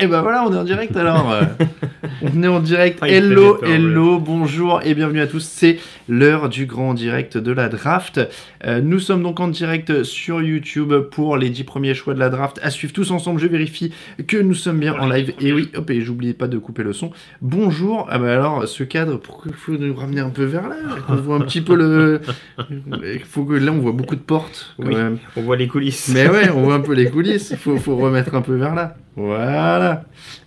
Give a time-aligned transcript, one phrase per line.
[0.00, 1.34] Et ben voilà, on est en direct alors.
[2.20, 2.98] Euh, on est en direct.
[3.02, 5.44] Ah, il Hello, hello, bonjour et bienvenue à tous.
[5.44, 5.78] C'est
[6.08, 8.20] l'heure du grand direct de la draft.
[8.64, 12.28] Euh, nous sommes donc en direct sur YouTube pour les 10 premiers choix de la
[12.28, 12.60] draft.
[12.62, 13.92] À suivre tous ensemble, je vérifie
[14.28, 15.34] que nous sommes bien en live.
[15.40, 17.10] Et oui, hop, et j'oubliais pas de couper le son.
[17.42, 18.06] Bonjour.
[18.10, 20.76] Ah bah alors, ce cadre, pourquoi il faut nous ramener un peu vers là?
[21.08, 22.20] On voit un petit peu le.
[22.70, 24.94] Il faut que là, on voit beaucoup de portes quand Oui.
[24.94, 25.18] même.
[25.36, 26.10] On voit les coulisses.
[26.14, 27.54] Mais ouais, on voit un peu les coulisses.
[27.56, 28.96] Faut, faut remettre un peu vers là.
[29.18, 30.04] Voilà.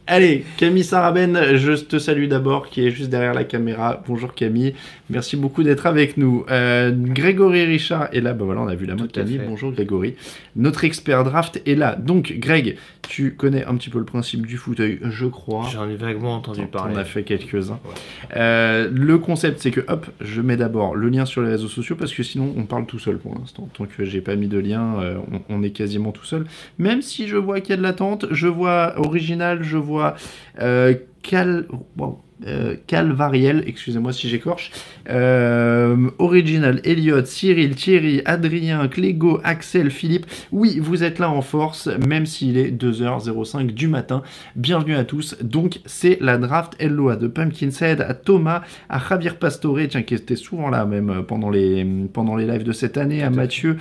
[0.08, 4.04] Allez, Camille Saraben, je te salue d'abord, qui est juste derrière la caméra.
[4.08, 4.74] Bonjour Camille,
[5.10, 6.44] merci beaucoup d'être avec nous.
[6.50, 9.40] Euh, Grégory Richard est là, bah voilà, on a vu la main de Camille.
[9.48, 10.16] Bonjour Grégory.
[10.56, 11.96] Notre expert draft est là.
[11.96, 15.70] Donc, Greg, tu connais un petit peu le principe du fauteuil, je crois.
[15.72, 16.96] J'en ai vaguement entendu parler.
[16.96, 17.80] On a fait quelques-uns.
[17.86, 17.92] Ouais.
[18.36, 21.96] Euh, le concept, c'est que hop, je mets d'abord le lien sur les réseaux sociaux
[21.96, 23.70] parce que sinon on parle tout seul pour l'instant.
[23.78, 26.46] Tant que j'ai pas mis de lien, euh, on, on est quasiment tout seul.
[26.80, 30.96] Même si je vois qu'il y a de l'attente, je vois original, je vois euh,
[31.22, 31.66] Cal.
[31.98, 34.72] wow, euh, Calvariel, excusez-moi si j'écorche,
[35.10, 41.88] euh, Original, Elliot, Cyril, Thierry, Adrien, Clégo, Axel, Philippe, oui, vous êtes là en force,
[42.08, 44.24] même s'il est 2h05 du matin.
[44.56, 45.38] Bienvenue à tous.
[45.44, 50.36] Donc, c'est la draft à de Pumpkinhead, à Thomas, à Javier Pastore, tiens, qui était
[50.36, 53.78] souvent là même pendant les, pendant les lives de cette année, à fait.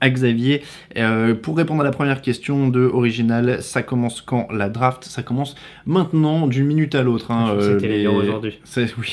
[0.00, 0.62] À Xavier,
[0.98, 5.04] Euh, pour répondre à la première question de Original, ça commence quand la draft?
[5.04, 5.54] Ça commence
[5.86, 7.30] maintenant, d'une minute à l'autre.
[7.30, 8.58] hein, que t'allais les- aujourd'hui.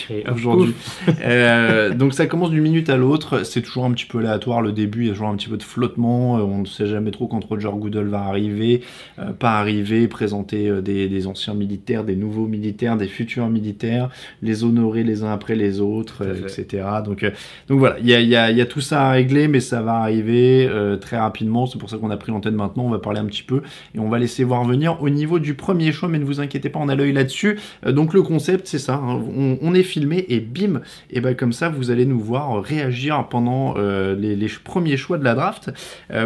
[0.10, 0.74] Oui, hop, aujourd'hui.
[1.26, 3.44] Euh, donc ça commence d'une minute à l'autre.
[3.44, 5.02] C'est toujours un petit peu aléatoire le début.
[5.02, 6.38] Il y a toujours un petit peu de flottement.
[6.38, 8.82] Euh, On ne sait jamais trop quand Roger Goodell va arriver,
[9.20, 14.10] euh, pas arriver, présenter euh, des, des anciens militaires, des nouveaux militaires, des futurs militaires,
[14.42, 16.84] les honorer les uns après les autres, euh, etc.
[17.06, 17.32] Donc, euh,
[17.68, 19.48] donc voilà, il y a, il y a- il y a tout ça à régler,
[19.48, 21.66] mais ça va arriver euh, très rapidement.
[21.66, 22.84] C'est pour ça qu'on a pris l'antenne maintenant.
[22.84, 23.62] On va parler un petit peu
[23.96, 26.10] et on va laisser voir venir au niveau du premier choix.
[26.10, 27.60] Mais ne vous inquiétez pas, on a l'œil là-dessus.
[27.86, 28.96] Euh, donc le concept, c'est ça.
[28.96, 29.22] hein.
[29.38, 33.28] On, on est filmé et bim, et ben comme ça, vous allez nous voir réagir
[33.30, 35.72] pendant euh, les, les premiers choix de la draft.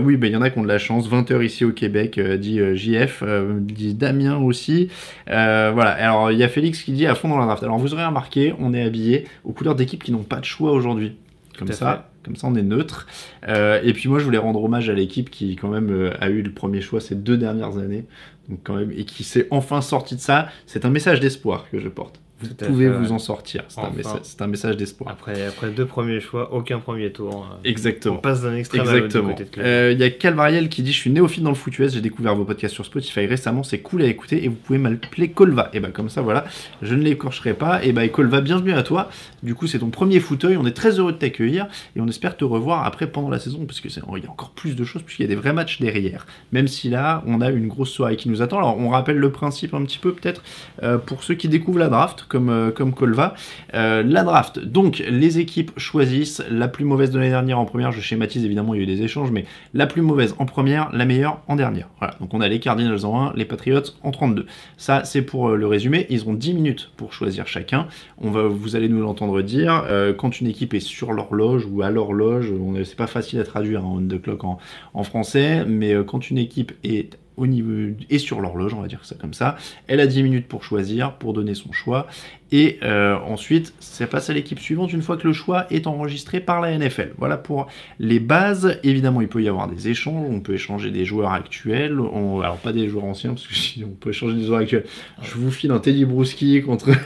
[0.02, 1.09] Oui, ben il y en a qui ont de la chance.
[1.09, 3.24] 20h ici au Québec, dit JF,
[3.59, 4.90] dit Damien aussi.
[5.28, 5.91] Voilà.
[5.91, 7.63] Alors il y a Félix qui dit à fond dans la draft.
[7.63, 10.72] Alors vous aurez remarqué, on est habillé aux couleurs d'équipes qui n'ont pas de choix
[10.72, 11.16] aujourd'hui.
[11.57, 13.08] Comme ça, comme ça, on est neutre.
[13.48, 16.30] Euh, et puis moi, je voulais rendre hommage à l'équipe qui, quand même, euh, a
[16.30, 18.06] eu le premier choix ces deux dernières années.
[18.50, 20.50] Donc, quand même, et qui s'est enfin sorti de ça.
[20.66, 22.20] C'est un message d'espoir que je porte.
[22.40, 23.12] Vous Tout à pouvez fait, vous ouais.
[23.12, 23.64] en sortir.
[23.68, 23.94] C'est un, Enfin.
[23.98, 25.09] messa- c'est un message d'espoir.
[25.12, 27.48] Après, après deux premiers choix, aucun premier tour.
[27.52, 27.58] hein.
[27.64, 28.16] Exactement.
[28.16, 29.34] On passe d'un extrême à l'autre Exactement.
[29.34, 29.66] de club.
[29.66, 32.02] Euh, Il y a Calvariel qui dit Je suis néophyte dans le foot US, j'ai
[32.02, 35.70] découvert vos podcasts sur Spotify récemment, c'est cool à écouter et vous pouvez m'appeler Colva.
[35.74, 36.46] Et bah, comme ça, voilà,
[36.84, 37.84] je ne l'écorcherai pas.
[37.84, 39.09] Et bah, Colva, bienvenue à toi.
[39.42, 40.58] Du coup, c'est ton premier fauteuil.
[40.58, 43.66] On est très heureux de t'accueillir et on espère te revoir après pendant la saison
[43.66, 45.54] parce que c'est- il y a encore plus de choses puisqu'il y a des vrais
[45.54, 46.28] matchs derrière.
[46.52, 48.58] Même si là, on a une grosse soirée qui nous attend.
[48.59, 50.44] Alors, on rappelle le principe un petit peu peut-être
[50.84, 53.34] euh, pour ceux qui découvrent la draft comme, euh, comme Colva.
[53.74, 57.92] Euh, la draft, donc les équipes choisissent la plus mauvaise de l'année dernière en première.
[57.92, 60.92] Je schématise évidemment, il y a eu des échanges, mais la plus mauvaise en première,
[60.94, 61.90] la meilleure en dernière.
[62.00, 64.46] Voilà, donc on a les Cardinals en 1, les Patriots en 32.
[64.78, 66.06] Ça, c'est pour euh, le résumé.
[66.10, 67.88] Ils auront 10 minutes pour choisir chacun.
[68.19, 69.84] On va, vous allez nous l'entendre dire.
[70.18, 72.51] quand une équipe est sur l'horloge ou à l'horloge,
[72.84, 76.74] c'est pas facile à traduire en on the clock en, français, mais quand une équipe
[76.84, 79.56] est au niveau est sur l'horloge, on va dire ça comme ça.
[79.88, 82.07] Elle a 10 minutes pour choisir, pour donner son choix.
[82.52, 86.40] Et euh, ensuite, ça passe à l'équipe suivante une fois que le choix est enregistré
[86.40, 87.12] par la NFL.
[87.18, 87.68] Voilà pour
[88.00, 88.80] les bases.
[88.84, 90.28] Évidemment, il peut y avoir des échanges.
[90.30, 92.00] On peut échanger des joueurs actuels.
[92.00, 94.86] On- alors, pas des joueurs anciens, parce que si on peut échanger des joueurs actuels.
[95.22, 96.90] Je vous file un Teddy Bruschi contre,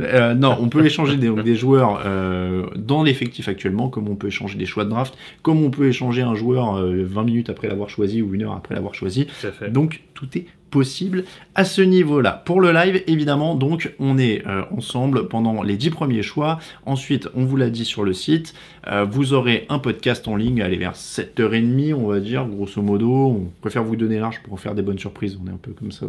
[0.00, 4.14] Euh, non, on peut échanger des, donc des joueurs euh, dans l'effectif actuellement, comme on
[4.16, 7.50] peut échanger des choix de draft, comme on peut échanger un joueur euh, 20 minutes
[7.50, 9.26] après l'avoir choisi ou une heure après l'avoir choisi.
[9.26, 9.70] Tout à fait.
[9.70, 11.24] Donc tout est possible
[11.54, 12.42] à ce niveau-là.
[12.44, 16.58] Pour le live, évidemment, donc on est euh, ensemble pendant les 10 premiers choix.
[16.86, 18.54] Ensuite, on vous l'a dit sur le site,
[18.86, 23.10] euh, vous aurez un podcast en ligne, allez vers 7h30, on va dire, grosso modo.
[23.10, 25.38] On préfère vous donner large pour faire des bonnes surprises.
[25.42, 26.06] On est un peu comme ça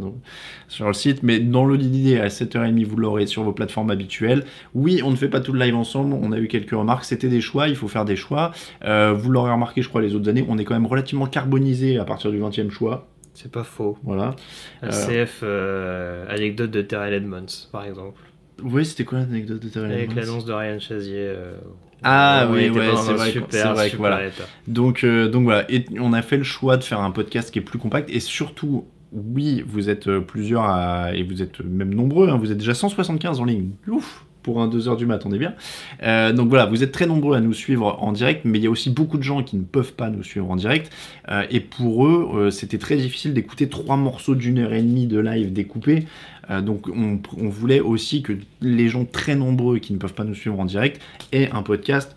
[0.67, 1.23] sur le site.
[1.23, 4.45] Mais dans l'idée, à 7h30, vous l'aurez sur vos plateformes habituelles.
[4.73, 6.13] Oui, on ne fait pas tout le live ensemble.
[6.13, 7.05] On a eu quelques remarques.
[7.05, 7.67] C'était des choix.
[7.67, 8.51] Il faut faire des choix.
[8.85, 10.45] Euh, vous l'aurez remarqué, je crois, les autres années.
[10.47, 13.07] On est quand même relativement carbonisé à partir du 20e choix.
[13.41, 13.97] C'est pas faux.
[14.03, 14.35] Voilà.
[14.81, 18.19] Un CF euh, anecdote de Terrell Edmonds, par exemple.
[18.61, 21.15] Oui, c'était quoi l'anecdote de Terrell Avec Edmonds l'annonce de Ryan Chazier.
[21.19, 21.53] euh,
[22.03, 24.25] Ah oui, ouais, c'est vrai super, vrai que super voilà.
[24.27, 24.43] état.
[24.67, 27.59] Donc, euh, donc voilà, et on a fait le choix de faire un podcast qui
[27.59, 31.93] est plus compact et surtout, oui, vous êtes euh, plusieurs à- et vous êtes même
[31.93, 33.71] nombreux, hein, vous êtes déjà 175 en ligne.
[33.87, 35.53] Ouf pour un 2h du mat, on est bien.
[36.01, 38.67] Euh, donc voilà, vous êtes très nombreux à nous suivre en direct, mais il y
[38.67, 40.91] a aussi beaucoup de gens qui ne peuvent pas nous suivre en direct.
[41.29, 45.05] Euh, et pour eux, euh, c'était très difficile d'écouter trois morceaux d'une heure et demie
[45.05, 46.05] de live découpés.
[46.65, 50.33] Donc on, on voulait aussi que les gens très nombreux qui ne peuvent pas nous
[50.33, 50.99] suivre en direct
[51.31, 52.15] aient un podcast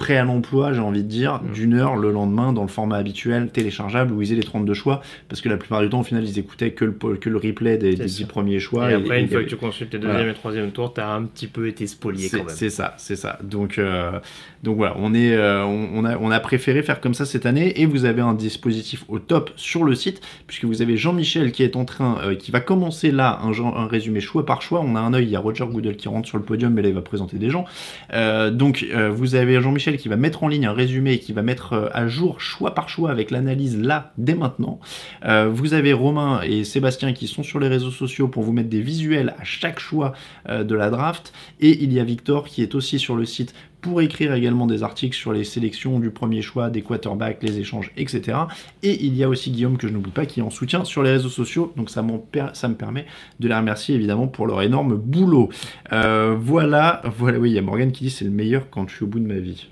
[0.00, 1.52] prêt à l'emploi, j'ai envie de dire, Mm.
[1.52, 5.02] d'une heure le lendemain dans le format habituel, téléchargeable, où ils aient les 32 choix,
[5.28, 7.36] parce que la plupart du temps, au final, ils écoutaient que le, po- que le
[7.36, 8.16] replay des, C'est des ça.
[8.18, 8.90] 10 premiers choix.
[8.90, 10.32] et après, et- une fois que tu consultes les deuxième Voilà.
[10.32, 12.46] et troisième tours, t'as un petit peu été spolié quand même.
[12.48, 13.38] c'est ça, c'est ça.
[13.44, 14.18] Donc, euh,
[14.62, 18.34] donc voilà, euh, on, a, préféré faire comme ça cette année et vous avez un
[18.34, 22.34] dispositif au top sur le site puisque vous avez Jean-Michel qui est en train, euh,
[22.34, 24.82] qui va commencer là un, résumé choix par choix.
[24.84, 26.82] On a un œil, il y a Roger Goodell qui rentre sur le podium, mais
[26.82, 27.64] là il va présenter des gens.
[28.12, 31.42] Euh, donc vous avez Jean-Michel qui va mettre en ligne un résumé et qui va
[31.42, 34.78] mettre à jour choix par choix avec l'analyse là dès maintenant.
[35.22, 38.80] Vous avez Romain et Sébastien qui sont sur les réseaux sociaux pour vous mettre des
[38.80, 40.12] visuels à chaque choix
[40.48, 41.32] de la draft.
[41.60, 44.82] Et il y a Victor qui est aussi sur le site pour écrire également des
[44.82, 48.38] articles sur les sélections du premier choix, des quarterbacks, les échanges, etc.
[48.82, 51.02] Et il y a aussi Guillaume, que je n'oublie pas, qui est en soutien sur
[51.02, 51.72] les réseaux sociaux.
[51.76, 52.04] Donc ça,
[52.52, 53.06] ça me permet
[53.38, 55.48] de les remercier évidemment pour leur énorme boulot.
[55.92, 58.96] Euh, voilà, voilà, oui, il y a Morgan qui dit c'est le meilleur quand je
[58.96, 59.68] suis au bout de ma vie.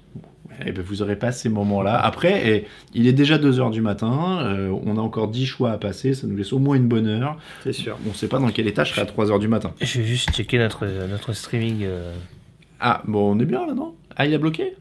[0.66, 1.96] Eh ben, vous aurez pas ces moments-là.
[2.00, 5.78] Après, eh, il est déjà 2h du matin, euh, on a encore 10 choix à
[5.78, 7.38] passer, ça nous laisse au moins une bonne heure.
[7.62, 7.96] C'est sûr.
[8.08, 9.72] On sait pas dans quel état je serai à 3h du matin.
[9.80, 11.82] Je vais juste checker notre, notre streaming.
[11.84, 12.12] euh.
[12.80, 13.94] Ah, bon, on est bien là, non?
[14.16, 14.74] Ah, il a bloqué?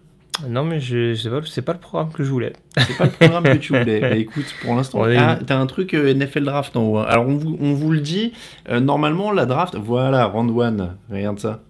[0.48, 2.54] Non, mais je, c'est pas, c'est pas le programme que je voulais.
[2.78, 4.00] C'est pas le programme que tu voulais.
[4.02, 5.18] Bah écoute, pour l'instant, Ouais.
[5.18, 6.98] ah, t'as un truc euh, NFL Draft en haut.
[7.00, 7.06] hein.
[7.10, 8.34] Alors on vous, on vous le dit,
[8.70, 11.62] euh, normalement la draft, voilà, round one, regarde ça.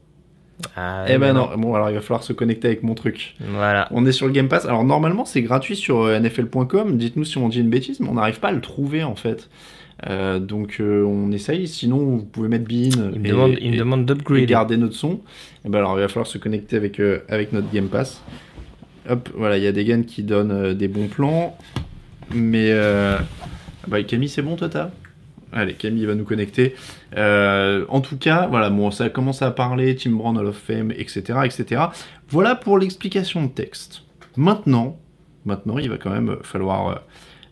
[0.75, 3.35] Ah, eh ben non, bon alors il va falloir se connecter avec mon truc.
[3.39, 3.87] Voilà.
[3.91, 4.65] On est sur le Game Pass.
[4.65, 6.97] Alors normalement c'est gratuit sur euh, NFL.com.
[6.97, 9.49] Dites-nous si on dit une bêtise, mais on n'arrive pas à le trouver en fait.
[10.05, 11.67] Euh, donc euh, on essaye.
[11.67, 14.45] Sinon vous pouvez mettre Bean Il me et, demande, il me demande d'upgrade.
[14.45, 15.21] garder notre son.
[15.65, 18.21] Et ben alors il va falloir se connecter avec, euh, avec notre Game Pass.
[19.09, 21.57] Hop, voilà, il y a des gains qui donnent des bons plans.
[22.33, 22.73] Mais
[23.87, 24.89] bah, Camille, c'est bon, toi t'as?
[25.53, 26.75] Allez, Camille va nous connecter.
[27.15, 30.57] Euh, en tout cas, voilà, bon, ça a commencé à parler, Tim Brown Hall of
[30.57, 31.83] Fame, etc., etc.
[32.27, 34.03] Voilà pour l'explication de texte.
[34.35, 34.99] Maintenant,
[35.45, 37.03] maintenant, il va quand même falloir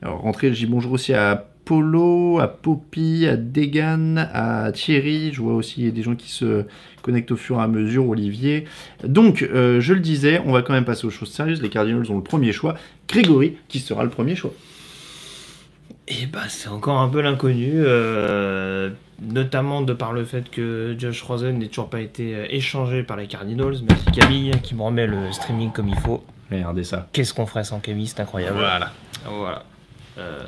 [0.03, 0.53] euh, rentrer.
[0.53, 5.33] Je dis bonjour aussi à Polo, à Poppy, à Degan, à Thierry.
[5.33, 6.63] Je vois aussi des gens qui se
[7.01, 8.65] connectent au fur et à mesure, Olivier.
[9.03, 11.62] Donc, euh, je le disais, on va quand même passer aux choses sérieuses.
[11.62, 12.75] Les Cardinals ont le premier choix.
[13.07, 14.53] Grégory, qui sera le premier choix
[16.07, 18.91] Et bah, c'est encore un peu l'inconnu, euh,
[19.22, 23.17] notamment de par le fait que Josh Rosen n'ait toujours pas été euh, échangé par
[23.17, 23.75] les Cardinals.
[23.88, 24.51] Merci Camille.
[24.51, 26.24] Camille qui me remet le streaming comme il faut.
[26.51, 27.07] Regardez ça.
[27.12, 28.07] Qu'est-ce qu'on ferait sans Camille?
[28.07, 28.57] C'est incroyable.
[28.57, 28.91] Voilà.
[29.25, 29.63] Voilà.
[30.17, 30.43] Euh,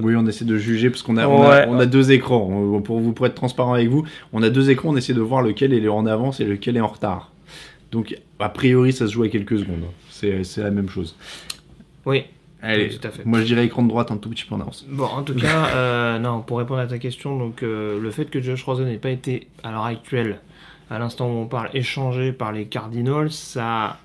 [0.00, 1.66] Oui, on essaie de juger parce qu'on a, on a, Ouais.
[1.68, 2.48] on a deux écrans.
[2.50, 4.88] On- Pour vous pour être transparent avec vous, on a deux écrans.
[4.90, 7.30] On essaie de voir lequel est en avance et lequel est en retard.
[7.92, 9.84] Donc, a priori, ça se joue à quelques secondes.
[10.10, 11.16] C'est c'est la même chose.
[12.06, 12.24] oui,
[12.62, 13.24] Allez, tout à fait.
[13.24, 14.84] moi je dirais écran de droite un tout petit peu en avance.
[14.88, 18.26] Bon, en tout cas, euh, non, pour répondre à ta question, donc euh, le fait
[18.26, 20.40] que Josh Rosen n'ait pas été, à l'heure actuelle,
[20.90, 23.98] à l'instant où on parle, échangé par les Cardinals, ça.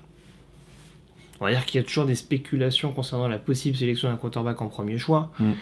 [1.40, 4.60] On va dire qu'il y a toujours des spéculations concernant la possible sélection d'un quarterback
[4.62, 5.30] en premier choix.
[5.38, 5.52] Mm.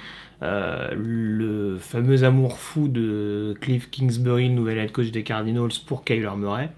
[0.42, 6.04] Euh, le fameux amour fou de Cliff Kingsbury, le nouvel head coach des Cardinals, pour
[6.04, 6.70] Kyler Murray.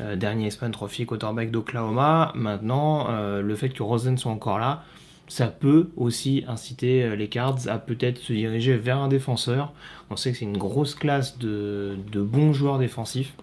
[0.00, 2.32] Euh, dernier Span Trophy quarterback d'Oklahoma.
[2.34, 4.84] Maintenant, euh, le fait que Rosen soit encore là,
[5.28, 9.72] ça peut aussi inciter euh, les Cards à peut-être se diriger vers un défenseur.
[10.08, 13.34] On sait que c'est une grosse classe de, de bons joueurs défensifs.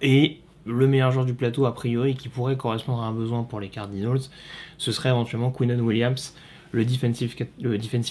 [0.00, 0.38] Et
[0.68, 3.68] le meilleur joueur du plateau, a priori, qui pourrait correspondre à un besoin pour les
[3.68, 4.20] Cardinals,
[4.76, 6.34] ce serait éventuellement Quinnen Williams,
[6.72, 7.34] le defensive,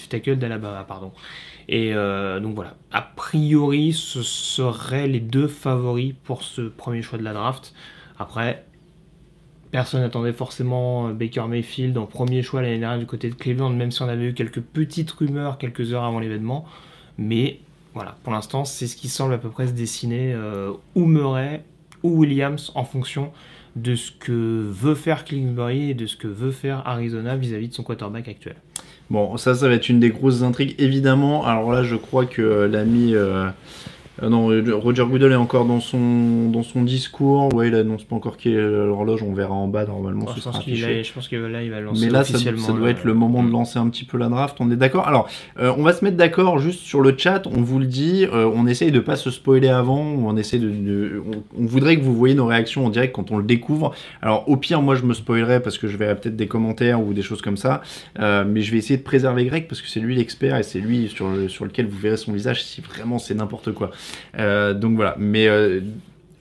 [0.08, 0.84] tackle d'Alabama.
[0.84, 1.12] pardon.
[1.68, 7.18] Et euh, donc voilà, a priori, ce seraient les deux favoris pour ce premier choix
[7.18, 7.74] de la draft.
[8.18, 8.64] Après,
[9.70, 13.70] personne n'attendait forcément euh, Baker Mayfield en premier choix l'année dernière du côté de Cleveland,
[13.70, 16.64] même si on avait eu quelques petites rumeurs quelques heures avant l'événement.
[17.18, 17.60] Mais
[17.94, 21.62] voilà, pour l'instant, c'est ce qui semble à peu près se dessiner euh, ou Murray
[22.02, 23.30] ou Williams en fonction
[23.76, 27.74] de ce que veut faire Kingsbury et de ce que veut faire Arizona vis-à-vis de
[27.74, 28.56] son quarterback actuel.
[29.10, 31.46] Bon, ça, ça va être une des grosses intrigues, évidemment.
[31.46, 33.14] Alors là, je crois que l'ami.
[33.14, 33.48] euh,
[34.22, 34.46] euh, non,
[34.80, 37.52] Roger Goodell est encore dans son, dans son discours.
[37.54, 39.22] Ouais, il annonce pas encore qui est l'horloge.
[39.22, 41.70] On verra en bas, normalement, Moi, ce je, pense a- je pense que là, il
[41.70, 42.62] va lancer Mais là, ça, officiellement.
[42.66, 44.56] ça doit être le moment de lancer un petit peu la draft.
[44.60, 47.42] On est d'accord Alors, euh, on va se mettre d'accord juste sur le chat.
[47.46, 48.26] On vous le dit.
[48.32, 50.00] euh, on essaye de pas se spoiler avant.
[50.00, 53.30] On essaie de, de- on, on voudrait que vous voyez nos réactions en direct quand
[53.30, 53.94] on le découvre.
[54.22, 57.12] Alors, au pire, moi, je me spoilerai parce que je verrai peut-être des commentaires ou
[57.12, 57.82] des choses comme ça.
[58.18, 60.80] Euh, mais je vais essayer de préserver Greg parce que c'est lui l'expert et c'est
[60.80, 63.90] lui sur, sur lequel vous verrez son visage si vraiment c'est n'importe quoi.
[64.38, 65.14] Euh, donc voilà.
[65.18, 65.80] Mais euh,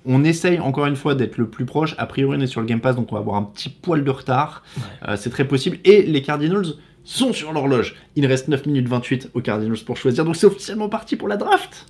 [0.06, 1.96] on essaye encore une fois d'être le plus proche.
[1.98, 4.04] A priori, on est sur le Game Pass, donc on va avoir un petit poil
[4.04, 4.64] de retard.
[5.08, 5.78] Euh, c'est très possible.
[5.84, 6.66] Et les Cardinals
[7.04, 7.96] sont sur l'horloge.
[8.16, 10.26] Il reste 9 minutes 28 aux Cardinals pour choisir.
[10.26, 11.86] Donc c'est officiellement parti pour la draft.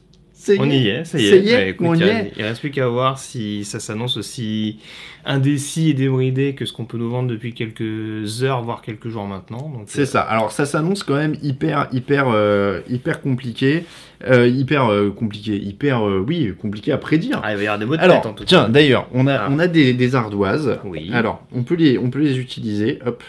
[0.60, 1.40] On y est, ça y est.
[1.42, 2.32] y est, Bah, écoute, on il y a- est.
[2.38, 4.80] Il reste plus qu'à voir si ça s'annonce aussi
[5.26, 9.26] indécis et débridé que ce qu'on peut nous vendre depuis quelques heures, voire quelques jours
[9.28, 9.74] maintenant.
[9.88, 10.22] C'est euh, ça.
[10.22, 13.84] Alors ça s'annonce quand même hyper, hyper, euh, hyper compliqué,
[14.28, 17.40] Euh, hyper compliqué, hyper, oui, compliqué à prédire.
[17.44, 18.70] Ah, il va y avoir des mots de Alors, tête en tout tiens, cas.
[18.70, 19.48] d'ailleurs, on a, Ah.
[19.52, 20.80] on a des, des ardoises.
[20.86, 21.12] Oui.
[21.14, 22.98] Alors, on peut les, on peut les utiliser.
[23.06, 23.24] Hop.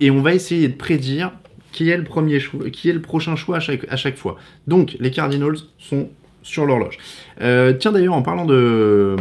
[0.00, 1.30] Et on va essayer de prédire
[1.72, 4.36] qui est le premier choix, qui est le prochain choix à chaque, à chaque fois.
[4.66, 6.10] Donc, les Cardinals sont
[6.42, 6.98] sur l'horloge.
[7.40, 9.16] Euh, tiens, d'ailleurs, en parlant de,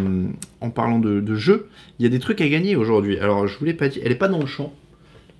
[0.60, 3.20] en parlant de, de jeu, il y a des trucs à gagner aujourd'hui.
[3.20, 4.74] Alors, je vous l'ai pas dit, elle est pas dans le champ,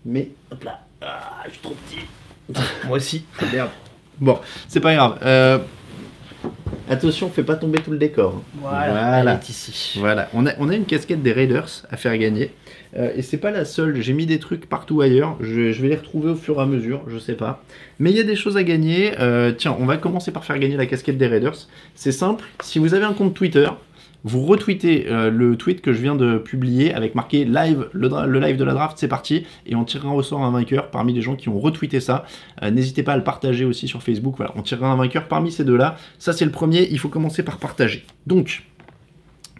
[0.06, 2.60] mais hop là, ah, je suis trop petit.
[2.88, 3.26] Moi aussi.
[3.52, 3.70] Merde.
[4.20, 5.18] Bon, c'est pas grave.
[5.24, 5.58] Euh,
[6.90, 8.42] attention, fais pas tomber tout le décor.
[8.56, 9.98] Voilà, elle est ici.
[10.00, 12.52] Voilà, on a, on a une casquette des Raiders à faire gagner.
[12.98, 15.38] Euh, et c'est pas la seule, j'ai mis des trucs partout ailleurs.
[15.40, 17.64] Je, vais les retrouver au fur et à mesure, je sais pas.
[18.00, 19.14] Mais il y a des choses à gagner.
[19.20, 21.68] Euh, tiens, on va commencer par faire gagner la casquette des Raiders.
[21.96, 23.68] C'est simple, si vous avez un compte Twitter,
[24.24, 28.58] vous retweetez euh, le tweet que je viens de publier avec marqué live, le, live
[28.58, 29.46] de la draft, c'est parti.
[29.66, 32.26] Et on tirera au sort un vainqueur parmi les gens qui ont retweeté ça.
[32.62, 34.36] N'hésitez pas à le partager aussi sur Facebook.
[34.38, 35.96] Voilà, on tirera un vainqueur parmi ces deux-là.
[36.20, 36.88] Ça, c'est le premier.
[36.92, 38.06] Il faut commencer par partager.
[38.28, 38.64] Donc,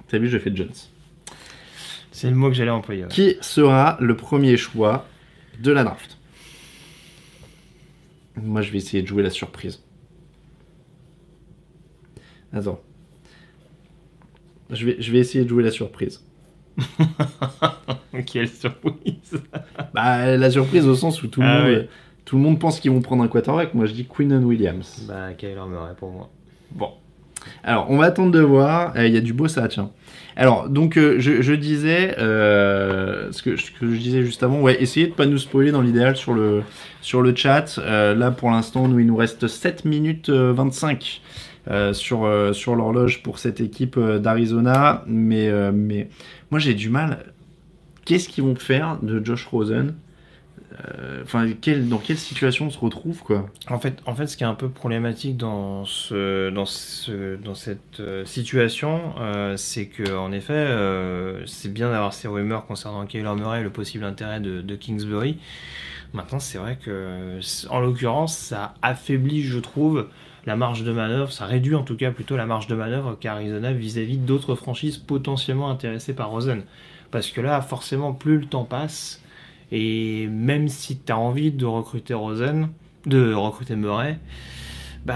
[0.10, 0.70] t'as vu, je fais Jones.
[2.12, 3.04] C'est le mot que j'allais employer.
[3.04, 3.10] ouais.
[3.10, 5.06] Qui sera le premier choix
[5.60, 6.18] de la draft
[8.36, 9.82] Moi, je vais essayer de jouer la surprise.
[12.54, 12.82] Attends.
[14.70, 16.24] Je vais, je vais essayer de jouer la surprise.
[18.26, 18.94] Quelle surprise.
[19.94, 21.88] Bah, la surprise au sens où tout le, Ah monde,
[22.24, 23.74] tout le monde pense qu'ils vont prendre un quarterback.
[23.74, 25.04] Moi, je dis Quinnon Williams.
[25.08, 26.30] Bah, Kyler Murray pour moi.
[26.72, 26.92] Bon.
[27.64, 28.94] Alors, on va attendre de voir.
[28.96, 29.92] Euh, Il y a du beau ça, tiens.
[30.36, 35.14] Alors, donc, euh, je, disais, euh, ce, que, je disais juste avant, ouais, essayez de
[35.14, 36.64] pas nous spoiler dans l'idéal sur le,
[37.36, 37.80] chat.
[37.80, 41.22] Euh, là, pour l'instant, nous, il nous reste 7 minutes euh, 25
[41.70, 45.04] euh, sur, sur l'horloge pour cette équipe d'Arizona.
[45.06, 45.52] Mais,
[46.50, 47.26] moi, j'ai du mal.
[48.06, 49.96] Qu'est-ce qu'ils vont faire de Josh Rosen?
[51.24, 54.44] Enfin, quelle- dans quelle situation on se retrouve, quoi En fait, en fait, ce qui
[54.44, 60.16] est un peu problématique dans, ce, dans, ce, dans cette euh, situation, euh, c'est que
[60.16, 64.40] en effet, euh, c'est bien d'avoir ces rumeurs concernant Kyler Murray et le possible intérêt
[64.40, 65.38] de, de Kingsbury.
[66.14, 70.08] Maintenant, c'est vrai que, en l'occurrence, ça affaiblit, je trouve,
[70.46, 73.72] la marge de manœuvre, ça réduit en tout cas plutôt la marge de manœuvre qu'Arizona
[73.74, 76.64] vis-à-vis d'autres franchises potentiellement intéressées par Rosen.
[77.12, 79.21] Parce que là, forcément, plus le temps passe,
[79.72, 82.70] et même si tu as envie de recruter Rosen,
[83.06, 84.20] de recruter Murray,
[85.06, 85.16] bah,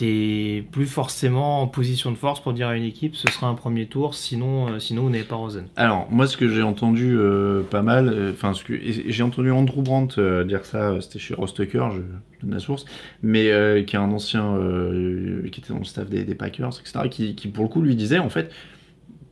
[0.00, 3.54] t'es plus forcément en position de force pour dire à une équipe ce sera un
[3.54, 5.66] premier tour, sinon, euh, sinon vous n'avez pas Rosen.
[5.76, 9.82] Alors, moi, ce que j'ai entendu euh, pas mal, euh, enfin, et j'ai entendu Andrew
[9.82, 12.00] Brandt euh, dire ça, euh, c'était chez Rostucker, je,
[12.40, 12.86] donne la source,
[13.22, 16.80] mais euh, qui est un ancien, euh, qui était dans le staff des, des Packers,
[16.80, 18.50] etc., qui, qui, pour le coup, lui disait, en fait,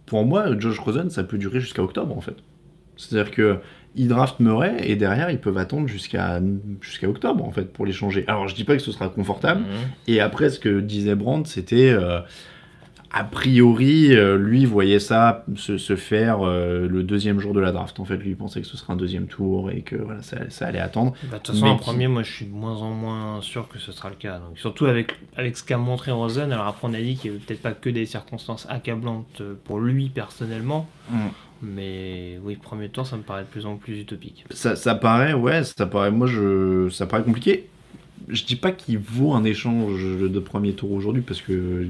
[0.05, 2.37] pour moi, Josh Rosen, ça peut durer jusqu'à octobre, en fait.
[2.99, 3.61] C'est-à-dire que
[3.95, 6.40] ils draftent Murray et derrière, ils peuvent attendre jusqu'à
[6.80, 8.25] jusqu'à octobre, en fait, pour l'échanger.
[8.28, 9.62] Alors, je dis pas que ce sera confortable,
[10.07, 12.21] et après, ce que disait Brandt, c'était euh,
[13.11, 17.73] a priori, euh, lui voyait ça se, se faire euh, le deuxième jour de la
[17.73, 17.99] draft.
[18.00, 20.50] En fait, lui il pensait que ce serait un deuxième tour et que voilà, ça,
[20.50, 21.12] ça allait attendre.
[21.25, 23.68] Bah, De toute façon, Mais en premier, moi je suis de moins en moins sûr
[23.68, 24.38] que ce sera le cas.
[24.38, 26.52] Donc, surtout avec, avec ce qu'a montré Rosen.
[26.52, 29.80] Alors après, on a dit qu'il n'y avait peut-être pas que des circonstances accablantes pour
[29.80, 30.87] lui personnellement.
[31.11, 31.16] Mm.
[31.62, 34.45] Mais oui, premier tour, ça me paraît de plus en plus utopique.
[34.50, 37.69] Ça, ça paraît, ouais, ça paraît, moi, je, ça paraît compliqué.
[38.29, 41.87] Je dis pas qu'il vaut un échange de premier tour aujourd'hui parce que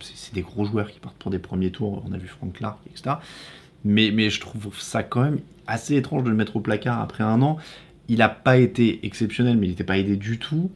[0.00, 2.02] c'est des gros joueurs qui partent pour des premiers tours.
[2.08, 3.16] On a vu Frank Clark, etc.
[3.84, 7.22] Mais, mais je trouve ça quand même assez étrange de le mettre au placard après
[7.24, 7.58] un an.
[8.08, 10.70] Il n'a pas été exceptionnel, mais il n'était pas aidé du tout.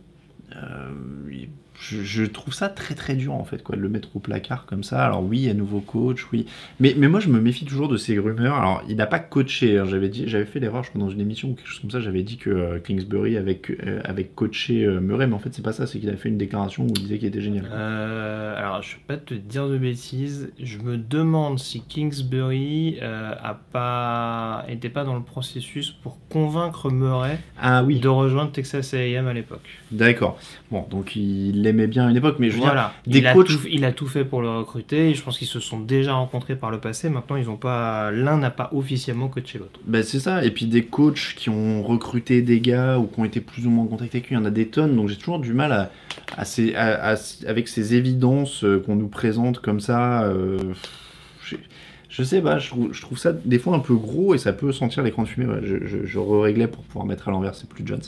[0.56, 0.90] Euh,
[1.30, 1.48] il-
[1.80, 4.66] je, je trouve ça très très dur en fait quoi de le mettre au placard
[4.66, 5.04] comme ça.
[5.04, 6.46] Alors oui il y a nouveau coach oui.
[6.80, 8.56] Mais, mais moi je me méfie toujours de ces rumeurs.
[8.56, 9.84] Alors il n'a pas coaché hein.
[9.86, 12.00] j'avais dit j'avais fait l'erreur je crois dans une émission ou quelque chose comme ça.
[12.00, 15.62] J'avais dit que euh, Kingsbury avait, euh, avait coaché euh, Murray mais en fait c'est
[15.62, 15.86] pas ça.
[15.86, 17.68] C'est qu'il avait fait une déclaration où il disait qu'il était génial.
[17.70, 20.52] Euh, alors, je vais pas te dire de bêtises.
[20.60, 27.38] Je me demande si Kingsbury a pas était pas dans le processus pour convaincre Murray
[27.60, 28.00] ah oui.
[28.00, 29.68] de rejoindre Texas A&M à l'époque.
[29.92, 30.38] d'accord.
[30.70, 32.92] Bon donc il l'aimait bien à une époque mais je veux dire Voilà.
[33.06, 35.10] des il, a coachs- tout, il a tout fait pour le recruter.
[35.10, 37.08] et Je pense qu'ils se sont déjà rencontrés par le passé.
[37.08, 39.78] Maintenant, ils ont pas l'un n'a pas officiellement coaché l'autre.
[39.86, 43.24] Ben, c'est ça, et puis des coachs qui ont recruté des gars ou qui ont
[43.24, 45.08] été plus ou moins en contact avec lui, il y en a des tonnes, donc
[45.08, 45.90] j'ai toujours du mal à,
[46.36, 50.22] à ces- à- à- avec ces évidences euh, qu'on nous présente comme ça.
[50.24, 50.58] euh,
[52.08, 54.52] je, sais pas, je trouve, je trouve ça des fois un peu gros et ça
[54.52, 55.46] peut sentir l'écran de fumée.
[55.62, 58.00] je, je, je réglais pour pouvoir mettre à l'envers, c'est plus Jones.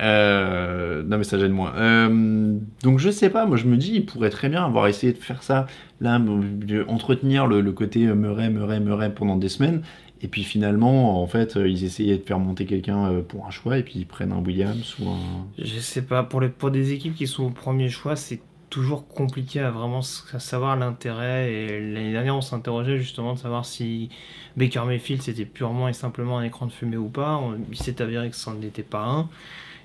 [0.00, 1.74] Euh, non mais ça gêne moins.
[1.76, 5.12] Euh, donc je sais pas, moi je me dis, il pourrait très bien avoir essayé
[5.12, 5.66] de faire ça,
[6.00, 6.20] là,
[6.88, 9.82] entretenir le, côté euh, Murray, Murray, Murray pendant des semaines.
[10.22, 13.76] Et puis finalement, en fait, euh, ils essayaient de faire monter quelqu'un pour un choix,
[13.76, 15.46] et puis ils prennent un Williams ou un.
[15.58, 19.06] Je sais pas, pour, les, pour des équipes qui sont au premier choix, c'est toujours
[19.08, 21.52] compliqué à vraiment savoir l'intérêt.
[21.52, 24.10] Et l'année dernière, on s'interrogeait justement de savoir si
[24.56, 27.40] Baker Mayfield c'était purement et simplement un écran de fumée ou pas.
[27.70, 29.28] Il s'est avéré que ça n'était pas un.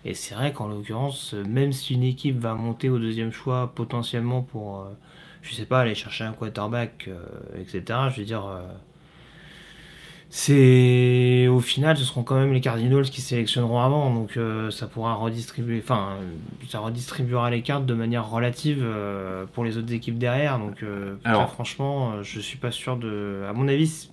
[0.05, 4.41] Et c'est vrai qu'en l'occurrence, même si une équipe va monter au deuxième choix potentiellement
[4.41, 4.89] pour, euh,
[5.43, 7.23] je sais pas, aller chercher un quarterback, euh,
[7.59, 8.45] etc., je veux dire.
[8.47, 8.61] euh,
[10.33, 14.87] c'est au final, ce seront quand même les Cardinals qui sélectionneront avant, donc euh, ça
[14.87, 16.15] pourra redistribuer, enfin,
[16.69, 20.57] ça redistribuera les cartes de manière relative euh, pour les autres équipes derrière.
[20.57, 23.43] Donc, euh, Alors- franchement, je suis pas sûr de.
[23.49, 24.09] À mon avis,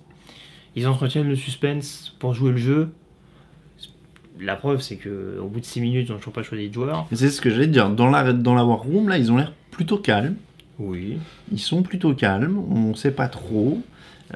[0.75, 2.89] ils entretiennent le suspense pour jouer le jeu.
[4.41, 6.73] La preuve, c'est que au bout de 6 minutes, ils n'ont toujours pas choisi de
[6.73, 7.07] joueur.
[7.13, 7.89] C'est ce que j'allais dire.
[7.89, 10.35] Dans la, dans la War Room, là, ils ont l'air plutôt calmes.
[10.79, 11.17] Oui.
[11.51, 13.81] Ils sont plutôt calmes, on sait pas trop.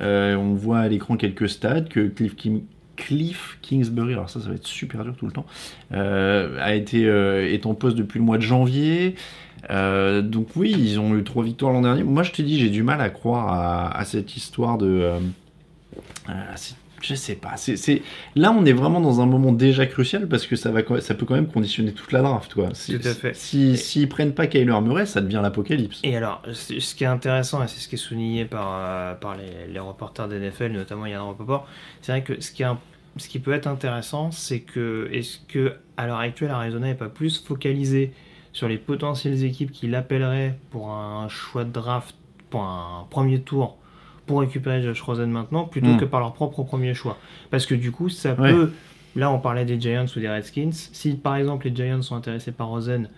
[0.01, 2.11] Euh, on voit à l'écran quelques stats que
[2.95, 5.45] Cliff, Kingsbury, alors ça, ça va être super dur tout le temps,
[5.93, 9.15] euh, a été euh, est en poste depuis le mois de janvier.
[9.69, 12.03] Donc oui, ils ont eu trois victoires l'an dernier.
[12.03, 15.09] Moi, je te dis, j'ai du mal à croire à, à cette histoire de.
[16.27, 17.57] à cette- je sais pas.
[17.57, 18.01] C'est,
[18.35, 21.13] Là, on est vraiment dans un moment déjà crucial parce que ça, va, quand- ça
[21.13, 22.53] peut quand même conditionner toute la draft.
[22.53, 22.69] Quoi.
[22.73, 23.35] Si, Tout à fait.
[23.35, 25.99] Si, s'ils prennent pas Kyler Murray, ça devient l'apocalypse.
[26.03, 29.35] Et alors, ce qui est intéressant, et c'est ce qui est souligné par, euh, par
[29.35, 31.67] les, les reporters d'NFL, notamment Yann Rapoport,
[32.01, 32.79] c'est vrai que ce qui, est un-
[33.17, 37.09] ce qui peut être intéressant, c'est que est-ce que à l'heure actuelle, Arizona n'est pas
[37.09, 38.11] plus focalisé
[38.53, 42.15] sur les potentielles équipes qui l'appelleraient pour un choix de draft,
[42.49, 43.77] pour un premier tour,
[44.25, 45.97] pour récupérer Josh Rosen maintenant, plutôt Mm.
[45.97, 47.17] que par leur propre premier choix.
[47.51, 48.51] Parce que du coup, ça Ouais.
[48.51, 48.71] peut...
[49.15, 50.71] Là, on parlait des Giants ou des Redskins.
[50.71, 53.09] Si par exemple les Giants sont intéressés par Rosen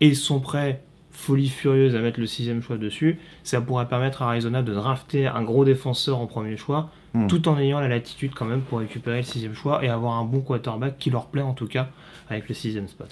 [0.00, 4.22] et ils sont prêts, folie furieuse, à mettre le sixième choix dessus, ça pourrait permettre
[4.22, 7.28] à Arizona de drafter un gros défenseur en premier choix, Hmm.
[7.28, 10.24] tout en ayant la latitude quand même pour récupérer le sixième choix et avoir un
[10.24, 11.86] bon quarterback qui leur plaît en tout cas
[12.30, 13.08] avec le sixième spot.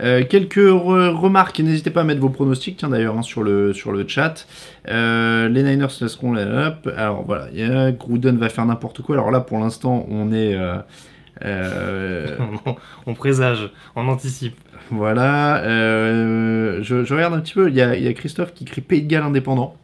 [0.00, 3.72] Euh, quelques re- remarques, n'hésitez pas à mettre vos pronostics, tiens d'ailleurs hein, sur, le,
[3.72, 4.46] sur le chat.
[4.88, 6.88] Euh, les Niners se laisseront la up.
[6.96, 9.14] Alors voilà, il y a- Gruden va faire n'importe quoi.
[9.16, 10.54] Alors là pour l'instant on est...
[10.56, 10.78] euh,
[13.06, 14.56] on présage, on anticipe.
[14.90, 18.64] voilà, je, je regarde un petit peu, il y a, il y a Christophe qui
[18.64, 19.76] crie Pays de Galles indépendant.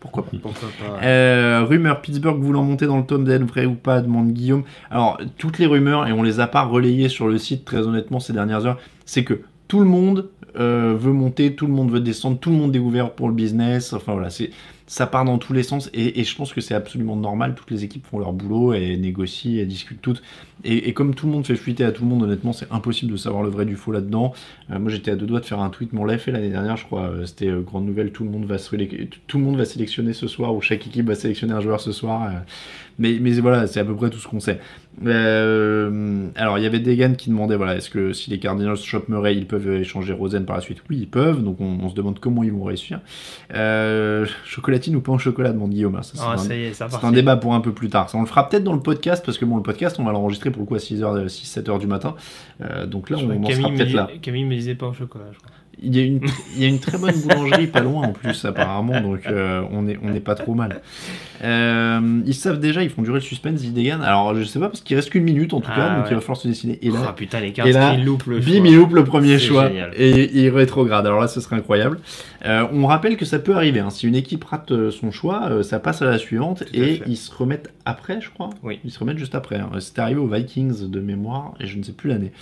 [0.00, 3.74] Pourquoi pas Pourquoi pas Euh, rumeur Pittsburgh voulant monter dans le top 10, vrai ou
[3.74, 4.64] pas demande Guillaume.
[4.90, 8.18] Alors, toutes les rumeurs, et on les a pas relayées sur le site très honnêtement
[8.18, 12.00] ces dernières heures, c'est que tout le monde euh, veut monter, tout le monde veut
[12.00, 13.92] descendre, tout le monde est ouvert pour le business.
[13.92, 14.50] Enfin voilà, c'est
[14.90, 17.54] ça part dans tous les sens et, je pense que c'est absolument normal.
[17.54, 20.20] Toutes les équipes font leur boulot et négocient discutent toutes.
[20.64, 23.16] Et, comme tout le monde fait fuiter à tout le monde, honnêtement, c'est impossible de
[23.16, 24.34] savoir le vrai du faux là-dedans.
[24.72, 26.50] Euh, moi, j'étais à deux doigts de faire un tweet, mais on l'avait fait l'année
[26.50, 27.02] dernière, je crois.
[27.04, 28.10] euh, C'était euh, grande nouvelle.
[28.10, 31.14] Tout le monde va tout le monde va sélectionner ce soir ou chaque équipe va
[31.14, 32.28] sélectionner un joueur ce soir.
[33.00, 34.60] Mais, mais voilà, c'est à peu près tout ce qu'on sait.
[35.06, 39.08] Euh, alors, il y avait Degan qui demandait voilà, est-ce que si les Cardinals chopent
[39.08, 40.82] Murray, ils peuvent échanger Rosen par la suite?
[40.90, 41.42] Oui, ils peuvent.
[41.42, 43.00] Donc, on, on se demande comment ils vont réussir.
[43.54, 45.98] Euh, chocolatine ou pain au chocolat demande Guillaume.
[46.02, 47.04] ça, c'est un- ça y est, ça c'est part.
[47.06, 48.10] un débat pour un peu plus tard.
[48.10, 50.12] Ça, on le fera peut-être dans le podcast parce que bon, le podcast, on va
[50.12, 52.14] l'enregistrer pour le coup à 6h, 6-7h du matin.
[52.62, 54.08] Euh, donc là, on en sera Camille, peut-être là.
[54.20, 55.50] Camille me disait pas au chocolat, je crois.
[55.82, 56.20] Il y, a une,
[56.56, 59.82] il y a une très bonne boulangerie pas loin en plus apparemment, donc euh, on
[59.82, 60.82] n'est on est pas trop mal.
[61.42, 64.02] Euh, ils savent déjà, ils font durer le suspense, Zidegan.
[64.02, 66.10] Alors je sais pas parce qu'il reste qu'une minute en tout Ah, cas, donc ouais.
[66.10, 66.78] il va falloir se décider.
[66.82, 68.66] Et Oh là, putain, les cartes et là, qui loupent le bim, choix.
[68.66, 69.92] il loupe le premier choix génial.
[69.96, 71.06] et il rétrograde.
[71.06, 71.98] Alors là, ce serait incroyable.
[72.46, 73.80] Euh, on rappelle que ça peut arriver.
[73.80, 73.90] hein.
[73.90, 77.02] Si une équipe rate euh, son choix, euh, ça passe à la suivante Tout et
[77.06, 78.50] ils se remettent après, je crois.
[78.62, 78.80] Oui.
[78.84, 79.56] Ils se remettent juste après.
[79.56, 79.70] hein.
[79.80, 82.32] C'était arrivé aux Vikings de mémoire et je ne sais plus l'année.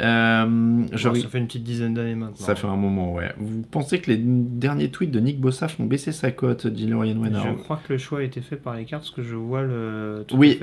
[0.00, 2.36] Euh, Genre, ça fait une petite dizaine d'années maintenant.
[2.36, 3.32] ça fait un moment, ouais.
[3.38, 7.16] Vous pensez que les derniers tweets de Nick Bossa font baisser sa cote, dit Lorian
[7.18, 9.34] Wenner Je crois que le choix a été fait par les cartes parce que je
[9.34, 10.24] vois le.
[10.26, 10.60] tout Oui.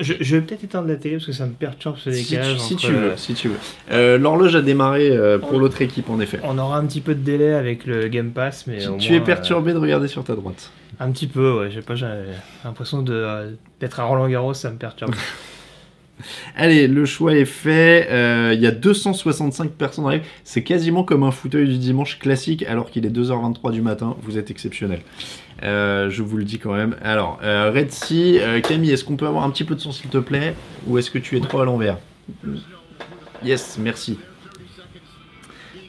[0.00, 2.58] Je, vais peut-être éteindre la télé parce que ça me perturbe ce si, tu, décalage.
[2.58, 4.16] si tu veux, si tu veux.
[4.18, 6.38] L'horloge a démarré pour l'autre équipe, en effet.
[6.44, 9.12] On aura un petit peu de délai avec le Game Pass, mais Tu, au tu
[9.12, 10.70] moins, es perturbé de regarder sur ta droite.
[11.00, 11.70] euh, un petit peu, ouais.
[11.70, 12.06] J'ai pas j'ai
[12.64, 15.14] l'impression euh, d'être à Roland Garros, ça me perturbe.
[16.56, 18.06] Allez, le choix est fait.
[18.10, 20.22] Euh, Il y a 265 personnes en live.
[20.44, 24.16] C'est quasiment comme un fauteuil du dimanche classique alors qu'il est 2h23 du matin.
[24.22, 25.00] Vous êtes exceptionnel.
[25.64, 26.96] Euh, je vous le dis quand même.
[27.02, 29.92] Alors, euh, Red Sea, euh, Camille, est-ce qu'on peut avoir un petit peu de son
[29.92, 30.54] s'il te plaît?
[30.86, 31.98] Ou est-ce que tu es trop à l'envers?
[33.44, 34.18] Yes, merci.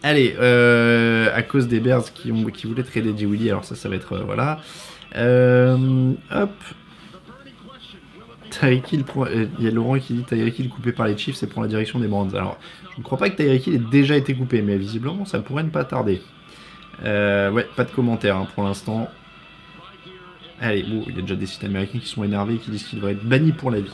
[0.06, 3.96] Allez, euh, à cause des Bears qui, voulaient trader Eddie Willy, alors ça, ça va
[3.96, 4.14] être.
[4.14, 4.60] euh, voilà.
[5.16, 6.52] Euh, hop.
[8.62, 11.68] Il y a Laurent qui dit Tyreek Hill coupé par les Chiefs, c'est pour la
[11.68, 12.30] direction des Brands.
[12.36, 12.60] Alors,
[12.94, 15.70] je ne crois pas que Tyreek ait déjà été coupé, mais visiblement, ça pourrait ne
[15.72, 16.22] pas tarder.
[17.02, 19.10] Ouais, pas de commentaires hein, pour l'instant.
[20.62, 22.84] Allez, bon, il y a déjà des sites américains qui sont énervés et qui disent
[22.84, 23.92] qu'il devrait être banni pour la vie.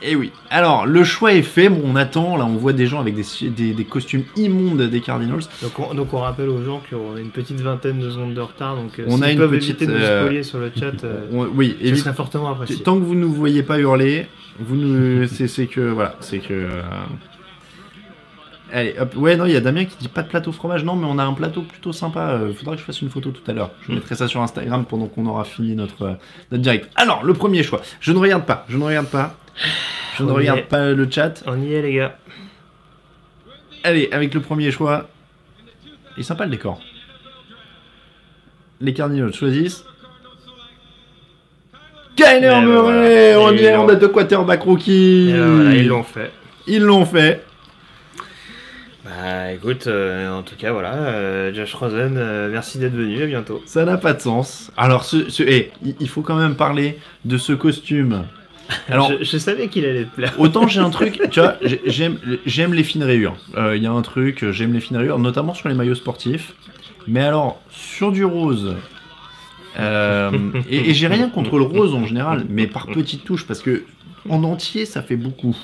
[0.00, 0.30] Et oui.
[0.50, 1.68] Alors, le choix est fait.
[1.68, 2.36] Bon, on attend.
[2.36, 5.40] Là, on voit des gens avec des, des- des costumes immondes des Cardinals.
[5.60, 8.40] donc, on, donc on rappelle aux gens qu'on a une petite vingtaine de secondes de
[8.40, 10.70] retard, donc euh, On a une peuvent petite, éviter de nous euh, spoiler sur le
[10.78, 12.76] chat, euh, On- oui, ce évite- serait fortement apprécié.
[12.82, 14.26] Tant que vous ne vous voyez pas hurler,
[14.60, 16.54] vous nous, c'est que voilà, c'est que.
[16.54, 16.82] euh,
[18.70, 19.16] Allez, hop.
[19.16, 20.84] Ouais, non, il y a Damien qui dit pas de plateau fromage.
[20.84, 22.38] Non, mais on a un plateau plutôt sympa.
[22.46, 23.70] Il faudra que je fasse une photo tout à l'heure.
[23.88, 26.12] Je mettrai ça sur Instagram pendant qu'on aura fini notre, euh,
[26.52, 26.90] notre direct.
[26.94, 27.80] Alors, le premier choix.
[27.98, 28.66] Je ne regarde pas.
[28.68, 29.36] Je ne regarde pas.
[30.16, 30.62] Je ne regarde est.
[30.62, 31.42] pas le chat.
[31.46, 32.18] On y est, les gars.
[33.84, 35.08] Allez, avec le premier choix.
[36.16, 36.80] Il est sympa le décor.
[38.80, 39.84] Les Cardinals choisissent.
[42.16, 43.40] Kyler ben Murray, voilà.
[43.40, 45.30] on y est, ils on l'ont- a deux quarterbacks rookies.
[45.32, 46.32] Ben voilà, ils l'ont fait.
[46.66, 47.44] Ils l'ont fait.
[49.04, 53.26] Bah écoute, euh, en tout cas voilà, euh, Josh Rosen, euh, merci d'être venu, à
[53.26, 53.62] bientôt.
[53.66, 54.70] Ça n'a pas de sens.
[54.76, 58.24] Alors, ce, ce- eh, il faut quand même parler de ce costume.
[58.88, 60.34] Alors, je, je savais qu'il allait te plaire.
[60.38, 63.36] autant j'ai un truc, tu vois, j'ai- j'aime, j'aime les fines rayures.
[63.56, 66.52] Euh, Il y a un truc, j'aime les fines rayures, notamment sur les maillots sportifs.
[67.06, 68.74] Mais alors, sur du rose,
[69.78, 70.30] euh,
[70.68, 73.84] et, et j'ai rien contre le rose en général, mais par petites touches, parce que
[74.28, 75.56] en entier, ça fait beaucoup.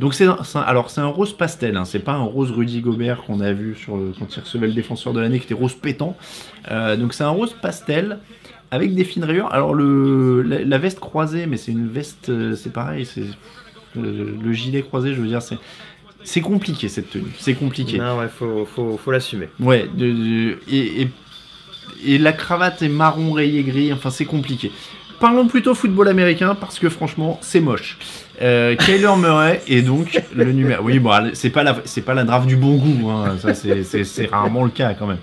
[0.00, 3.40] Donc c'est, alors c'est un rose pastel, hein, c'est pas un rose Rudy Gobert qu'on
[3.40, 6.16] a vu sur le- quand il recevait le défenseur de l'année, qui était rose pétant.
[6.70, 8.18] Euh, donc c'est un rose pastel
[8.70, 9.52] avec des fines rayures.
[9.52, 13.24] Alors le, la, la veste croisée, mais c'est une veste, euh, c'est pareil, c'est
[13.96, 15.58] le, le gilet croisé, je veux dire, c'est
[16.22, 17.96] c'est compliqué cette tenue, c'est compliqué.
[17.98, 19.48] Non ouais, faut, faut, faut l'assumer.
[19.58, 21.08] Ouais, de- de- et, et,
[22.04, 24.70] et la cravate est marron rayé gris, enfin c'est compliqué.
[25.20, 27.98] Parlons plutôt football américain parce que franchement c'est moche.
[28.40, 30.82] Euh, Kyler Murray est donc le numéro.
[30.82, 34.26] Oui, bon, c'est pas la, c'est pas la draft du bon goût, hein, ça c'est
[34.32, 35.18] rarement le cas quand même.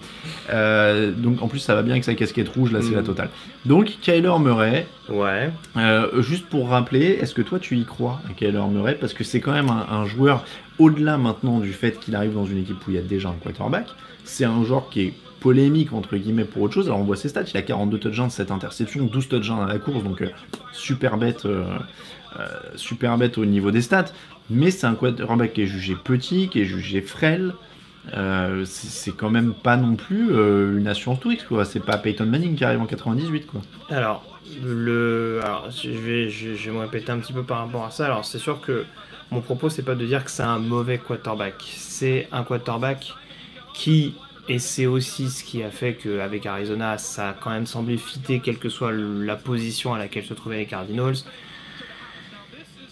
[0.51, 3.05] Euh, donc en plus ça va bien avec sa casquette rouge, là c'est la Mm.
[3.05, 3.29] totale.
[3.65, 5.49] Donc Kyler Murray, Ouais.
[5.77, 8.95] euh, juste pour rappeler, est-ce que toi tu y crois à Kyler Murray?
[9.01, 10.45] Parce que c'est quand même un, un joueur,
[10.77, 13.35] au-delà maintenant du fait qu'il arrive dans une équipe où il y a déjà un
[13.41, 13.87] quarterback,
[14.25, 16.87] c'est un joueur qui est polémique entre guillemets pour autre chose.
[16.87, 19.79] Alors on voit ses stats, il a 42 touchdowns, 7 interceptions, 12 touchdowns à la
[19.79, 20.29] course, donc euh,
[20.71, 21.65] super bête, euh,
[22.39, 24.11] euh, super bête au niveau des stats.
[24.49, 27.53] Mais c'est un quarterback qui est jugé petit, qui est jugé frêle.
[28.63, 30.29] C'est quand même pas non plus
[30.77, 31.65] une assurance Twix quoi.
[31.65, 33.59] C'est pas Peyton Manning qui arrive en 98 quoi.
[33.89, 38.05] Alors, le, je, vais, je vais me répéter un petit peu par rapport à ça.
[38.05, 38.85] Alors, c'est sûr que
[39.31, 41.55] mon propos, c'est pas de dire que c'est un mauvais quarterback.
[41.75, 43.13] C'est un quarterback
[43.73, 44.15] qui,
[44.49, 48.39] et c'est aussi ce qui a fait qu'avec Arizona, ça a quand même semblé fitter,
[48.39, 51.17] quelle que soit la position à laquelle se trouvaient les Cardinals.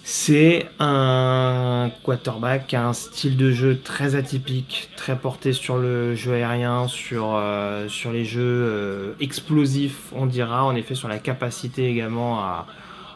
[0.07, 6.13] C'est un quarterback qui a un style de jeu très atypique, très porté sur le
[6.13, 11.17] jeu aérien, sur, euh, sur les jeux euh, explosifs, on dira, en effet sur la
[11.17, 12.67] capacité également à,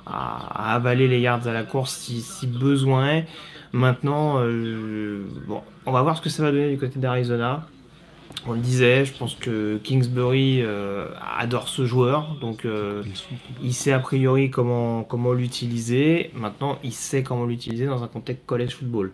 [0.07, 3.27] avaler les yards à la course si, si besoin est.
[3.71, 7.67] Maintenant, euh, bon, on va voir ce que ça va donner du côté d'Arizona.
[8.47, 13.03] On le disait, je pense que Kingsbury euh, adore ce joueur, donc euh,
[13.61, 16.31] il sait a priori comment, comment l'utiliser.
[16.33, 19.11] Maintenant, il sait comment l'utiliser dans un contexte college football.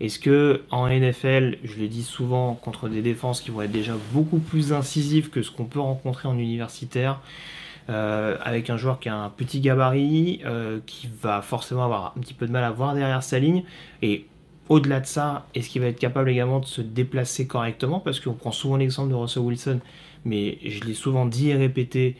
[0.00, 3.94] Est-ce que en NFL, je le dis souvent, contre des défenses qui vont être déjà
[4.12, 7.20] beaucoup plus incisives que ce qu'on peut rencontrer en universitaire,
[7.90, 12.20] euh, avec un joueur qui a un petit gabarit, euh, qui va forcément avoir un
[12.20, 13.64] petit peu de mal à voir derrière sa ligne,
[14.00, 14.26] et
[14.70, 17.98] au-delà de ça, est-ce qu'il va être capable également de se déplacer correctement?
[17.98, 19.80] Parce qu'on prend souvent l'exemple de Russell Wilson,
[20.24, 22.16] mais je l'ai souvent dit et répété,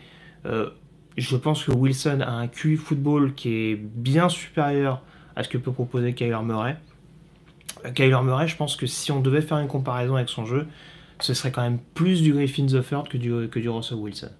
[0.47, 0.69] euh,
[1.17, 5.01] je pense que Wilson a un QI football qui est bien supérieur
[5.37, 6.77] à ce que peut proposer Kyler Murray.
[7.95, 10.67] Kyler Murray, je pense que si on devait faire une comparaison avec son jeu,
[11.21, 14.31] ce serait quand même plus du Griffin Zoffert que du, que du Russell Wilson.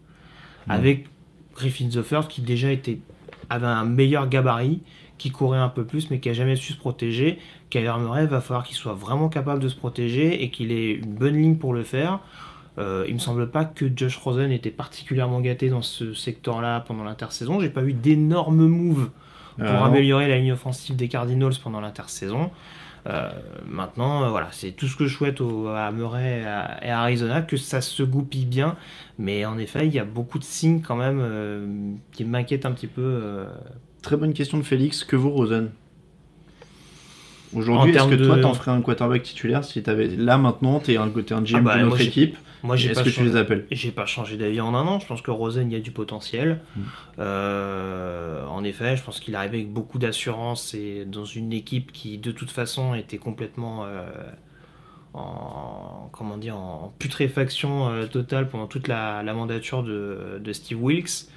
[0.69, 1.07] Avec
[1.55, 2.99] Griffin Zoffert qui déjà était,
[3.51, 4.83] avait un meilleur gabarit,
[5.21, 7.39] qui courait un peu plus mais qui a jamais su se protéger.
[7.69, 11.13] Kyler Murray va falloir qu'il soit vraiment capable de se protéger et qu'il ait une
[11.15, 12.21] bonne ligne pour le faire.
[12.79, 17.05] Euh, il me semble pas que Josh Rosen était particulièrement gâté dans ce secteur-là pendant
[17.05, 17.61] l'intersaison.
[17.61, 19.11] J'ai pas vu d'énormes moves
[19.57, 22.51] pour Ah améliorer la ligne offensive des Cardinals pendant l'intersaison.
[23.07, 23.29] Euh,
[23.67, 26.91] maintenant, euh, voilà, c'est tout ce que je souhaite au- à Murray et à, et
[26.91, 28.77] à Arizona, que ça se goupille bien.
[29.19, 31.67] Mais en effet, il y a beaucoup de signes quand même euh,
[32.13, 33.03] qui m'inquiètent un petit peu.
[34.03, 35.05] Très bonne question de Félix.
[35.05, 35.71] Que vaut Rosen?
[37.53, 40.07] Aujourd'hui, est-ce que toi, de- t'en ferais un quarterback titulaire si t'avais.
[40.09, 42.37] Là, maintenant, t'es un, t'es un GM Ah bah, de notre équipe?
[42.63, 43.67] Moi, j'ai pas que tu changé- les appelles?
[43.71, 45.01] J'ai pas changé d'avis en un an.
[45.01, 46.61] Je pense que Rosen, il y a du potentiel.
[46.77, 46.81] Mm.
[47.19, 52.19] Euh, en effet, je pense qu'il arrivait avec beaucoup d'assurance et dans une équipe qui,
[52.19, 54.05] de toute façon, était complètement euh,
[55.15, 60.81] en comment dire en putréfaction euh, totale pendant toute la, la mandature de, de Steve
[60.83, 61.29] Wilkes.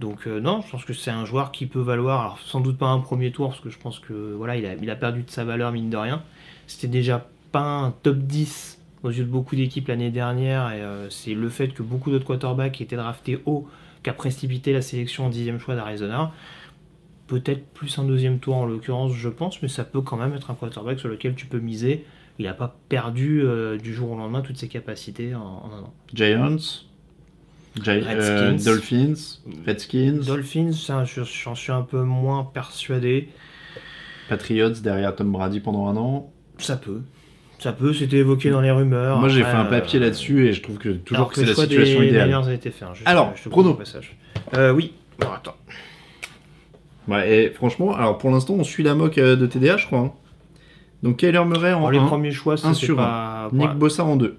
[0.00, 2.78] Donc euh, non, je pense que c'est un joueur qui peut valoir, alors sans doute
[2.78, 5.22] pas un premier tour, parce que je pense que voilà, il a, il a perdu
[5.22, 6.22] de sa valeur mine de rien.
[6.66, 11.08] C'était déjà pas un top 10 aux yeux de beaucoup d'équipes l'année dernière, et euh,
[11.10, 13.68] c'est le fait que beaucoup d'autres quarterbacks étaient draftés haut
[14.02, 16.32] qui a précipité la sélection en dixième choix d'Arizona.
[17.26, 20.50] Peut-être plus un deuxième tour en l'occurrence, je pense, mais ça peut quand même être
[20.50, 22.04] un quarterback sur lequel tu peux miser.
[22.38, 25.40] Il n'a pas perdu euh, du jour au lendemain toutes ses capacités en,
[25.72, 25.94] un an.
[26.12, 26.58] Giants?
[26.58, 26.86] Gi-
[27.80, 28.64] Redskins.
[28.64, 29.14] Dolphins
[29.66, 30.70] Redskins Dolphins,
[31.14, 33.28] j'en suis un peu moins persuadé.
[34.28, 36.32] Patriots derrière Tom Brady pendant un an.
[36.58, 37.00] Ça peut.
[37.58, 39.18] Ça peut, c'était évoqué dans les rumeurs.
[39.18, 41.46] Moi, j'ai fait un papier euh, là-dessus et je trouve que toujours alors que c'est
[41.46, 42.34] la situation des idéale.
[42.34, 42.84] A été fait.
[42.84, 43.74] hein, Alors, euh, je prono.
[43.74, 44.16] passage.
[44.54, 44.92] Euh, oui.
[45.20, 45.56] Attends.
[47.08, 49.98] Ouais, et franchement, alors pour l'instant, on suit la moque euh, de TDA, je crois.
[50.00, 50.12] hein.
[51.02, 53.50] Donc Kyler Murray en Bon, les 1, premiers choix, c'est sur pas.
[53.52, 53.70] Nick.
[53.72, 54.38] Bossa en 2.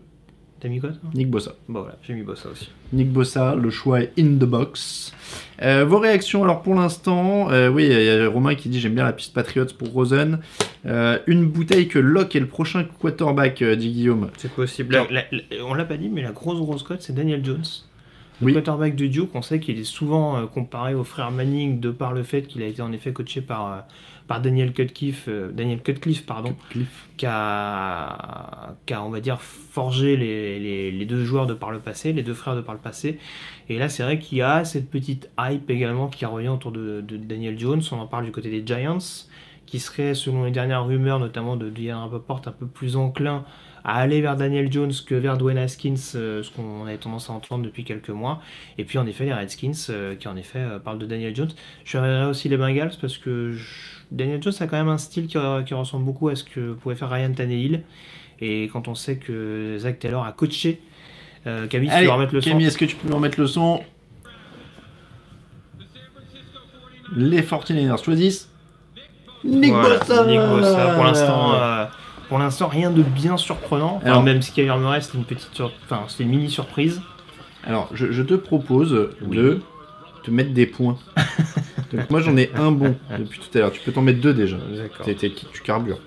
[0.65, 1.51] T'as mis quoi toi Nick Bossa.
[1.69, 2.69] Bon voilà, j'ai mis Bossa aussi.
[2.91, 5.13] Nick Bossa, le choix est in the box.
[5.61, 8.95] Euh, vos réactions, alors pour l'instant, euh, oui, il y a Romain qui dit j'aime
[8.95, 10.39] bien la piste Patriots pour Rosen.
[10.87, 14.31] Euh, une bouteille que Locke est le prochain quarterback, euh, dit Guillaume.
[14.37, 14.95] C'est possible.
[14.95, 17.61] La- la- la- on l'a pas dit, mais la grosse grosse cote, c'est Daniel Jones.
[18.41, 18.53] Le Oui.
[18.53, 22.11] quarterback de Duke, on sait qu'il est souvent euh, comparé au frère Manning de par
[22.11, 23.77] le fait qu'il a été en effet coaché par, euh,
[24.27, 26.55] par Daniel Cutcliffe, euh, Daniel Cutcliffe pardon,
[27.17, 31.71] qui a, qui a, on va dire, forgé les, les- les deux joueurs de par
[31.71, 33.19] le passé, les deux frères de par le passé.
[33.69, 37.01] Et là, c'est vrai qu'il y a cette petite hype également qui revient autour de,
[37.01, 37.81] de Daniel Jones.
[37.91, 38.97] On en parle du côté des Giants,
[39.65, 43.45] qui serait, selon les dernières rumeurs, notamment de Diane Rappaport, un peu plus enclin
[43.87, 47.33] à aller vers Daniel Jones que vers Dwayne Haskins, euh, ce qu'on avait tendance à
[47.33, 48.41] entendre depuis quelques mois.
[48.79, 51.51] Et puis en effet, les Redskins, euh, qui en effet parlent de Daniel Jones.
[51.83, 55.27] Je verrai aussi les Bengals parce que je- Daniel Jones a quand même un style
[55.27, 57.83] qui, qui ressemble beaucoup à ce que pouvait faire Ryan Tannehill.
[58.41, 60.81] Et quand on sait que Zach Taylor a coaché,
[61.47, 63.39] euh, Camille, tu Allez, veux remettre le son Camille, est-ce que tu peux me remettre
[63.39, 63.81] le son?
[67.15, 68.49] Les 49ers choisissent
[69.43, 70.93] Nick Voilà, Bossa Nick Bossa.
[70.95, 71.85] Pour l'instant, euh,
[72.29, 73.97] pour l'instant, rien de bien surprenant.
[73.97, 77.01] Enfin, Alors- même si Kyler Murray, c'était une petite, sur- enfin, c'était une mini surprise.
[77.63, 79.37] Alors, je, je te propose Oui.
[79.37, 79.61] de
[80.23, 80.97] te mettre des points.
[81.95, 83.71] Donc, moi, j'en ai un bon depuis tout à l'heure.
[83.71, 84.57] Tu peux t'en mettre deux déjà.
[84.57, 85.05] D'accord.
[85.05, 85.99] T'es- t'es- tu carbures.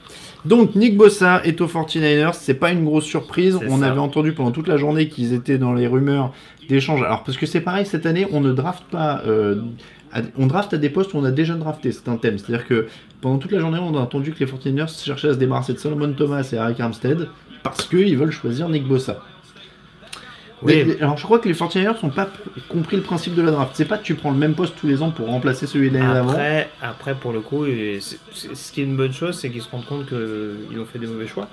[0.44, 2.32] Donc, Nick Bossa est aux 49ers.
[2.34, 3.58] C'est pas une grosse surprise.
[3.68, 3.86] On ça.
[3.90, 6.32] avait entendu pendant toute la journée qu'ils étaient dans les rumeurs
[6.68, 7.02] d'échange.
[7.02, 9.22] Alors, parce que c'est pareil, cette année, on ne draft pas.
[9.26, 9.62] euh,
[10.12, 11.92] à- on draft à des postes où on a déjà drafté.
[11.92, 12.38] C'est un thème.
[12.38, 12.86] C'est-à-dire que
[13.20, 15.78] pendant toute la journée, on a entendu que les 49ers cherchaient à se débarrasser de
[15.78, 17.28] Solomon Thomas et Eric Armstead
[17.64, 19.20] parce qu'ils veulent choisir Nick Bossa.
[20.62, 20.84] Oui.
[20.86, 23.50] Mais- alors je crois que les 49ers n'ont pas pr- compris le principe de la
[23.52, 23.72] draft.
[23.74, 25.98] C'est pas que tu prends le même poste tous les ans pour remplacer celui de
[25.98, 26.30] l'année d'avant.
[26.30, 29.50] Après, après, pour le coup, et c'est- c'est- ce qui est une bonne chose, c'est
[29.50, 31.48] qu'ils se rendent compte qu'ils ont fait des mauvais choix.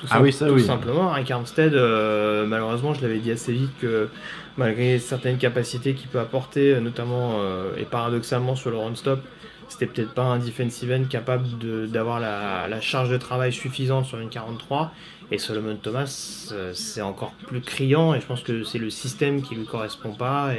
[0.00, 0.62] Tout Ah oui, ça, tout oui.
[0.64, 1.12] simplement.
[1.12, 4.08] Avec Armstead, euh, malheureusement, je l'avais dit assez vite que
[4.56, 9.20] malgré certaines capacités qu'il peut apporter, euh, notamment euh, et paradoxalement sur le run-stop,
[9.68, 14.04] c'était peut-être pas un defensive end capable de- d'avoir la, la charge de travail suffisante
[14.04, 14.92] sur une 43.
[15.30, 19.42] Et Solomon Thomas, euh, c'est encore plus criant et je pense que c'est le système
[19.42, 20.52] qui lui correspond pas.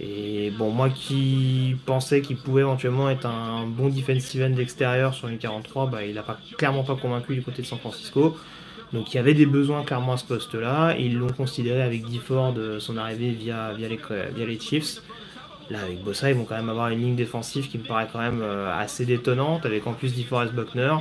[0.00, 5.28] Et bon, moi qui pensais qu'il pouvait éventuellement être un bon defensive end d'extérieur sur
[5.28, 8.36] une 43, bah, il n'a pas, clairement pas convaincu du côté de San Francisco.
[8.92, 10.96] Donc il y avait des besoins clairement à ce poste-là.
[10.98, 15.00] Ils l'ont considéré avec Ford son arrivée via, via, via les Chiefs.
[15.70, 18.18] Là, avec Bossa, ils vont quand même avoir une ligne défensive qui me paraît quand
[18.18, 20.94] même euh, assez détonnante, avec en plus DeForest Buckner.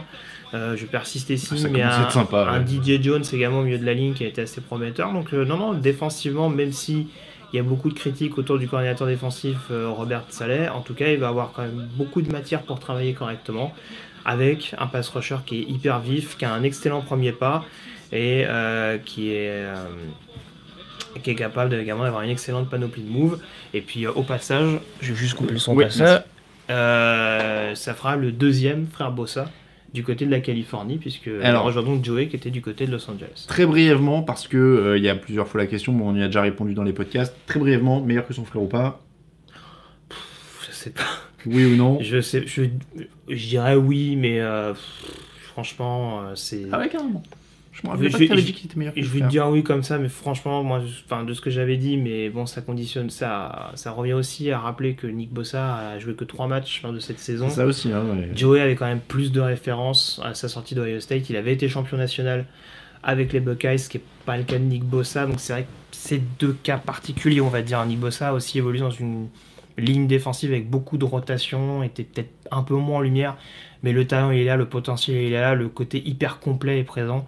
[0.53, 2.97] Euh, je persiste ici, Ça mais un, être sympa, un ouais.
[2.97, 5.11] DJ Jones également au milieu de la ligne qui a été assez prometteur.
[5.11, 7.07] Donc euh, non, non, défensivement, même si
[7.51, 10.93] il y a beaucoup de critiques autour du coordinateur défensif euh, Robert Saleh, en tout
[10.93, 13.73] cas, il va avoir quand même beaucoup de matière pour travailler correctement,
[14.25, 17.65] avec un pass rusher qui est hyper vif, qui a un excellent premier pas
[18.11, 18.45] et
[19.05, 19.65] qui est
[21.21, 23.39] qui est capable également d'avoir une excellente panoplie de moves.
[23.73, 26.23] Et puis euh, au passage, je vais juste couper le son passage.
[26.69, 29.49] Euh, ça fera le deuxième frère Bossa
[29.93, 32.87] du côté de la Californie, puisque Alors- on rejoint donc Joey qui était du côté
[32.87, 33.45] de Los Angeles.
[33.47, 36.23] Très brièvement, parce que euh, il y a plusieurs fois la question, bon, on y
[36.23, 37.35] a déjà répondu dans les podcasts.
[37.45, 39.01] Très brièvement, meilleur que son frère ou pas?
[40.67, 41.03] Je sais pas.
[41.45, 41.99] Oui ou non?
[42.01, 42.63] Je sais, je,
[43.29, 45.11] je dirais oui, mais euh, pff,
[45.51, 46.63] franchement, euh, c'est.
[46.71, 47.21] Ah ouais, carrément.
[47.83, 50.09] Je me pas dit qu'il était meilleur que vais te dire oui comme ça, mais
[50.09, 54.13] franchement, moi, enfin, de ce que j'avais dit, mais bon, ça conditionne, ça, ça revient
[54.13, 57.49] aussi à rappeler que Nick Bossa a joué que trois matchs lors de cette saison.
[57.49, 58.29] Ça aussi, hein, ouais.
[58.35, 61.29] Joey avait quand même plus de références à sa sortie d'Ohio State.
[61.29, 62.45] Il avait été champion national
[63.03, 65.25] avec les Buckeyes, ce qui n'est pas le cas de Nick Bossa.
[65.25, 67.85] Donc c'est vrai que c'est deux cas particuliers, on va dire.
[67.85, 69.27] Nick Bossa a aussi évolué dans une
[69.77, 73.35] ligne défensive avec beaucoup de rotation, était peut-être un peu moins en lumière,
[73.81, 76.79] mais le talent il est là, le potentiel il est là, le côté hyper complet
[76.79, 77.27] est présent.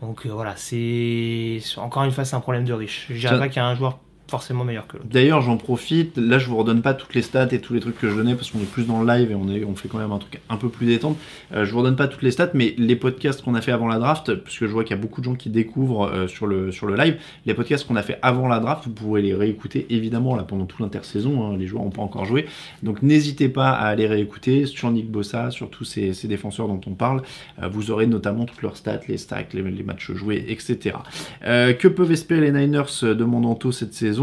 [0.00, 3.06] Donc euh, voilà, c'est encore une fois c'est un problème de riche.
[3.10, 5.08] Je dirais pas qu'il y a un joueur forcément meilleur que l'autre.
[5.10, 6.16] D'ailleurs, j'en profite.
[6.16, 8.34] Là, je vous redonne pas toutes les stats et tous les trucs que je donnais
[8.34, 10.56] parce qu'on est plus dans le live et on, fait quand même un truc un
[10.56, 11.16] peu plus détente.
[11.52, 13.88] Euh, je vous redonne pas toutes les stats, mais les podcasts qu'on a fait avant
[13.88, 16.26] la draft, parce que je vois qu'il y a beaucoup de gens qui découvrent euh,
[16.26, 19.86] sur, le, live, les podcasts qu'on a fait avant la draft, vous pourrez les réécouter
[19.90, 21.46] évidemment là pendant toute l'intersaison.
[21.46, 22.46] hein, les joueurs n'ont pas encore joué.
[22.82, 26.92] Donc n'hésitez pas à aller réécouter sur Nick Bossa, sur tous ces, défenseurs dont on
[26.92, 27.22] parle.
[27.62, 30.96] Euh, vous aurez notamment toutes leurs stats, les stacks, les, les matchs joués, etc.
[31.42, 34.17] Que peuvent espérer les Niners euh, de Mandanto cette saison?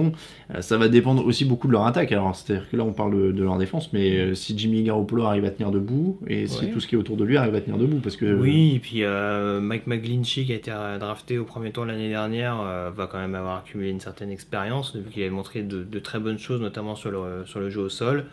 [0.54, 2.12] Euh, Ça va dépendre aussi beaucoup de leur attaque.
[2.12, 5.46] Alors, c'est-à-dire que là, on parle de, leur défense, mais euh, si Jimmy Garoppolo arrive
[5.46, 7.78] à tenir debout et si tout ce qui est autour de lui arrive à tenir
[7.78, 11.72] debout, parce que Oui, et puis euh, Mike McGlinchey, qui a été drafté au premier
[11.72, 15.32] tour l'année dernière, euh, va quand même avoir accumulé une certaine expérience, vu qu'il avait
[15.32, 18.26] montré de, de très bonnes choses, notamment sur le, sur le jeu au sol.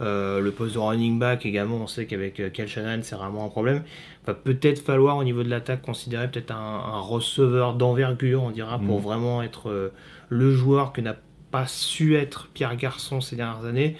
[0.00, 3.48] Euh, le poste de running back également, on sait qu'avec Kel Shanahan, c'est vraiment un
[3.48, 3.82] problème.
[4.26, 6.56] Va peut-être falloir au niveau de l'attaque considérer peut-être un,
[6.94, 9.04] un receveur d'envergure, on dira, pour Mhm.
[9.04, 9.92] vraiment être
[10.28, 11.16] le joueur que n'a
[11.50, 13.96] pas su être Pierre Garçon ces dernières années.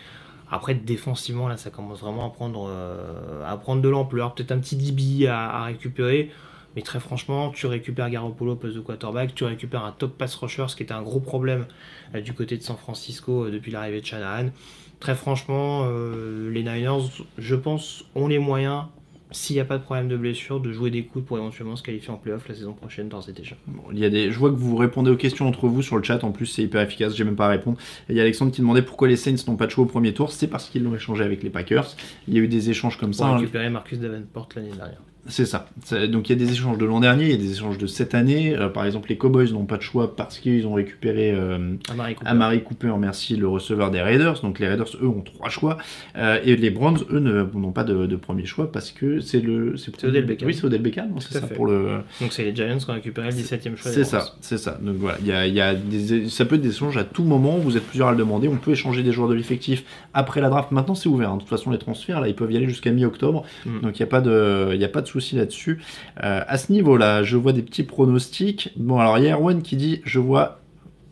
[0.51, 4.35] Après, défensivement, là, ça commence vraiment à prendre, euh, à prendre de l'ampleur.
[4.35, 6.31] Peut-être un petit DB à, récupérer.
[6.77, 10.67] Mais très franchement, tu récupères Garoppolo poste de quarterback, tu récupères un top pass rusher,
[10.67, 11.67] ce qui était un gros problème
[12.15, 14.51] euh, du côté de San Francisco euh, depuis l'arrivée de Shanahan.
[14.99, 18.85] Très franchement, les Niners, je pense, ont les moyens,
[19.31, 21.83] s'il n'y a pas de problème de blessure, de jouer des coups pour éventuellement se
[21.83, 23.57] qualifier en playoff la saison prochaine d'ores et déjà.
[23.67, 24.31] Bon, il y a des...
[24.31, 26.63] je vois que vous répondez aux questions entre vous sur le chat, en plus c'est
[26.63, 27.79] hyper efficace, j'ai même pas à répondre.
[28.09, 29.89] Et il y a Alexandre qui demandait pourquoi les Saints n'ont pas de choix au
[29.89, 31.97] premier tour, c'est parce qu'ils l'ont échangé avec les Packers.
[32.29, 33.25] Il y a eu des échanges comme ça.
[33.27, 33.37] hein.
[33.39, 35.01] récupérer Marcus Davenport l'année dernière.
[35.27, 35.67] C'est ça.
[36.11, 37.87] Donc il y a des échanges de l'an dernier, il y a des échanges de
[37.87, 38.55] cette année.
[38.57, 42.15] Euh, par exemple, les Cowboys n'ont pas de choix parce qu'ils ont récupéré euh, Amari
[42.15, 42.31] Cooper.
[42.31, 44.41] Amari Cooper, merci, le receveur des Raiders.
[44.43, 45.79] Donc les Raiders, eux, ont trois choix.
[46.17, 49.77] Euh, et les Browns, eux, n'ont pas de, de premier choix parce que c'est le.
[49.77, 50.47] C'est Odell Beckham.
[50.49, 51.55] Oui, c'est Odell Beckham, c'est ça fait.
[51.55, 52.01] pour le.
[52.21, 53.91] Donc c'est les Giants qui ont récupéré le 17ème choix.
[53.91, 54.79] C'est ça, c'est ça.
[54.83, 57.05] Donc voilà, il y a, il y a des, ça peut être des échanges à
[57.05, 57.57] tout moment.
[57.59, 58.49] Vous êtes plusieurs à le demander.
[58.49, 60.71] On peut échanger des joueurs de l'effectif après la draft.
[60.71, 61.31] Maintenant, c'est ouvert.
[61.31, 61.37] hein.
[61.37, 63.45] De toute façon, les transferts, là, ils peuvent y aller jusqu'à mi-octobre.
[63.65, 63.81] Mm.
[63.81, 65.81] Donc il n'y a pas de, il y a pas de souci là-dessus.
[66.23, 68.71] Euh, à ce niveau-là, je vois des petits pronostics.
[68.77, 70.61] Bon, alors il y a Erwan qui dit, je vois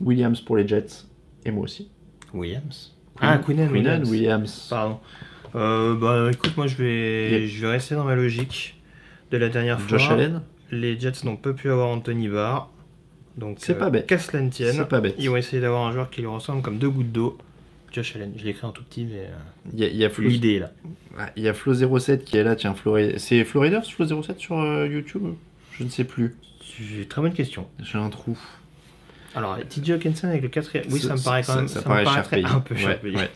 [0.01, 1.05] Williams pour les Jets
[1.45, 1.89] et moi aussi.
[2.35, 2.95] Williams.
[3.21, 4.11] Ah, Queenan Williams.
[4.11, 4.67] Williams.
[4.71, 4.99] Pardon.
[5.55, 7.49] Euh, bah écoute, moi je vais, Yep.
[7.51, 8.81] je vais rester dans ma logique
[9.31, 9.99] de la dernière fois.
[9.99, 10.41] Josh Allen.
[10.71, 12.71] Les Jets n'ont pas pu avoir Anthony Barr.
[13.37, 14.07] Donc C'est euh, pas bête.
[14.07, 15.15] qu'à cela ne tienne, C'est pas bête.
[15.19, 17.37] ils vont essayer d'avoir un joueur qui lui ressemble comme deux gouttes d'eau.
[17.93, 19.29] Josh Allen, je l'ai écrit en tout petit, mais euh,
[19.73, 20.73] Il y a, l'idée est là.
[21.37, 22.57] Il y a Flo07 qui est là.
[22.57, 25.25] Tiens, Flo, c'est Floriders Flo07 sur euh, YouTube?
[25.79, 26.35] Je ne sais plus.
[26.81, 27.69] J'ai- Très bonne question.
[27.83, 28.39] J'ai un trou.
[29.35, 30.87] Alors, TJ Hawkinson avec le quatrième.
[30.91, 31.69] Oui, ça, me paraît quand même.
[31.69, 32.45] Ça, me paraît payé.
[32.45, 33.17] un peu cher Ouais, payé.
[33.17, 33.31] ouais.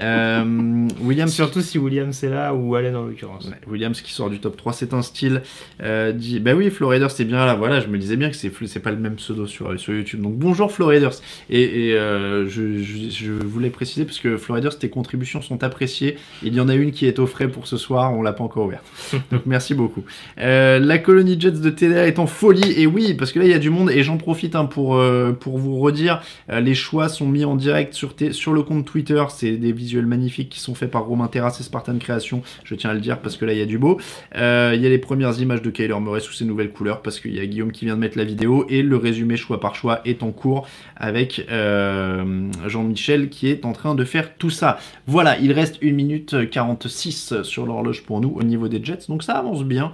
[0.00, 3.46] Euh, Williams, Surtout si Williams est là ou Allen en l'occurrence.
[3.46, 5.42] Ouais, Williams qui sort du top 3, c'est un style.
[5.82, 7.54] Euh, dit, bah oui, Floriders, c'est bien là.
[7.54, 10.22] Voilà, je me disais bien que c'est c'est pas le même pseudo sur, sur YouTube.
[10.22, 11.14] Donc bonjour Floriders.
[11.50, 16.16] Et, et, euh, je, je, je voulais préciser parce que Floriders, tes contributions sont appréciées.
[16.42, 18.44] Il y en a une qui est au frais pour ce soir, on l'a pas
[18.44, 18.84] encore ouverte.
[19.30, 20.04] Donc merci beaucoup.
[20.38, 22.72] Euh, la colonie Jets de TDA est en folie.
[22.80, 24.96] Et oui, parce que là il y a du monde et j'en profite hein, pour,
[24.96, 29.22] euh, pour vous redire, euh, les choix sont mis en direct sur, le compte Twitter.
[29.30, 32.42] C'est des visuels magnifiques qui sont faits par Romain Terrasse et Spartan Création.
[32.64, 33.98] Je tiens à le dire parce que là, il y a du beau.
[34.36, 37.20] Euh, Il y a les premières images de Kyler Murray sous ses nouvelles couleurs parce
[37.20, 39.74] qu'il y a Guillaume qui vient de mettre la vidéo et le résumé choix par
[39.74, 40.66] choix est en cours
[40.96, 44.78] avec euh, Jean-Michel qui est en train de faire tout ça.
[45.06, 49.22] Voilà, il reste 1 minute 46 sur l'horloge pour nous au niveau des Jets, donc
[49.22, 49.92] ça avance bien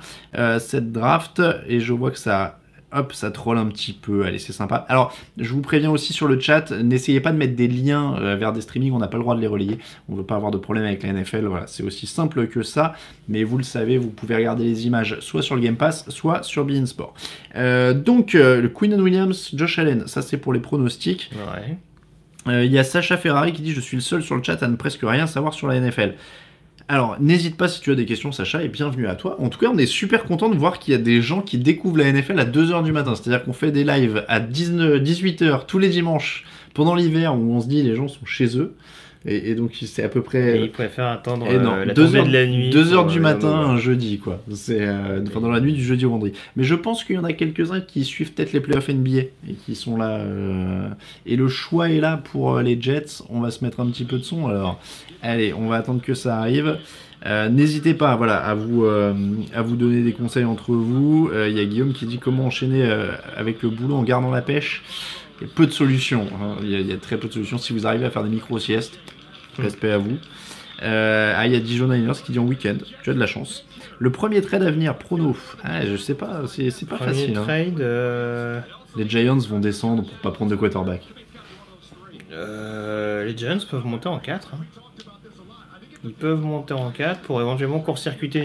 [0.59, 2.58] cette draft et je vois que ça
[2.93, 4.87] hop, ça troll un petit peu, allez, c'est sympa.
[4.89, 8.37] Alors, je vous préviens aussi sur le chat, n'essayez pas de mettre des liens euh,
[8.37, 9.79] vers des streamings, on n'a pas le droit de les relayer,
[10.09, 12.95] on veut pas avoir de problème avec la NFL, voilà, c'est aussi simple que ça,
[13.29, 16.43] mais vous le savez, vous pouvez regarder les images soit sur le Game Pass, soit
[16.43, 17.15] sur Bein Sport.
[17.57, 21.31] Euh, donc, euh, le Queen Williams, Josh Allen, ça c'est pour les pronostics.
[21.35, 21.77] Ouais.
[22.49, 24.63] Euh, Il y a Sacha Ferrari qui dit Je suis le seul sur le chat
[24.63, 26.15] à ne presque rien savoir sur la NFL.
[26.91, 29.37] Alors, n'hésite pas si tu as des questions, Sacha, et bienvenue à toi.
[29.43, 31.59] En tout cas, on est super content de voir qu'il y a des gens qui
[31.59, 33.15] découvrent la NFL à 2h du matin.
[33.15, 37.67] C'est-à-dire qu'on fait des lives à 18h tous les dimanches pendant l'hiver où on se
[37.67, 38.75] dit les gens sont chez eux.
[39.31, 40.61] Et, et donc, c'est à peu Et près.
[40.63, 42.71] ils préfèrent attendre Et non, euh, la 2 tombée heures, de la nuit.
[42.71, 44.41] 2 heures du euh, matin, un jeudi, quoi.
[44.55, 46.33] C'est euh, enfin, dans la nuit du jeudi au vendredi.
[46.57, 49.55] Mais je pense qu'il y en a quelques-uns qui suivent peut-être les playoffs NBA et
[49.67, 50.17] qui sont là.
[50.19, 50.89] euh,
[51.27, 53.23] Et le choix est là pour les Jets.
[53.29, 54.47] On va se mettre un petit peu de son.
[54.49, 54.81] Alors,
[55.23, 56.79] allez, on va attendre que ça arrive.
[57.27, 59.13] Euh, N'hésitez pas, voilà, à vous euh,
[59.53, 61.29] à vous donner des conseils entre vous.
[61.35, 62.89] Euh, Il y a Guillaume qui dit comment enchaîner
[63.37, 64.83] avec le boulot en gardant la pêche.
[65.41, 66.27] Il y a peu de solutions.
[66.41, 66.57] hein.
[66.63, 67.59] Il y, y a très peu de solutions.
[67.59, 68.99] Si vous arrivez à faire des micro siestes,
[69.63, 70.17] respect à vous.
[70.83, 72.77] Euh, ah, il y a Dijon Niners qui dit en week-end.
[73.03, 73.65] Tu as de la chance.
[73.99, 75.37] Le premier trade à venir, prono.
[75.65, 77.37] Ah, je sais pas, c'est c'est pas Premier facile.
[77.37, 77.45] hein.
[77.81, 78.61] euh,
[78.97, 81.03] Les Giants vont descendre pour pas prendre de quarterback.
[82.33, 84.53] euh, les Giants peuvent monter en 4.
[86.05, 88.43] Ils peuvent monter en 4 pour éventuellement court-circuiter.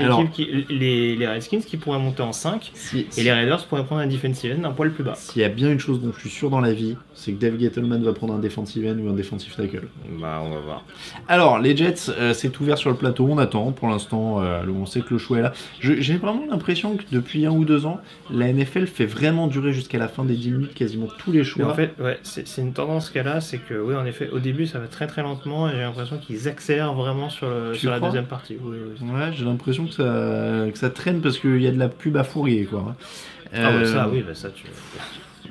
[0.69, 2.71] Les, les Redskins qui pourraient monter en 5.
[2.73, 5.13] Si- Et les Raiders pourraient prendre un defensive end un poil plus bas.
[5.15, 7.39] S'il y a bien une chose dont je suis sûr dans la vie, c'est que
[7.39, 9.87] Dave Gettleman va prendre un defensive end ou un defensive tackle.
[10.19, 10.83] Bah, on va voir.
[11.27, 13.71] Alors, les Jets, euh, c'est ouvert sur le plateau, on attend.
[13.71, 15.53] Pour l'instant, euh, on sait que le choix est là.
[15.79, 17.99] J'ai vraiment l'impression que depuis un ou deux ans,
[18.31, 21.43] la NFL fait vraiment durer jusqu'à la fin des 10 minutes quasiment tous les Mais
[21.43, 21.71] choix.
[21.71, 24.65] en fait, ouais, c'est une tendance qu'elle a, c'est que, oui, en effet, au début,
[24.67, 27.99] ça va très très lentement et j'ai l'impression qu'ils accélèrent vraiment sur, le- sur la
[27.99, 28.57] deuxième partie.
[28.61, 29.09] Oui, oui.
[29.11, 32.17] Ouais, j'ai l'impression que ça, que ça traîne parce qu'il y a de la pub
[32.17, 32.95] à fourrier, quoi.
[33.53, 34.65] Ah, ouais, Euh, ça, oui, bah, ça, tu.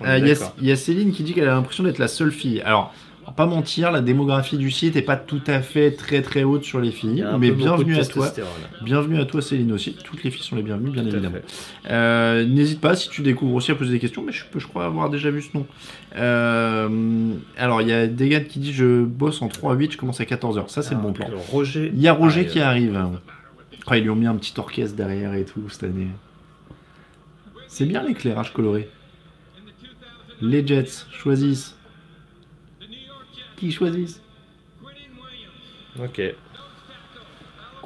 [0.04, 2.60] Euh, Il y, y a Céline qui dit qu'elle a l'impression d'être la seule fille.
[2.62, 2.92] Alors,
[3.30, 6.80] pas mentir, la démographie du site est pas tout à fait très très haute sur
[6.80, 8.32] les Il filles, mais bienvenue à toi.
[8.82, 9.96] Bienvenue à toi Céline aussi.
[10.02, 11.38] Toutes les filles sont les bienvenues, bien Tout à évidemment.
[11.88, 14.66] Euh, N'hésite pas si tu découvres aussi à poser des questions, mais je peux, je
[14.66, 15.66] crois avoir déjà vu ce nom.
[16.16, 20.24] Euh, alors, il y a Degan qui dit je bosse en 3-8, je commence à
[20.24, 20.68] 14h.
[20.68, 21.26] Ça, c'est le bon plan.
[21.26, 21.92] Alors, Roger.
[21.94, 23.00] Il y a Roger qui arrive.
[23.86, 26.08] Oh, ils lui ont mis un petit orchestre derrière et tout cette année.
[27.68, 28.88] C'est bien l'éclairage coloré.
[30.40, 31.76] Les Jets choisissent.
[33.62, 34.20] Qui choisissent
[35.96, 36.20] Ok.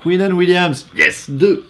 [0.03, 0.89] Queenan Williams.
[0.97, 1.67] Yes, 2.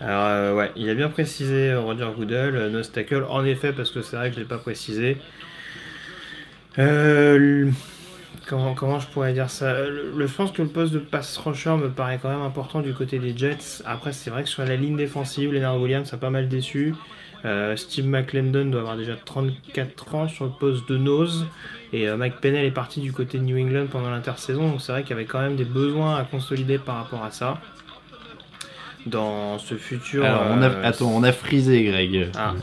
[0.00, 3.72] Alors, euh, ouais, il a bien précisé euh, Roger Goodell, euh, no tackle, en effet,
[3.72, 5.16] parce que c'est vrai que je l'ai pas précisé.
[6.78, 7.72] Euh, le-
[8.46, 9.80] comment, comment je pourrais dire ça?
[9.80, 12.82] Le, le- Je pense que le poste de pass rusher me paraît quand même important
[12.82, 13.82] du côté des Jets.
[13.84, 16.94] Après, c'est vrai que sur la ligne défensive, Leonard Williams a pas mal déçu.
[17.44, 21.46] Euh, Steve McClendon doit avoir déjà 34 ans sur le poste de nose.
[21.92, 24.68] Et euh, Mike Pennell est parti du côté de New England pendant l'intersaison.
[24.70, 27.30] Donc c'est vrai qu'il y avait quand même des besoins à consolider par rapport à
[27.30, 27.60] ça.
[29.06, 30.24] Dans ce futur.
[30.24, 32.30] Alors, on a, euh, attends, on a frisé, Greg.
[32.36, 32.54] Ah,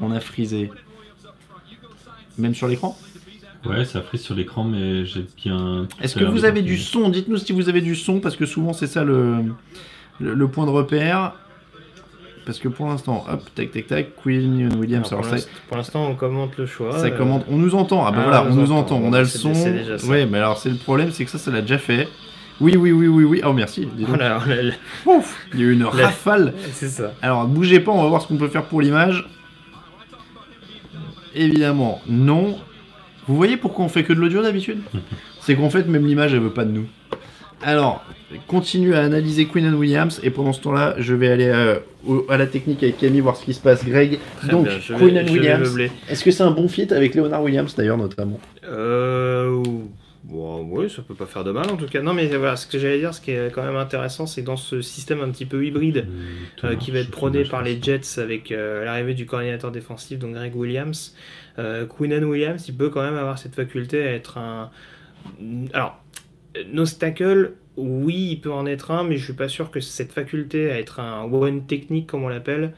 [0.00, 0.70] On a frisé.
[2.38, 2.96] Même sur l'écran?
[3.66, 5.86] Ouais, ça frise sur l'écran, mais j'ai bien.
[6.00, 7.10] Est-ce que vous avez du son?
[7.10, 9.44] Dites-nous si vous avez du son, parce que souvent c'est ça le,
[10.18, 11.34] le, le point de repère.
[12.44, 15.38] Parce que pour l'instant, hop, tac, tac, tac, Queen Williams, alors, alors,
[15.68, 16.98] pour l'instant, on commente le choix.
[16.98, 17.44] ça euh, commande.
[17.48, 18.96] On nous entend, ah bah Ah, voilà, on on nous entend.
[18.96, 19.54] entend, on a le son.
[19.54, 20.06] c'est déjà ça.
[20.08, 22.08] Ouais, mais alors c'est le problème, c'est que ça, ça l'a déjà fait.
[22.60, 23.40] Oui, oui, oui, oui, oui.
[23.44, 23.86] Oh merci.
[23.86, 24.08] dis donc.
[24.16, 24.72] Voilà, on l'a-
[25.18, 26.52] Ouf, il y a eu une rafale.
[26.72, 27.12] c'est ça.
[27.22, 29.24] Alors, bougez pas, on va voir ce qu'on peut faire pour l'image.
[31.34, 32.58] Évidemment, non.
[33.28, 34.80] Vous voyez pourquoi on fait que de l'audio d'habitude?
[35.40, 36.86] C'est qu'en fait, même l'image, elle veut pas de nous.
[37.62, 38.04] Alors,
[38.46, 42.26] continue à analyser Queen and Williams, et pendant ce temps-là, je vais aller euh, au-
[42.28, 43.84] à la technique avec Camille, voir ce qui se passe.
[43.84, 46.50] Greg, Très donc, bien, je Queen vais- and je vais Williams, est-ce que c'est un
[46.50, 49.62] bon fit avec Leonard Williams, d'ailleurs, notamment Euh,
[50.24, 52.00] bon, oui, ça peut pas faire de mal en tout cas.
[52.00, 54.46] Non, mais voilà, ce que j'allais dire, ce qui est quand même intéressant, c'est que
[54.46, 56.06] dans ce système un petit peu hybride
[56.56, 57.78] Tout euh, qui va être prôné par les.
[57.82, 61.14] Jets avec euh, l'arrivée du coordinateur défensif, donc Greg Williams,
[61.58, 64.70] euh, Queenan Williams, il peut quand même avoir cette faculté à être un.
[65.72, 65.98] Alors,
[66.72, 70.12] no tackle, oui, il peut en être un, mais je suis pas sûr que cette
[70.12, 72.74] faculté à être un one technique, comme on l'appelle,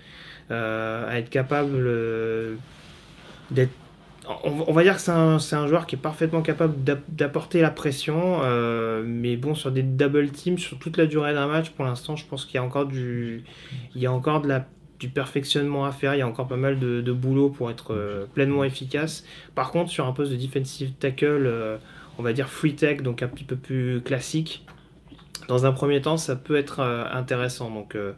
[0.50, 2.54] euh, à être capable euh,
[3.50, 3.72] d'être
[4.44, 7.70] on, va- dire que c'est un, un joueur qui est parfaitement capable d'app- d'apporter la
[7.70, 11.84] pression, euh, mais bon, sur des double teams, sur toute la durée d'un match, pour
[11.84, 13.44] l'instant, je pense qu'il y a encore du,
[13.94, 14.42] il y a encore
[14.98, 18.64] du perfectionnement à faire, il y a encore pas mal de, boulot pour être pleinement
[18.64, 19.26] efficace.
[19.54, 21.78] Par contre, sur un poste de defensive tackle,
[22.18, 24.64] on va dire free tech, donc un petit peu plus classique,
[25.48, 27.70] dans un premier temps, ça peut être euh, intéressant.
[27.70, 28.12] Donc euh,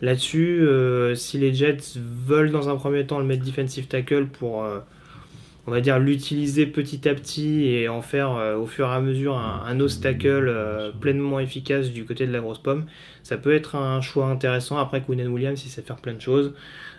[0.00, 4.64] là-dessus, euh, si les Jets veulent dans un premier temps le mettre defensive tackle pour,
[5.66, 9.36] on va dire, l'utiliser petit à petit et en faire au fur et à mesure
[9.36, 12.86] un, un tackle pleinement efficace du côté de la grosse pomme,
[13.22, 14.78] ça peut être un choix intéressant.
[14.78, 16.54] Après, Quinn Williams, il sait faire plein de choses.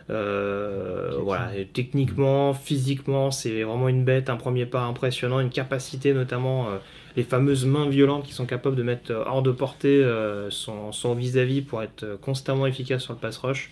[0.10, 6.14] Euh, voilà, Et techniquement, physiquement, c'est vraiment une bête, un premier pas impressionnant, une capacité
[6.14, 6.78] notamment, euh,
[7.16, 10.92] les fameuses mains violentes qui sont capables de mettre euh, hors de portée euh, son,
[10.92, 13.72] son vis-à-vis pour être constamment efficace sur le pass rush.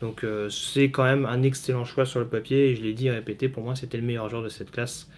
[0.00, 3.10] Donc c'est quand même un excellent choix sur le papier et je l'ai dit et
[3.10, 5.08] répété, pour moi c'était le meilleur joueur de cette classe.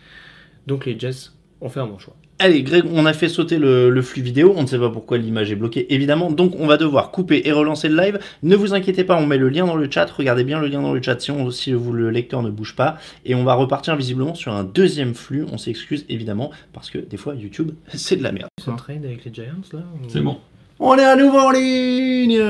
[0.68, 2.14] Donc les Jets ont fait un bon choix.
[2.40, 4.52] Allez, Greg, on a fait sauter le, le flux vidéo.
[4.56, 6.30] On ne sait pas pourquoi l'image est bloquée, évidemment.
[6.30, 8.20] Donc, on va devoir couper et relancer le live.
[8.44, 10.08] Ne vous inquiétez pas, on met le lien dans le chat.
[10.08, 12.76] Regardez bien le lien dans le chat si, on- si vous, le lecteur ne bouge
[12.76, 12.96] pas.
[13.26, 15.46] Et on va repartir visiblement sur un deuxième flux.
[15.52, 18.48] On s'excuse évidemment parce que des fois, YouTube, c'est de la merde.
[18.64, 20.36] Ce trade avec les Giants là ou- C'est bon.
[20.80, 22.40] On est à nouveau en ligne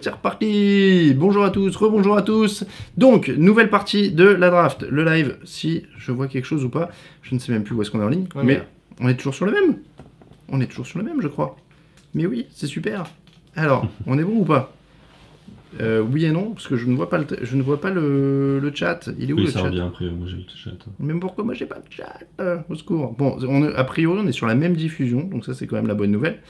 [0.00, 2.62] C'est reparti Bonjour à tous, rebonjour à tous
[2.96, 4.86] Donc, nouvelle partie de la draft.
[4.88, 6.90] Le live, si je vois quelque chose ou pas,
[7.22, 8.62] je ne sais même plus où est-ce qu'on est en ligne, Ouais, mais mais-
[9.00, 9.76] on est toujours sur le même
[10.48, 11.56] On est toujours sur le même, je crois.
[12.14, 13.04] Mais oui, c'est super
[13.56, 14.72] Alors, on est bon ou pas?
[15.80, 17.90] Euh, Oui et non, parce que je ne vois pas le, je ne vois pas
[17.90, 19.08] le, le chat.
[19.18, 19.68] Il est où Oui, le ça chat?
[19.68, 20.10] revient après.
[20.10, 20.72] Moi, j'ai le chat.
[20.98, 21.44] Même pourquoi?
[21.44, 23.12] Moi j'ai pas de chat euh, Au secours.
[23.12, 25.76] Bon, on est- a priori on est sur la même diffusion, donc ça c'est quand
[25.76, 26.40] même la bonne nouvelle.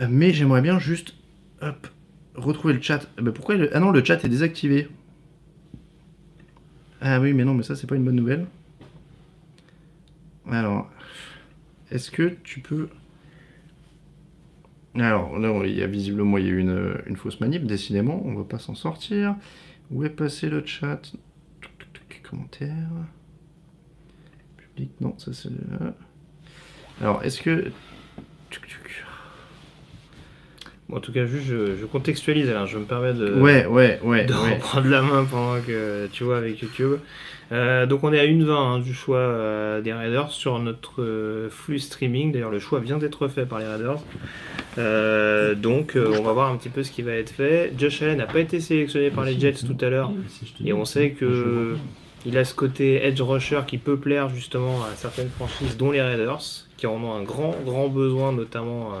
[0.00, 1.14] Euh, mais j'aimerais bien juste
[1.60, 1.86] hop,
[2.34, 3.06] retrouver le chat.
[3.18, 3.74] Euh, bah, pourquoi le...
[3.76, 4.88] Ah non, le chat est désactivé.
[7.02, 8.46] Ah oui, mais non, mais ça c'est pas une bonne nouvelle.
[10.50, 10.88] Alors,
[11.90, 12.88] est-ce que tu peux...
[14.94, 18.20] Alors là, il y a visiblement il y a eu une, une fausse manip, décidément,
[18.24, 19.36] on va pas s'en sortir.
[19.90, 21.00] Où est passé le chat?
[22.22, 22.74] Commentaires.
[24.58, 25.94] Public, non, ça c'est là.
[27.00, 27.70] Alors, est-ce que.
[30.88, 33.98] Bon, en tout cas, juste je, je contextualise alors, je me permets de, Ouais, ouais,
[34.02, 34.24] ouais.
[34.24, 34.54] de ouais.
[34.54, 36.98] reprendre la main pendant que tu vois avec YouTube.
[37.50, 41.48] Euh, donc on est à 1,20 hein, du choix euh, des Raiders sur notre euh,
[41.50, 42.32] flux streaming.
[42.32, 44.02] D'ailleurs le choix vient d'être fait par les Raiders.
[45.56, 47.72] Donc on va voir un petit peu ce qui va être fait.
[47.76, 50.12] Josh Allen n'a pas été sélectionné par les Jets tout à l'heure.
[50.64, 51.76] Et on sait que
[52.26, 56.02] il a ce côté edge rusher qui peut plaire justement à certaines franchises, dont les
[56.02, 56.42] Raiders,
[56.76, 58.92] qui en ont un grand, grand besoin, notamment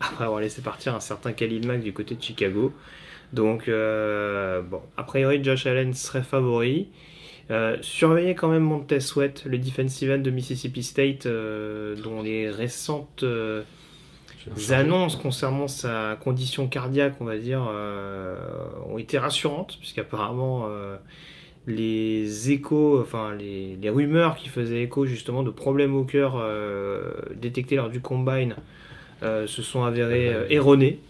[0.00, 2.72] après avoir laissé partir un certain Khalil Mack du côté de Chicago.
[3.32, 6.88] Donc, bon, a priori, Josh Allen serait favori.
[7.50, 12.48] Euh, surveillez quand même Montez Sweat, le defensive end de Mississippi State, euh, dont les
[12.48, 13.62] récentes euh,
[14.70, 18.36] annonces concernant sa condition cardiaque, on va dire, euh,
[18.88, 20.68] ont été rassurantes, puisqu'apparemment
[21.66, 26.42] les échos, enfin les, les rumeurs qui faisaient écho justement de problèmes au cœur
[27.34, 28.54] détectés lors du combine
[29.22, 31.00] se sont avérés euh, erronés.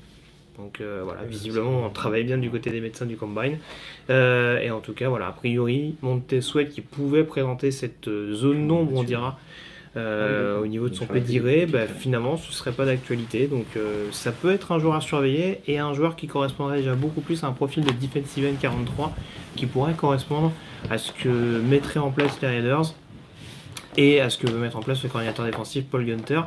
[0.61, 3.59] Donc euh, voilà, visiblement on travaille bien du côté des médecins du combine.
[4.11, 8.35] Euh, et en tout cas, voilà, a priori, Montez Sweat qui pouvait présenter cette euh,
[8.35, 9.39] zone d'ombre, on dira,
[9.97, 13.47] euh, au niveau de son pédigré, bah, finalement ce serait pas d'actualité.
[13.47, 13.67] Donc
[14.13, 17.43] ça peut être un joueur à surveiller et un joueur qui correspondrait déjà beaucoup plus
[17.43, 19.13] à un profil de defensive end 43
[19.57, 20.53] qui pourrait correspondre
[20.91, 22.95] à ce que mettraient en place les Raiders
[23.97, 26.43] et à ce que veut mettre en place le coordinateur défensif Paul Gunter.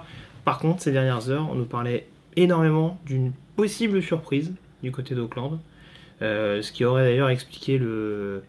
[0.45, 5.59] Par contre, ces dernières heures, on nous parlait énormément d'une possible surprise du côté d'Auckland,
[6.21, 8.43] euh, ce qui aurait d'ailleurs expliqué le,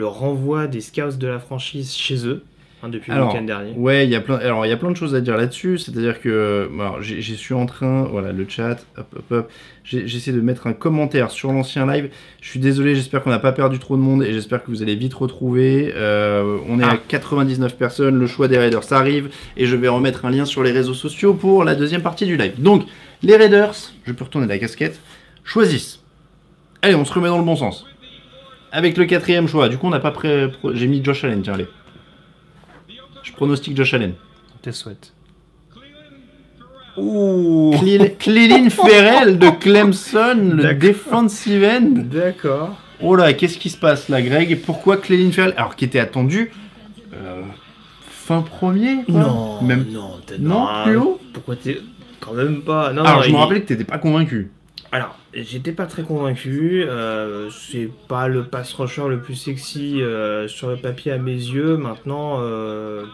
[0.00, 2.44] renvoi des scouts de la franchise chez eux
[2.82, 3.72] hein, depuis le week-end dernier.
[3.76, 4.36] Ouais, il y a plein.
[4.36, 5.78] Alors, il y a plein de choses à dire là-dessus.
[5.78, 8.04] C'est-à-dire que, alors, j'ai- suis en train.
[8.04, 8.84] Voilà, le chat.
[8.96, 9.50] Hop, hop, hop.
[9.84, 12.10] J'essaie de mettre un commentaire sur l'ancien live.
[12.40, 12.94] Je suis désolé.
[12.96, 15.92] J'espère qu'on n'a pas perdu trop de monde et j'espère que vous allez vite retrouver.
[15.94, 16.98] Euh, on est à Ah.
[17.08, 18.18] 99 personnes.
[18.18, 20.94] Le choix des Raiders ça arrive et je vais remettre un lien sur les réseaux
[20.94, 22.54] sociaux pour la deuxième partie du live.
[22.58, 22.84] Donc,
[23.22, 23.74] les Raiders,
[24.04, 25.00] je peux retourner la casquette,
[25.44, 26.00] choisissent.
[26.82, 27.86] Allez, on se remet dans le bon sens.
[28.72, 29.68] Avec le quatrième choix.
[29.68, 30.50] Du coup, on n'a pas pré...
[30.74, 31.40] J'ai mis Josh Allen.
[31.42, 31.66] Tiens, allez.
[33.36, 34.14] Je pronostique Josh Allen.
[34.62, 35.12] Tes souhaits.
[36.96, 42.02] Clé- Clélin Ferrell de Clemson, le defensive end.
[42.10, 42.76] D'accord.
[43.02, 44.50] Oh là, qu'est-ce qui se passe là, Greg?
[44.50, 46.50] Et pourquoi Clélin Ferrell Alors, qui était attendu
[47.12, 47.42] euh,
[48.08, 49.20] fin premier quoi?
[49.20, 49.84] Non, Même...
[49.90, 51.20] non, Non, plus haut?
[51.34, 51.82] Pourquoi t'es.
[52.20, 52.94] Quand même pas?
[52.94, 54.50] Non, Alors, non, je me rappelais que t'étais pas convaincu.
[54.92, 56.82] Alors, j'étais pas très convaincu.
[56.88, 61.34] euh, c'est pas le pass rusher le plus sexy euh, sur le papier à mes
[61.34, 61.76] yeux.
[61.76, 63.04] Maintenant, euh,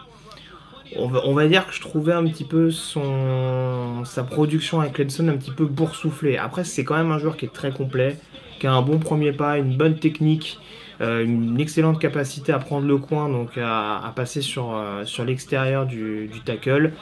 [0.97, 5.37] on, va, dire que je trouvais un petit peu son sa production avec Clemson un
[5.37, 6.37] petit peu boursouflée.
[6.37, 8.17] Après, c'est quand même un joueur qui est très complet,
[8.59, 10.59] qui a un bon premier pas, une bonne technique,
[11.01, 15.85] euh, une excellente capacité à prendre le coin, donc à, passer sur, euh, sur l'extérieur
[15.85, 16.93] du, tackle.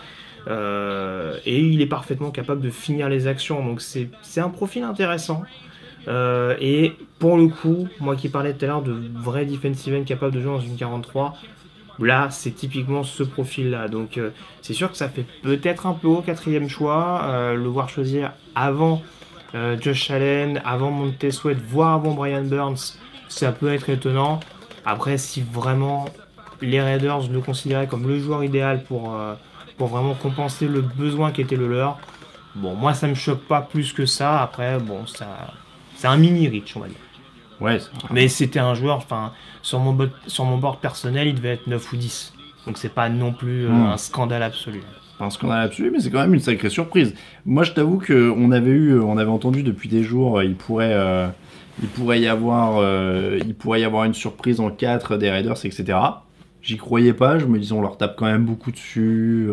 [0.48, 3.64] Euh, et il est parfaitement capable de finir les actions.
[3.64, 5.44] Donc c'est un profil intéressant.
[6.08, 10.34] Et pour le coup, moi qui parlais tout à l'heure de vrai defensive end capable
[10.34, 11.38] de jouer dans une 43,
[12.04, 13.88] là c'est typiquement ce profil-là.
[13.88, 14.32] Donc euh,
[14.62, 17.22] c'est sûr que ça fait peut-être un peu haut quatrième choix.
[17.26, 19.02] Euh, le voir choisir avant
[19.56, 22.98] euh, Josh Allen, avant Montez Sweat, voire avant Brian Burns,
[23.28, 24.40] ça peut être étonnant.
[24.86, 26.06] Après, si vraiment
[26.62, 29.16] les Raiders le considéraient comme le joueur idéal pour,
[29.80, 31.98] vraiment compenser le besoin qui était le leur,
[32.54, 34.42] bon, moi ça me choque pas plus que ça.
[34.42, 35.54] Après, bon, ça,
[35.96, 36.98] c'est un mini reach, on va dire.
[37.62, 37.80] Ouais,
[38.12, 39.32] Mais c'était un joueur, enfin,
[39.62, 42.34] sur mon, bot- sur mon board personnel, il devait être 9 ou 10.
[42.68, 43.86] Donc c'est pas non plus euh, Hmm.
[43.92, 44.82] un scandale absolu.
[45.20, 47.14] pas un scandale absolu, mais c'est quand même une sacrée surprise.
[47.46, 50.56] Moi, je t'avoue que on avait eu, on avait entendu depuis des jours, euh, il
[50.56, 51.28] pourrait, euh,
[51.82, 55.64] il pourrait y avoir, euh, il pourrait y avoir une surprise en 4 des Raiders,
[55.64, 55.98] etc.
[56.64, 57.40] J'y croyais pas.
[57.40, 59.50] Je me disais, on leur tape quand même beaucoup dessus.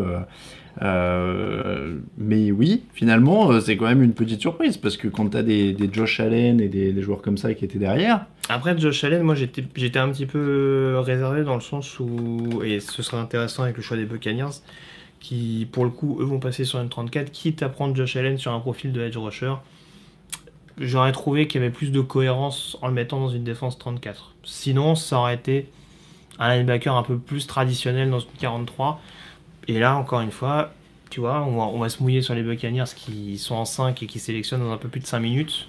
[0.83, 5.43] Euh, mais oui, finalement, euh, c'est quand même une petite surprise parce que quand t'as
[5.43, 9.03] des, des Josh Allen et des, des joueurs comme ça qui étaient derrière, Après, Josh
[9.05, 13.17] Allen, moi j'étais j'étais un petit peu réservé dans le sens où, et ce serait
[13.17, 14.63] intéressant avec le choix des Buccaneers,
[15.19, 18.39] qui pour le coup, eux vont passer sur une 34, quitte à prendre Josh Allen
[18.39, 19.55] sur un profil de edge rusher.
[20.81, 24.35] J'aurais trouvé qu'il y avait plus de cohérence en le mettant dans une défense 34.
[24.45, 25.69] Sinon, ça aurait été
[26.39, 29.01] un linebacker un peu plus traditionnel dans une 43.
[29.69, 30.73] Et là, encore une fois,
[31.11, 34.03] tu vois, on va, on va se mouiller sur les Buccaneers qui sont en 5
[34.03, 35.69] et qui sélectionnent dans un peu plus de 5 minutes.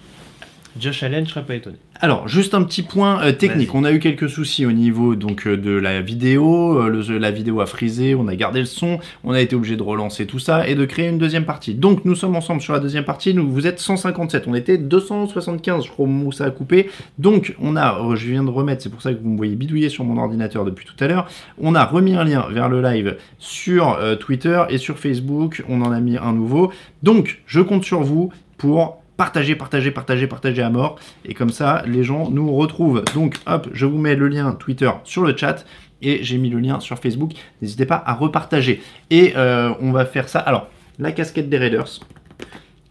[0.80, 1.76] Josh Allen, je serais pas étonné.
[2.02, 3.76] Alors, juste un petit point euh, technique.
[3.76, 6.80] On a eu quelques soucis au niveau donc euh, de la vidéo.
[6.82, 9.76] Euh, le- la vidéo a frisé, on a gardé le son, on a été obligé
[9.76, 11.74] de relancer tout ça et de créer une deuxième partie.
[11.74, 13.34] Donc, nous sommes ensemble sur la deuxième partie.
[13.34, 14.46] Nous, vous êtes 157.
[14.48, 16.90] On était 275, je crois, au moment où ça a coupé.
[17.18, 19.56] Donc, on a, euh, je viens de remettre, c'est pour ça que vous me voyez
[19.56, 21.28] bidouiller sur mon ordinateur depuis tout à l'heure.
[21.62, 25.64] On a remis un lien vers le live sur Twitter et sur Facebook.
[25.68, 26.72] On en a mis un nouveau.
[27.04, 30.98] Donc, je compte sur vous pour partager, partager, partager, partager à mort.
[31.26, 33.04] Et comme ça, les gens nous retrouvent.
[33.14, 35.66] Donc, hop, je vous mets le lien Twitter sur le chat.
[36.02, 37.34] Et j'ai mis le lien sur Facebook.
[37.62, 38.82] N'hésitez pas à repartager.
[39.10, 40.40] Et euh, on va faire ça.
[40.40, 42.00] Alors, la casquette des Raiders.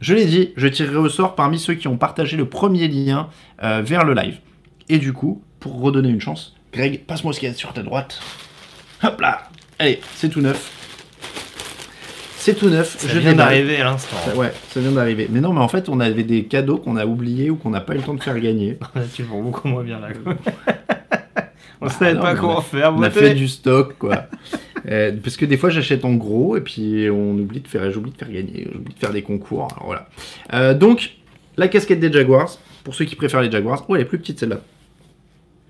[0.03, 3.31] Je l'ai dit, je tirerai au sort parmi ceux qui ont partagé le premier lien
[3.63, 4.37] euh, vers le live.
[4.91, 7.83] Et du coup, pour redonner une chance, Greg, passe-moi ce qu'il y a sur ta
[7.83, 8.21] droite.
[9.03, 9.49] Hop là
[9.79, 10.78] Allez, c'est tout neuf.
[12.41, 12.97] C'est tout neuf.
[12.99, 14.17] Ça je vient d'arriver à l'instant.
[14.37, 15.27] Ouais, ça vient d'arriver.
[15.29, 17.81] Mais non, mais en fait, on avait des cadeaux qu'on a oubliés ou qu'on n'a
[17.81, 18.79] pas eu le temps de faire gagner.
[19.15, 20.09] tu vends beaucoup moins bien là.
[20.25, 20.35] quoi.
[21.81, 22.95] on Bah, savait non, pas comment faire.
[22.95, 24.27] On a fait du stock, quoi.
[24.89, 28.13] Euh, parce que des fois, j'achète en gros et puis on oublie de faire, j'oublie
[28.13, 29.69] de faire gagner, j'oublie de faire des concours.
[29.73, 30.09] Alors voilà.
[30.55, 31.17] Euh, donc,
[31.59, 32.57] la casquette des Jaguars.
[32.85, 33.85] Pour ceux qui préfèrent les Jaguars.
[33.89, 34.61] Oh, elle est plus petite celle-là.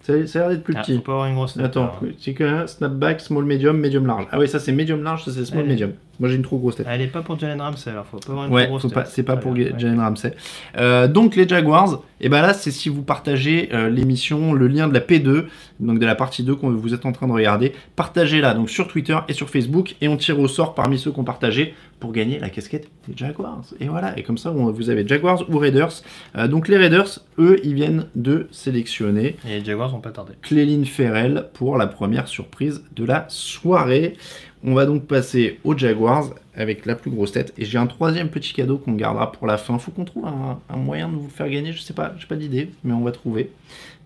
[0.03, 0.95] Ça, a l'air d'être plus Ah, petit.
[0.97, 2.03] faut pas avoir une grosse Attends, alors.
[2.21, 4.27] c'est que snapback, small, medium, medium, large.
[4.31, 5.93] Ah oui, ça c'est medium, large, ça c'est small, medium.
[6.21, 6.87] Moi j'ai une trop grosse tête.
[6.91, 8.89] Elle est pas pour Jalen Ramsey alors faut pas avoir une Ouais, trop grosse faut
[8.89, 9.07] tête.
[9.09, 9.79] c'est pas pour bien, Ga- ouais.
[9.79, 10.35] Jalen Ramsey.
[10.77, 14.89] Euh, donc les Jaguars, et ben là c'est si vous partagez euh, l'émission, le lien
[14.89, 15.45] de la P2,
[15.81, 18.69] donc de la partie 2 que vous êtes en train de regarder, partagez là donc
[18.71, 21.75] sur Twitter et sur Facebook et on tire au sort parmi ceux qui ont partagé
[22.01, 23.63] pour gagner la casquette des Jaguars.
[23.81, 25.91] Et voilà, et comme ça on- vous avez Jaguars ou Raiders.
[26.37, 30.33] Euh, donc les Raiders, eux, ils viennent de sélectionner Et les Jaguars ont pas tardé.
[30.43, 34.17] Cléline Ferrell pour la première surprise de la soirée.
[34.65, 37.55] On va donc passer aux Jaguars avec la plus grosse tête.
[37.59, 39.79] Et j'ai un troisième petit cadeau qu'on gardera pour la fin.
[39.79, 41.73] Faut qu'on trouve un, un moyen de vous le faire gagner.
[41.73, 43.53] Je sais pas, j'ai pas d'idée, mais on va trouver.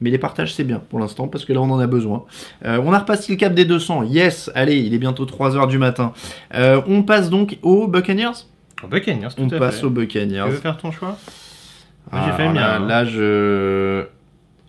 [0.02, 2.24] Mais les partages, c'est bien pour l'instant parce que là, on en a besoin.
[2.66, 4.02] Euh, on a repassé le cap des 200.
[4.04, 6.12] Yes, allez, il est bientôt 3h du matin.
[6.54, 8.44] Euh, on passe donc aux Buccaneers.
[8.84, 9.86] Au Buccaneers, tout On à passe fait.
[9.86, 10.48] aux Tu Buccaneers.
[10.50, 11.16] veux faire ton choix?
[12.10, 12.86] Moi, j'ai Ah, fait le mien, là, hein.
[12.86, 14.04] là, je.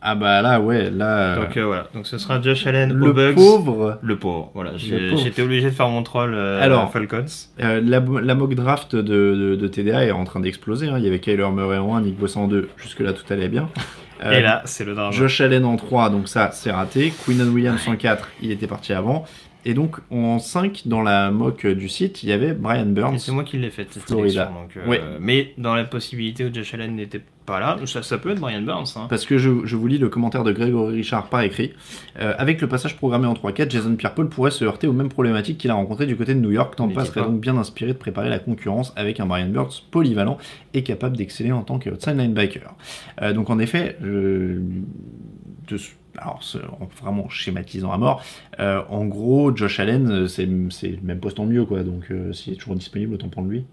[0.05, 1.37] Ah bah là, ouais, là.
[1.37, 3.35] Donc euh, voilà, donc ce sera Josh Allen le aux Bucks.
[3.35, 3.99] pauvre.
[4.01, 4.71] Le pauvre, voilà.
[4.75, 6.91] J'étais obligé de faire mon troll euh, Alors.
[6.91, 7.23] Falcons.
[7.61, 10.89] Euh, la, la mock draft de, de- de TDA est en train d'exploser.
[10.89, 10.95] hein.
[10.97, 12.67] Il y avait Kyler Murray en 1, Nick Bossa en 2.
[12.75, 13.69] Jusque-là, tout allait bien.
[14.25, 15.11] Euh, Et là, c'est le drame.
[15.11, 17.11] Josh Allen en 3, donc ça, c'est raté.
[17.25, 19.25] Quinnon Williams en 4, il était parti avant.
[19.65, 23.17] Et donc, en 5, dans la mock du site, il y avait Brian Burns.
[23.19, 24.45] C'est moi qui l'ai faite cette Florida.
[24.45, 25.17] Donc, euh.
[25.21, 28.61] Mais dans la possibilité où Josh Allen n'était pas là, ça, ça peut être Brian
[28.61, 28.85] Burns.
[28.95, 29.07] Hein.
[29.09, 31.73] Parce que je, je vous lis le commentaire de Grégory Richard par écrit.
[32.19, 35.57] Euh, avec le passage programmé en 3-4, Jason Pierre-Paul pourrait se heurter aux mêmes problématiques
[35.57, 36.75] qu'il a rencontrées du côté de New York.
[36.75, 40.37] Tampa serait donc bien inspiré de préparer la concurrence avec un Brian Burns polyvalent
[40.73, 42.75] et capable d'exceller en tant qu'outside linebacker.
[43.21, 44.59] Euh, donc en effet, je-
[45.67, 45.77] de-
[46.17, 46.41] alors
[46.79, 48.23] en vraiment schématisant à mort,
[48.59, 51.83] euh, en gros, Josh Allen, euh, c'est le même poste en mieux, quoi.
[51.83, 53.65] Donc euh, s'il est toujours disponible, autant prendre lui.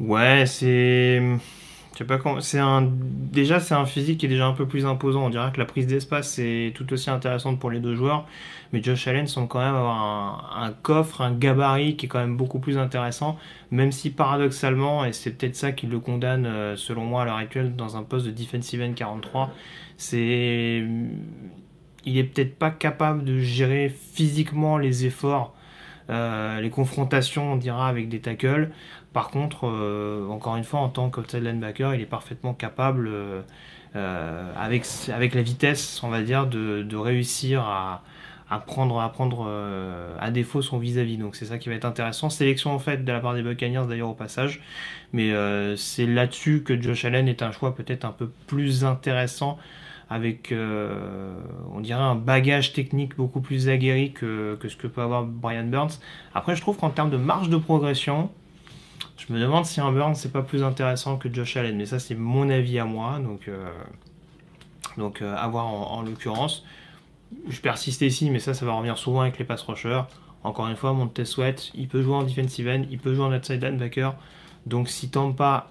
[0.00, 1.22] Ouais, c'est.
[1.98, 2.40] Je pas comment.
[2.40, 2.90] C'est un.
[2.90, 5.26] Déjà, c'est un physique qui est déjà un peu plus imposant.
[5.26, 8.26] On dirait que la prise d'espace est tout aussi intéressante pour les deux joueurs.
[8.72, 12.18] Mais Josh Allen semble quand même avoir un, un coffre, un gabarit qui est quand
[12.18, 13.38] même beaucoup plus intéressant.
[13.70, 17.76] Même si paradoxalement, et c'est peut-être ça qui le condamne, selon moi, à l'heure actuelle,
[17.76, 19.52] dans un poste de defensive end 43,
[20.02, 20.84] c'est.
[22.04, 25.54] Il est peut-être pas capable de gérer physiquement les efforts,
[26.10, 28.70] euh, les confrontations, on dira, avec des tackles.
[29.12, 33.08] Par contre, euh, encore une fois, en tant qu'outside linebacker, il est parfaitement capable,
[33.94, 34.84] euh, avec,
[35.14, 38.02] avec la vitesse, on va dire, de, de réussir à,
[38.50, 39.48] à prendre, à, prendre
[40.18, 41.18] à défaut son vis-à-vis.
[41.18, 42.28] Donc c'est ça qui va être intéressant.
[42.30, 44.60] Sélection en fait de la part des Buccaneers d'ailleurs au passage.
[45.12, 45.32] Mais
[45.76, 49.58] c'est là-dessus que Josh Allen est un choix peut-être un peu plus intéressant
[50.12, 51.32] avec, euh,
[51.74, 55.98] on dirait, un bagage technique beaucoup plus aguerri que, ce que peut avoir Brian Burns.
[56.34, 58.30] Après, je trouve qu'en termes de marge de progression,
[59.16, 61.98] je me demande si un Burns c'est pas plus intéressant que Josh Allen, mais ça
[61.98, 63.70] c'est mon avis à moi, donc, euh,
[64.98, 66.64] donc euh, à voir en, en l'occurrence.
[67.48, 70.02] Je persiste ici, mais ça, ça va revenir souvent avec les pass rushers.
[70.44, 73.24] Encore une fois, mon test sweat, il peut jouer en defensive end, il peut jouer
[73.24, 74.14] en outside linebacker.
[74.66, 75.70] Donc si Tampa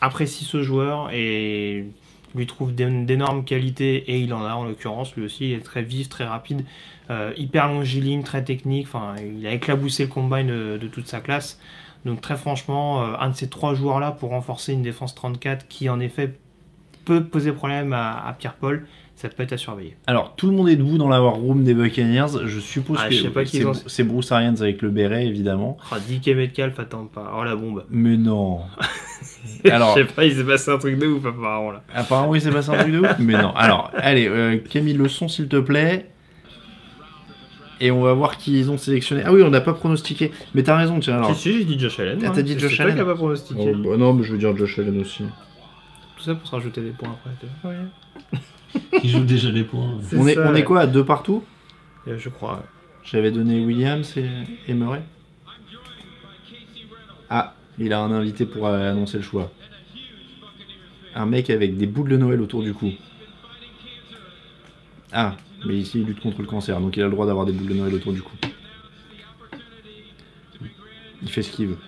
[0.00, 1.86] apprécie ce joueur et
[2.34, 5.64] lui trouve d'é- d'énormes qualités, et il en a en l'occurrence, lui aussi, il est
[5.64, 6.64] très vif, très rapide,
[7.10, 11.60] euh, hyper longiligne, très technique, il a éclaboussé le combine de, toute sa classe.
[12.04, 15.88] Donc très franchement, euh, un de ces trois joueurs-là pour renforcer une défense 34 qui
[15.88, 16.34] en effet
[17.04, 18.86] peut poser problème à, à Pierre-Paul,
[19.20, 19.96] ça peut être à surveiller.
[20.06, 22.46] Alors, tout le monde est debout dans la war room des Buccaneers.
[22.46, 24.80] Je suppose Ah, que je sais pas qui c'est ils ont- c'est Bruce Arians avec
[24.80, 25.76] le béret, évidemment.
[25.92, 27.34] Ah, DK Metcalf, attends pas.
[27.38, 27.84] Oh la bombe.
[27.90, 28.60] Mais non.
[29.70, 31.82] Alors, je sais pas, il s'est passé un truc de ouf apparemment là.
[31.94, 33.18] apparemment, il s'est passé un truc de ouf.
[33.18, 33.52] Mais non.
[33.54, 36.06] Alors, allez, euh, Camille, le son, s'il te plaît.
[37.82, 39.22] Et on va voir qui ils ont sélectionné.
[39.24, 40.32] Ah oui, on n'a pas pronostiqué.
[40.54, 41.16] Mais t'as raison, tiens.
[41.16, 42.18] Alors, Si, si, j'ai dit Josh Allen.
[42.26, 43.72] Ah, t'as dit C'est Josh toi Allen qui pas pronostiqué.
[43.74, 45.24] Oh, bah non, mais je veux dire Josh Allen aussi.
[46.16, 47.16] Tout ça pour se rajouter des points
[47.62, 47.74] après.
[49.00, 49.98] Qui joue déjà les points.
[50.16, 50.64] On est, ça, on est ouais.
[50.64, 51.42] quoi à deux partout
[52.06, 52.62] Euh, Je crois.
[53.04, 54.28] J'avais donné Williams et,
[54.68, 55.02] et Murray.
[57.28, 59.50] Ah, il a un invité pour euh, annoncer le choix.
[61.14, 62.92] Un mec avec des boules de Noël autour du cou.
[65.12, 67.52] Ah, mais ici il lutte contre le cancer, donc il a le droit d'avoir des
[67.52, 68.32] boules de Noël autour du cou.
[71.22, 71.78] Il fait ce qu'il veut.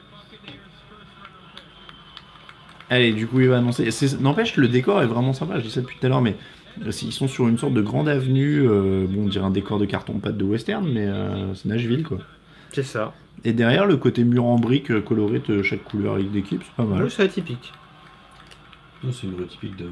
[2.90, 3.90] Allez, du coup il va annoncer.
[3.90, 6.36] C'est- N'empêche, le décor est vraiment sympa, je dis ça depuis tout à l'heure, mais
[6.80, 9.84] ils sont sur une sorte de grande avenue, euh, bon, on dirait un décor de
[9.84, 12.18] carton-pâte de western, mais euh, c'est Nashville quoi.
[12.72, 13.12] C'est ça.
[13.44, 16.74] Et derrière, le côté mur en briques euh, coloré de chaque couleur avec d'équipe, c'est
[16.74, 17.02] pas mal.
[17.02, 17.72] Oui, c'est atypique.
[19.02, 19.90] Non, C'est une voie typique de.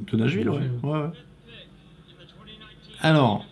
[0.00, 0.60] De Nashville, ouais.
[0.82, 1.10] ouais, ouais.
[3.00, 3.44] Alors.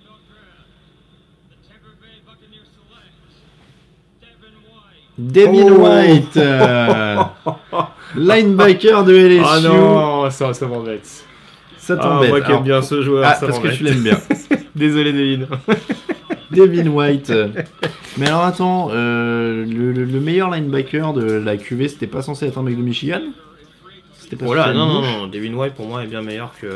[5.17, 7.17] Devin Oh White, euh,
[8.17, 9.43] linebacker de LSU.
[9.45, 11.25] Ah non, ça, ça m'embête.
[11.79, 12.31] Ça Ah, t'embête.
[12.31, 14.19] moi qui aime bien ce joueur, ah, ça parce que tu l'aimes bien.
[14.75, 15.47] Désolé, Devin.
[16.51, 17.33] Devin White.
[18.17, 22.47] Mais alors attends, euh, le, le- le meilleur linebacker de la QV, c'était pas censé
[22.47, 23.21] être un mec de Michigan?
[24.19, 26.53] C'était pas Voilà, censé être non, non, non, Devin White pour moi est bien meilleur
[26.61, 26.67] que,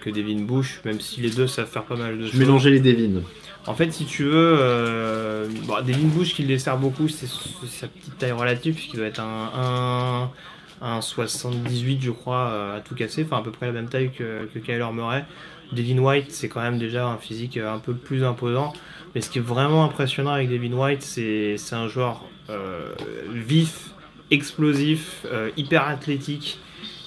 [0.00, 2.40] que Devin Bush, même si les deux savent faire pas mal de Je choses.
[2.40, 3.20] mélangeais les Devin.
[3.66, 5.46] En fait, si tu veux, euh,
[6.14, 10.30] Bush qui le dessert beaucoup, c'est sa petite taille relative, puisqu'il doit être un, un,
[10.80, 14.10] un 78, je crois, euh, à tout casser, enfin à peu près la même taille
[14.10, 15.24] que, Kyler Murray.
[15.72, 18.72] Devin White, c'est quand même déjà un physique euh, un peu plus imposant.
[19.14, 22.92] Mais ce qui est vraiment impressionnant avec Devin White, c'est un joueur euh,
[23.32, 23.90] vif,
[24.30, 26.58] explosif, hyper athlétique.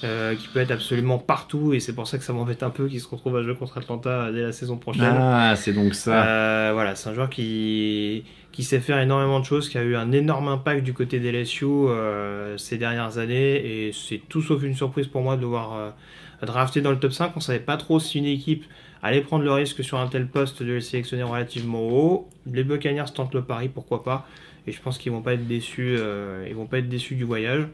[0.04, 2.88] Euh, qui peut être absolument partout et c'est pour ça que ça m'embête un peu
[2.88, 5.04] qu'il se retrouve à jouer contre Atlanta dès la saison prochaine.
[5.04, 6.24] Ah, c'est donc ça.
[6.24, 9.94] Euh, voilà, c'est un joueur qui, qui sait faire énormément de choses, qui a eu
[9.94, 14.62] un énorme impact du côté des LSU euh, ces dernières années, et c'est tout sauf
[14.62, 15.94] une surprise pour moi de le voir
[16.42, 17.32] drafté dans le top 5.
[17.36, 18.64] On savait pas trop si une équipe
[19.02, 22.28] allait prendre le risque sur un tel poste de le sélectionner relativement haut.
[22.46, 24.26] Les Buccaneers tentent le pari, pourquoi pas,
[24.66, 25.96] et je pense qu'ils vont pas être déçus,
[26.48, 27.66] ils vont pas être déçus du voyage.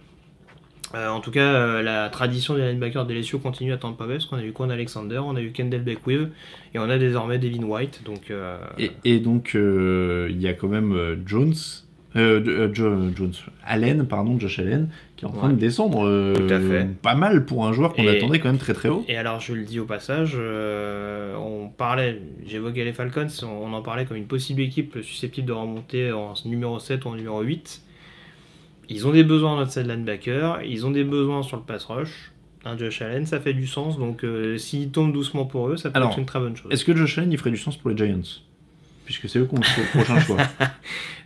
[0.95, 4.15] Euh, en tout cas, euh, la tradition des linebackers de LSU continue à Tampa Bay,
[4.15, 6.29] parce qu'on a eu Quan Alexander, on a eu Kendall Beckwith,
[6.75, 8.03] et on a désormais Devin White.
[8.05, 11.55] Donc, euh, Et, et donc, il y a quand même Jones,
[12.15, 12.75] Jo-
[13.15, 13.33] Jones,
[13.67, 15.55] Allen, pardon, Josh Allen, qui est en train Ouais.
[15.55, 16.87] de descendre Tout à fait.
[17.03, 19.05] pas mal pour un joueur qu'on Et- attendait quand même très très haut.
[19.09, 23.83] Et alors, je le dis au passage, on parlait, j'évoquais les Falcons, on, on en
[23.83, 27.83] parlait comme une possible équipe susceptible de remonter en numéro 7 ou en numéro 8.
[28.89, 32.33] Ils ont des besoins en outside linebacker, ils ont des besoins sur le pass rush.
[32.65, 35.91] Un Josh Allen, ça fait du sens, donc euh, s'il tombe doucement pour eux, ça
[35.91, 36.71] peut Alors, être une très bonne chose.
[36.73, 38.21] Est-ce que Josh Allen, il ferait du sens pour les Giants?
[39.05, 40.37] Puisque c'est eux qui ont le prochain choix.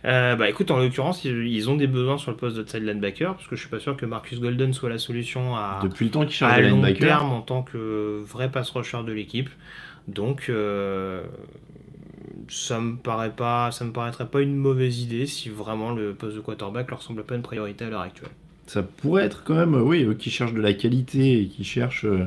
[0.05, 3.47] Euh, bah écoute, en l'occurrence, ils, ont des besoins sur le poste d'outside linebacker, parce
[3.47, 6.25] que je suis pas sûr que Marcus Golden soit la solution à, Depuis le temps
[6.25, 9.49] qu'il à long terme en tant que vrai pass rusher de l'équipe.
[10.09, 11.23] Donc, euh,
[12.49, 16.35] ça me paraît pas, ça me paraîtrait pas une mauvaise idée si vraiment le poste
[16.35, 18.29] de quarterback leur semble pas une priorité à l'heure actuelle.
[18.67, 22.05] Ça pourrait être quand même, oui, eux qui cherchent de la qualité et qui cherchent
[22.05, 22.25] euh,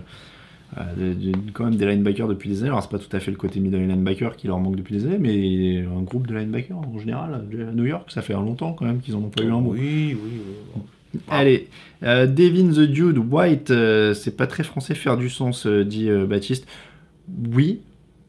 [0.79, 2.69] euh, de- de- quand même des linebackers depuis des années.
[2.69, 5.07] Alors, c'est pas tout à fait le côté middle linebacker qui leur manque depuis des
[5.07, 8.85] années, mais un groupe de linebackers en général, à New York, ça fait longtemps quand
[8.85, 9.71] même qu'ils en ont pas eu un bon.
[9.71, 10.41] Oui, oui, oui.
[10.75, 10.83] bon.
[11.31, 11.69] Allez,
[12.03, 16.67] euh, Devin the Dude White, euh, c'est pas très français faire du sens, dit Baptiste.
[17.55, 17.81] Oui,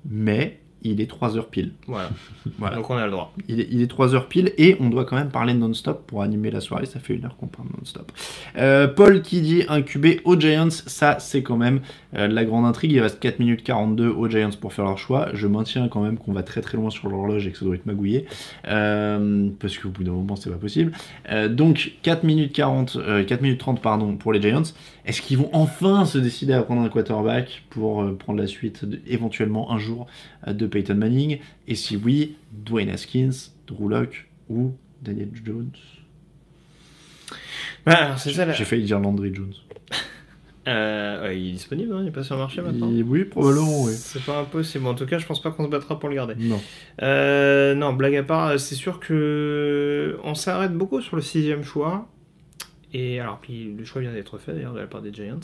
[0.10, 0.57] mais
[0.92, 1.72] il est 3 heures pile.
[1.88, 2.10] Voilà.
[2.60, 2.78] Voilà.
[2.78, 3.34] Donc on a le droit.
[3.50, 6.22] Il est, il est 3 heures pile et on doit quand même parler non-stop pour
[6.24, 6.86] animer la soirée.
[6.86, 8.10] Ça fait une heure qu'on parle non-stop.
[8.58, 11.82] Euh, Paul qui dit incubé aux Giants, ça c'est quand même
[12.16, 12.94] euh, la grande intrigue.
[12.94, 15.28] Il reste 4 minutes 42 aux Giants pour faire leur choix.
[15.34, 17.76] Je maintiens quand même qu'on va très très loin sur l'horloge et que ça doit
[17.76, 18.26] être magouillé.
[18.72, 20.92] Euh, parce qu'au bout d'un moment c'est pas possible.
[21.30, 24.64] Euh, donc 4 minutes 40, euh, 4 minutes 30 pardon pour les Giants.
[25.06, 28.84] Est-ce qu'ils vont enfin se décider à prendre un quarterback pour euh, prendre la suite
[28.86, 30.06] de- éventuellement un jour
[30.48, 33.32] euh, de Peyton Manning Et si oui, Dwayne Haskins,
[33.68, 35.72] Drew Lock ou Daniel Jones
[37.86, 38.54] Bah, c'est ça, là.
[38.54, 39.54] J'ai failli dire Landry Jones.
[40.68, 42.90] Euh, ouais, il est disponible, hein, il est pas sur le marché maintenant.
[42.92, 43.94] Il- Oui, probablement, oui.
[43.96, 44.86] C'est pas impossible.
[44.88, 46.36] En tout cas, je pense pas qu'on se battra pour le garder.
[46.38, 46.60] Non.
[47.02, 51.64] Euh, non, blague à part, euh, c'est sûr que on s'arrête beaucoup sur le sixième
[51.64, 52.10] choix.
[52.94, 55.40] Et alors, puis le choix vient d'être fait d'ailleurs de la part des Giants.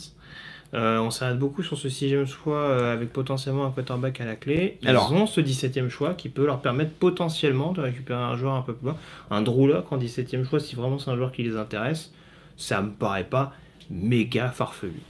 [0.74, 4.34] Euh, on s'arrête beaucoup sur ce sixième choix euh, avec potentiellement un quarterback à la
[4.34, 4.78] clé.
[4.82, 8.54] Ils Alors- ont ce 17e choix qui peut leur permettre potentiellement de récupérer un joueur
[8.54, 8.96] un peu plus bas.
[9.30, 12.12] Un Drew en 17e choix, si vraiment c'est un joueur qui les intéresse,
[12.56, 13.52] ça me paraît pas
[13.88, 15.00] méga farfelu.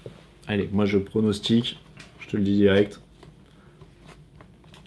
[0.47, 1.79] Allez, moi je pronostique,
[2.21, 3.01] je te le dis direct.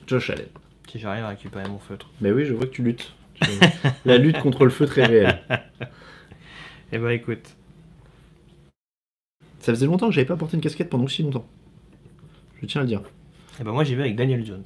[0.05, 0.45] Josh Allen.
[0.91, 2.07] Si j'arrive à récupérer mon feutre.
[2.21, 3.13] Mais oui, je vois que tu luttes.
[4.05, 5.41] La lutte contre le feu très réelle.
[6.93, 7.56] Eh bah écoute.
[9.67, 11.45] Ça faisait longtemps que j'avais pas porté une casquette pendant aussi longtemps.
[12.61, 13.01] Je tiens à le dire.
[13.59, 14.63] Eh ben moi j'y vais avec Daniel Jones.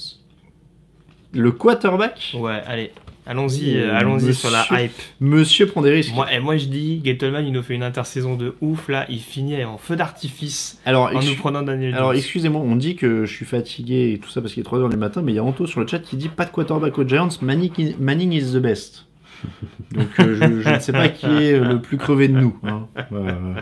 [1.33, 2.35] Le quarterback?
[2.37, 2.91] Ouais, allez,
[3.25, 4.91] allons-y, Euh, euh, allons-y sur la monsieur- hype.
[5.19, 6.13] Monsieur prend des risques.
[6.13, 9.17] Moi, et moi je dis, Gettleman il nous fait une intersaison de ouf là, il
[9.21, 12.17] finit en feu d'artifice Alors, en nous prenant Daniel Alors Jones.
[12.19, 14.97] excusez-moi, on dit que je suis fatigué et tout ça parce qu'il est 3h du
[14.97, 17.07] matin, mais il y a Anto sur le chat qui dit pas de quarterback aux
[17.07, 19.07] Giants, Manning, Manning is the best.
[19.93, 22.55] Donc euh, je, je ne sais pas qui est le plus crevé de nous.
[22.61, 22.87] hein.
[23.13, 23.55] Euh,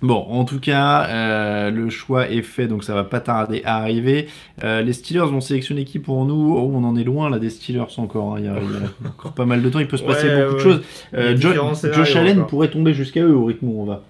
[0.00, 3.76] Bon, en tout cas, euh, le choix est fait, donc ça va pas tarder à
[3.78, 4.28] arriver.
[4.62, 6.54] Euh, les Steelers vont sélectionner qui pour nous?
[6.56, 8.34] Oh, on en est loin là des Steelers encore.
[8.34, 8.38] hein.
[8.38, 9.80] Il y, a, il y a encore pas mal de temps.
[9.80, 10.82] Il peut se passer Ouais, beaucoup de choses.
[11.14, 12.46] Euh, Jo- Josh Allen encore.
[12.48, 14.02] pourrait tomber jusqu'à eux au rythme où on va.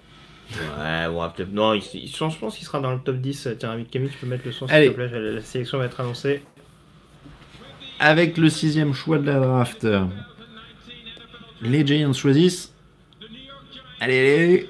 [0.79, 1.51] Ouais, bon, peut-être.
[1.53, 3.49] Non, il, il- je pense qu'il sera dans le top 10.
[3.59, 4.89] Tiens, Camille, tu peux mettre le son s'il Allez.
[4.89, 5.09] te plaît.
[5.11, 6.41] La, la sélection va être annoncée.
[7.99, 9.85] Avec le sixième choix de la draft,
[11.61, 12.73] les Giants choisissent.
[13.99, 14.69] Allez, allez.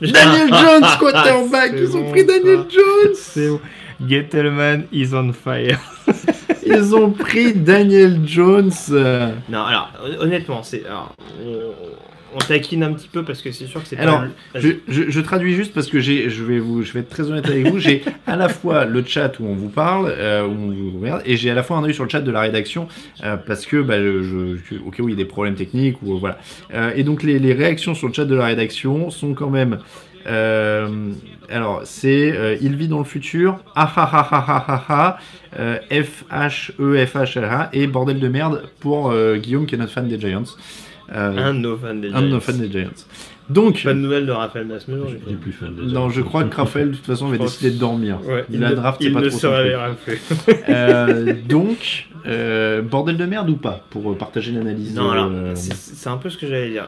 [0.00, 1.72] Daniel Jones, quarterback.
[1.76, 2.64] Ils ont pris Daniel ça.
[2.70, 3.14] Jones.
[3.14, 3.60] C'est bon.
[4.06, 5.78] Gettleman is on fire.
[6.66, 8.70] Ils ont pris Daniel Jones.
[9.48, 10.84] Non, alors, hon- honnêtement, c'est.
[10.84, 11.14] alors,
[12.34, 14.60] on taquine un petit peu parce que c'est sûr que c'est Alors, pas.
[14.60, 17.30] Je, je- je traduis juste parce que j'ai, je vais vous, je vais être très
[17.30, 17.78] honnête avec vous.
[17.78, 21.22] J'ai à la fois le chat où on vous parle, euh, où on vous regarde,
[21.24, 22.88] et j'ai à la fois un œil sur le chat de la rédaction
[23.24, 26.18] euh, parce que, bah, je, au cas où il y a des problèmes techniques ou
[26.18, 26.38] voilà.
[26.74, 29.78] Euh, et donc les, les réactions sur le chat de la rédaction sont quand même.
[30.26, 31.12] euh,
[31.48, 35.18] alors, c'est euh, il vit dans le futur, ah ah ah ah ah ah ah,
[35.60, 39.66] euh, F H E F H L A et bordel de merde pour euh, Guillaume
[39.66, 40.42] qui est notre fan des Giants.
[41.12, 42.40] Euh, Un de nos fans des un de nos Giants.
[42.40, 42.90] fans des Giants.
[43.48, 46.56] Donc, Pas de nouvelles de Raphaël Il est plus fan des non, je crois que
[46.56, 48.18] Raphaël, de toute façon, va Je pense- décider de dormir.
[48.26, 50.20] Ouais, il a ne- draft, c'est il pas ne trop se plus.
[50.68, 54.94] Euh, donc, euh, bordel de merde ou pas Pour partager l'analyse.
[54.96, 56.86] Non, alors, euh, c'est c'est un peu ce que j'allais dire.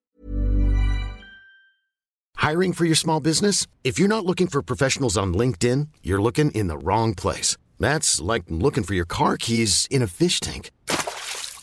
[2.43, 3.67] Hiring for your small business?
[3.85, 7.57] If you're not looking for professionals on LinkedIn, you're looking in the wrong place.
[7.81, 10.71] That's like looking for your car keys in a fish tank.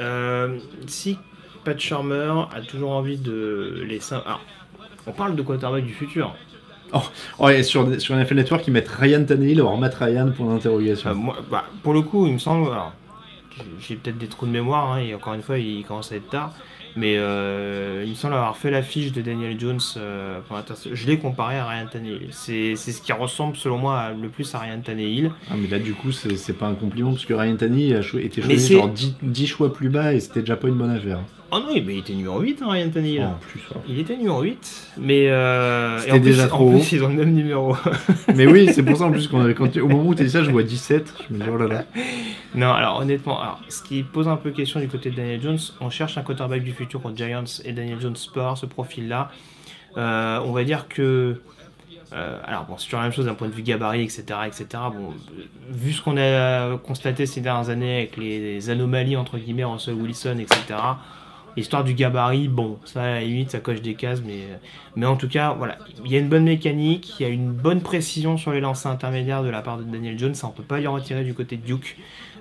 [0.00, 1.18] Euh, si
[1.64, 4.40] Pat Shermer a toujours envie de les Alors,
[5.06, 6.34] on parle de quarterback du futur.
[7.38, 11.14] Oh, et sur, sur NFL Network, ils mettent Ryan Tannehill, alors Matt Ryan pour l'interrogation.
[11.14, 12.68] Moi, bah, pour le coup, il me semble.
[12.70, 12.92] alors,
[13.78, 16.28] j'ai peut-être des trous de mémoire, hein, et encore une fois, il commence à être
[16.30, 16.52] tard.
[16.96, 20.58] Mais euh, il me semble avoir fait la fiche de Daniel Jones euh, pour
[20.92, 22.28] Je l'ai comparé à Ryan Tannehill.
[22.30, 25.30] C'est c'est ce qui ressemble, selon moi, le plus à Ryan Tannehill.
[25.50, 28.20] Ah, mais là, du coup, c'est c'est pas un compliment, parce que Ryan Tannehill a
[28.20, 31.20] été choisi genre 10, 10 choix plus bas, et c'était déjà pas une bonne affaire.
[31.52, 33.22] Oh non, mais il était numéro 8, hein, Ryan Tannehill.
[33.24, 33.80] En plus, ouais.
[33.88, 36.82] Il était numéro 8, mais euh, C'était en plus- déjà en trop plus, haut.
[36.92, 37.76] ils ont le même numéro.
[38.36, 40.22] Mais oui, c'est pour ça en plus, qu'on avait- quand, tu- au moment où tu
[40.22, 41.12] dis ça, je vois 17.
[41.28, 41.84] Je me dis, oh là là.
[42.54, 45.58] Non, alors honnêtement, alors, ce qui pose un peu question du côté de Daniel Jones,
[45.80, 49.30] on cherche un quarterback du futur contre Giants et Daniel Jones avoir ce profil-là.
[49.96, 51.40] Euh, on va dire que.
[52.12, 54.22] euh, alors bon, c'est toujours la même chose d'un point de vue gabarit, etc.
[54.46, 54.66] etc.
[54.94, 55.12] Bon,
[55.68, 59.94] vu ce qu'on a constaté ces dernières années avec les, les anomalies entre guillemets Russell
[59.94, 60.78] Wilson, etc.
[61.56, 64.46] L'histoire du gabarit, bon, ça à la limite, ça coche des cases, mais,
[64.96, 67.52] mais en tout cas, voilà, il y a une bonne mécanique, il y a une
[67.52, 70.62] bonne précision sur les lancers intermédiaires de la part de Daniel Jones, ça on peut
[70.62, 71.96] pas lui retirer du côté de Duke.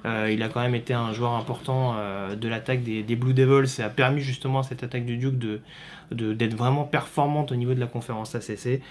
[0.06, 3.68] Euh, il a quand même été un joueur important euh, de l'attaque des, Blue Devils.
[3.68, 5.62] Ça a permis justement à cette attaque du Duke de,
[6.12, 8.82] d'être vraiment performante au niveau de la conférence ACC.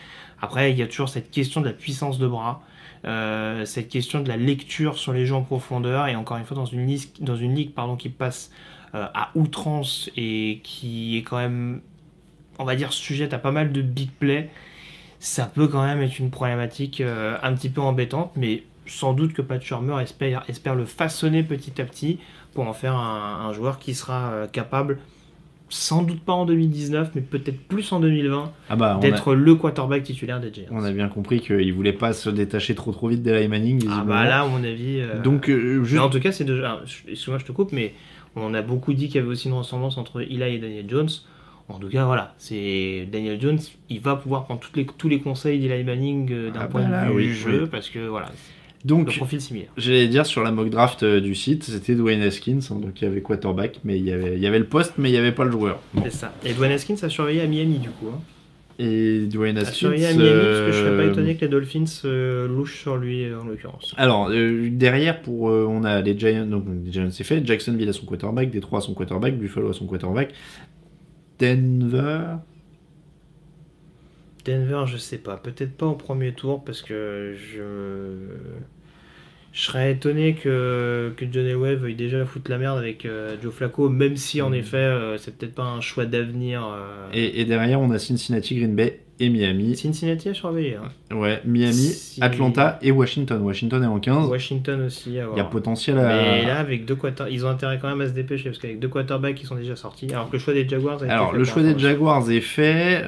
[0.41, 2.63] Après, il y a toujours cette question de la puissance de bras,
[3.05, 6.07] euh, cette question de la lecture sur les jeux en profondeur.
[6.09, 10.11] Et encore une fois, dans une, dans une ligue pardon, qui passe euh, à outrance
[10.17, 11.81] et qui est quand même,
[12.59, 14.51] on va dire, sujette à pas mal de big play,
[15.21, 19.33] ça peut quand même être une problématique euh, un petit peu embêtante, mais sans doute
[19.35, 22.19] que Pat Shurmur espère, espère le façonner petit à petit
[22.55, 24.99] pour en faire un, un joueur qui sera euh, capable,
[25.71, 29.55] sans doute pas en 2019, mais peut-être plus en 2020, Ah bah, a, d'être le
[29.55, 30.69] quarterback titulaire des Giants.
[30.71, 33.87] on a bien compris qu'il voulait pas se détacher trop trop vite d'Eli Manning.
[33.91, 35.01] Ah bah là, à mon avis.
[35.01, 37.93] euh, Donc, euh, mais en tout cas, c'est alors, je- Excuse-moi, je te coupe, mais
[38.37, 41.09] on a beaucoup dit qu'il y avait aussi une ressemblance entre Eli et Daniel Jones.
[41.69, 43.59] En tout cas, voilà, c'est Daniel Jones,
[43.91, 46.89] il va pouvoir prendre toutes les, tous les conseils d'Eli Manning euh, d'un Ah point
[46.89, 47.69] bah de vue oui, jeu, oui.
[47.71, 48.31] parce que voilà,
[48.85, 49.69] le Donc, profil similaire.
[49.77, 53.05] j'allais dire sur la mock draft euh, du site, c'était Dwayne Haskins, hein, donc il
[53.05, 55.19] y avait quarterback, mais il y avait, il y avait le poste, mais il n'y
[55.19, 55.79] avait pas le joueur.
[55.93, 56.03] Bon.
[56.05, 56.33] C'est ça.
[56.43, 58.07] Et Dwayne Haskins a surveillé à Miami, du coup.
[58.15, 58.21] Hein.
[58.81, 59.89] Et Dwayne Haskins.
[59.89, 62.97] à Miami, parce que je serais pas euh, étonné que les Dolphins euh, louchent sur
[62.97, 63.93] lui, euh, en l'occurrence.
[63.97, 67.89] Alors, euh, derrière, pour, euh, on a les Giants, donc les Giants c'est fait, Jacksonville
[67.89, 70.33] a son quarterback, Détroit a son quarterback, Buffalo a son quarterback,
[71.41, 72.37] Denver?
[74.45, 75.37] Denver, je sais pas.
[75.37, 77.63] Peut-être pas au premier tour parce que je.
[79.59, 83.53] Je serais étonné que, que John Elway veuille déjà foutre la merde avec euh, Joe
[83.53, 86.63] Flacco, même si en effet euh, c'est peut-être pas un choix d'avenir.
[86.65, 87.09] euh.
[87.13, 89.77] Et, et derrière, on a Cincinnati, Green Bay et Miami.
[89.77, 90.77] Cincinnati à surveiller.
[90.77, 91.17] hein.
[91.17, 93.43] Ouais, Miami, Si- Atlanta et Washington.
[93.43, 94.29] Washington est en 15.
[94.29, 95.19] Washington aussi.
[95.19, 96.07] à Il y a potentiel à.
[96.07, 97.25] Mais là, avec deux quarter...
[97.29, 99.75] ils ont intérêt quand même à se dépêcher parce qu'avec deux quarterbacks qui sont déjà
[99.75, 101.77] sortis, alors que le choix des Jaguars a été Alors, fait le choix des.
[101.77, 103.03] Jaguars est fait.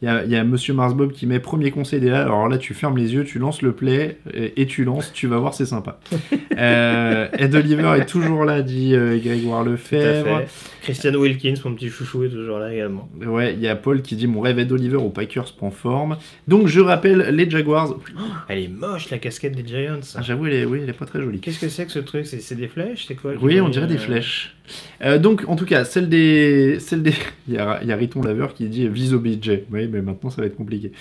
[0.00, 2.22] Il y, a, y a Monsieur Mars Bob qui met premier conseil déjà.
[2.22, 5.26] Alors là, tu fermes les yeux, tu lances le play et, et tu lances, tu
[5.26, 5.98] vas voir, c'est sympa.
[6.56, 10.42] euh, Ed Oliver est toujours là, dit euh, Grégoire Lefebvre.
[10.82, 13.08] Christian Wilkins, mon petit chouchou, est toujours là également.
[13.26, 16.16] Ouais, il y a Paul qui dit mon rêve Ed Oliver aux Packers prend forme.
[16.46, 17.96] Donc je rappelle les Jaguars.
[18.48, 20.00] Elle est moche la casquette des Giants.
[20.14, 21.40] Ah, J'avoue, elle est, oui, elle est pas très jolie.
[21.40, 22.24] Qu'est-ce que c'est que ce truc?
[22.26, 23.06] C'est des flèches?
[23.08, 24.54] C'est quoi Oui, on dirait des euh, flèches.
[25.02, 26.78] Euh, donc, en tout cas, celle des.
[26.80, 27.14] Celle des...
[27.48, 29.64] il, y a, Riton Laveur qui dit vise au budget.
[29.70, 30.92] Oui, mais maintenant ça va être compliqué.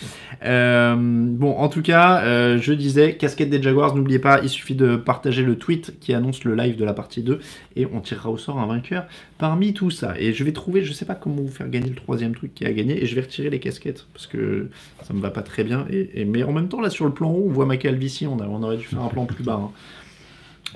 [0.43, 4.75] Euh, bon, en tout cas, euh, je disais, casquette des Jaguars, n'oubliez pas, il suffit
[4.75, 7.39] de partager le tweet qui annonce le live de la partie 2
[7.75, 9.05] et on tirera au sort un vainqueur
[9.37, 10.15] parmi tout ça.
[10.19, 12.65] Et je vais trouver, je sais pas comment vous faire gagner le troisième truc qui
[12.65, 14.69] a gagné et je vais retirer les casquettes parce que
[15.03, 15.85] ça me va pas très bien.
[15.89, 18.39] Et, mais en même temps, là sur le plan haut, on voit ma calvitie, on
[18.39, 19.59] aurait dû faire un plan plus bas.
[19.61, 19.71] hein.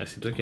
[0.02, 0.38] Ah, c'est toi, qui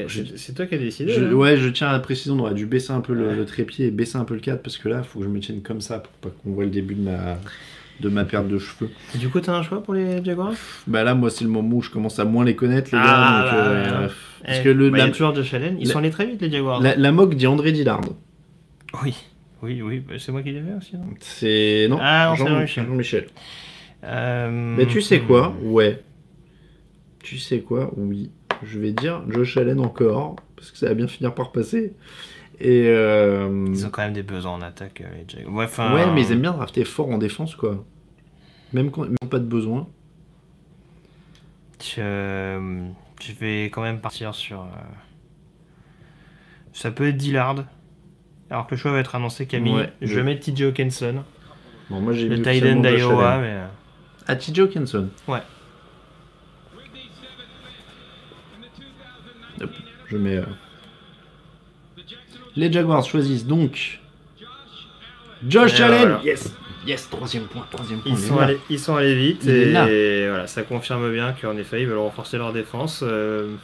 [0.55, 1.13] toi as décidé.
[1.13, 1.33] Je- hein.
[1.33, 3.37] ouais, je tiens à la précision, on aurait dû baisser un peu le, Ouais.
[3.37, 5.31] le trépied et baisser un peu le cadre parce que là, il faut que je
[5.31, 7.37] me tienne comme ça pour pas qu'on voit le début de ma.
[8.01, 8.89] de ma perte de cheveux.
[9.15, 10.55] Et Du coup, t'as un choix pour les Jaguars?
[10.87, 13.05] Bah là, moi, c'est le moment où je commence à moins les connaître, les gars.
[13.07, 14.13] Ah, donc, bah, euh, ouais.
[14.47, 15.77] parce Eh, que le, bah, il y la, a toujours Josh Allen.
[15.79, 16.81] Ils la- sont allés très vite, les Jaguars.
[16.81, 18.01] la, la moque dit André Dillard.
[19.03, 19.15] Oui,
[19.63, 20.01] oui, oui.
[20.01, 20.97] bah, c'est moi qui l'ai fait aussi.
[20.97, 21.89] non C'est.
[21.91, 22.87] Non, Ah, non, c'est Jean- Jean-Michel.
[22.87, 23.27] Jean-Michel.
[24.05, 25.27] Euh, Mais tu sais hmm.
[25.27, 26.01] quoi Ouais.
[27.23, 27.93] Tu sais quoi?
[27.99, 28.31] Oui.
[28.63, 31.95] Je vais dire Josh Allen encore, parce que ça va bien finir par passer.
[32.61, 32.85] Et.
[32.89, 35.45] euh, Ils ont quand même des besoins en attaque, euh, les.
[35.95, 37.85] Ouais, mais ils aiment bien drafter fort en défense, quoi.
[38.73, 39.89] Même quand ils n'ont pas de besoin.
[41.83, 42.89] Je,
[43.23, 44.61] je vais quand même partir sur.
[44.63, 44.67] euh,
[46.73, 47.65] Ça peut être Dillard.
[48.51, 49.75] Alors que le choix va être annoncé Camille.
[49.75, 51.25] Ouais, je je- vais mettre TJ Hawkinson,
[51.89, 52.45] Bon, moi j'ai le Josh
[52.83, 53.49] d'Iowa, mais.
[53.49, 53.67] euh,
[54.27, 55.09] Ah, TJ Hawkinson.
[55.29, 55.41] Ouais.
[60.11, 60.37] Je mets.
[60.37, 60.45] euh,
[62.57, 64.01] Les Jaguars choisissent donc.
[65.47, 66.21] Josh Et Allen voilà.
[66.25, 66.55] Yes
[66.87, 68.13] Yes, troisième point, troisième point.
[68.13, 69.85] Ils sont, allés, ils sont allés vite et, là.
[69.85, 73.05] voilà, ça confirme bien qu'en effet ils veulent renforcer leur défense.
[73.07, 73.55] Euh...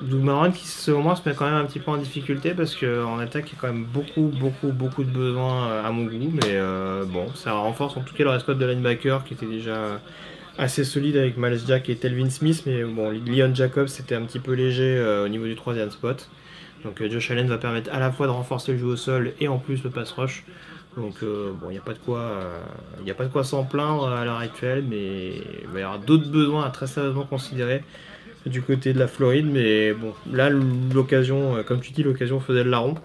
[0.00, 3.18] Doug qui selon moi se met quand même un petit peu en difficulté parce qu'en
[3.18, 6.30] attaque il y a quand même beaucoup beaucoup beaucoup de besoins euh, à mon goût
[6.32, 10.00] mais euh, bon ça renforce en tout cas leur escouade de linebacker qui était déjà
[10.58, 14.40] assez solide avec Miles Jack et Telvin Smith mais bon Leon Jacobs c'était un petit
[14.40, 16.28] peu léger euh, au niveau du troisième spot
[16.84, 19.32] donc euh, Josh Allen va permettre à la fois de renforcer le jeu au sol
[19.40, 20.44] et en plus le pass rush
[20.98, 22.58] donc euh, bon, il n'y a pas de quoi, euh,
[23.00, 25.82] il y a pas de quoi s'en plaindre à l'heure actuelle, mais il va y
[25.82, 27.84] avoir d'autres besoins à très sérieusement considérer
[28.46, 29.46] du côté de la Floride.
[29.46, 32.96] Mais bon, là l'occasion, euh, comme tu dis, l'occasion faisait le larron.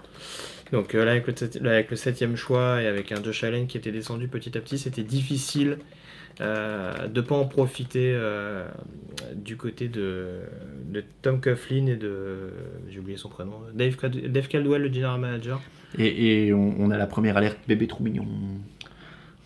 [0.71, 3.67] Donc euh, là avec le, là, avec le septième choix et avec un Josh Allen
[3.67, 5.77] qui était descendu petit à petit, c'était difficile
[6.41, 8.67] euh, de pas en profiter euh,
[9.35, 10.39] du côté de,
[10.89, 12.49] de Tom Coughlin et de,
[12.89, 13.95] j'ai oublié son prénom, Dave,
[14.29, 15.61] Dave Caldwell, le general manager.
[15.97, 18.25] Et, et on, on a la première alerte bébé trop mignon.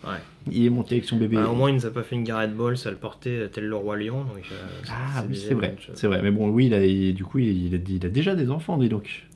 [0.04, 0.16] Ouais.
[0.50, 1.36] Il est monté avec son bébé.
[1.36, 3.66] Bah, au moins, il nous a pas fait une Garrett Ball, ça le portait tel
[3.66, 4.20] le roi lion.
[4.24, 4.56] Donc, euh,
[4.88, 6.22] Ah oui, c'est vrai, c'est vrai.
[6.22, 8.78] Mais bon, oui, il a, il- du coup, il a, il a déjà des enfants,
[8.78, 9.26] dis donc.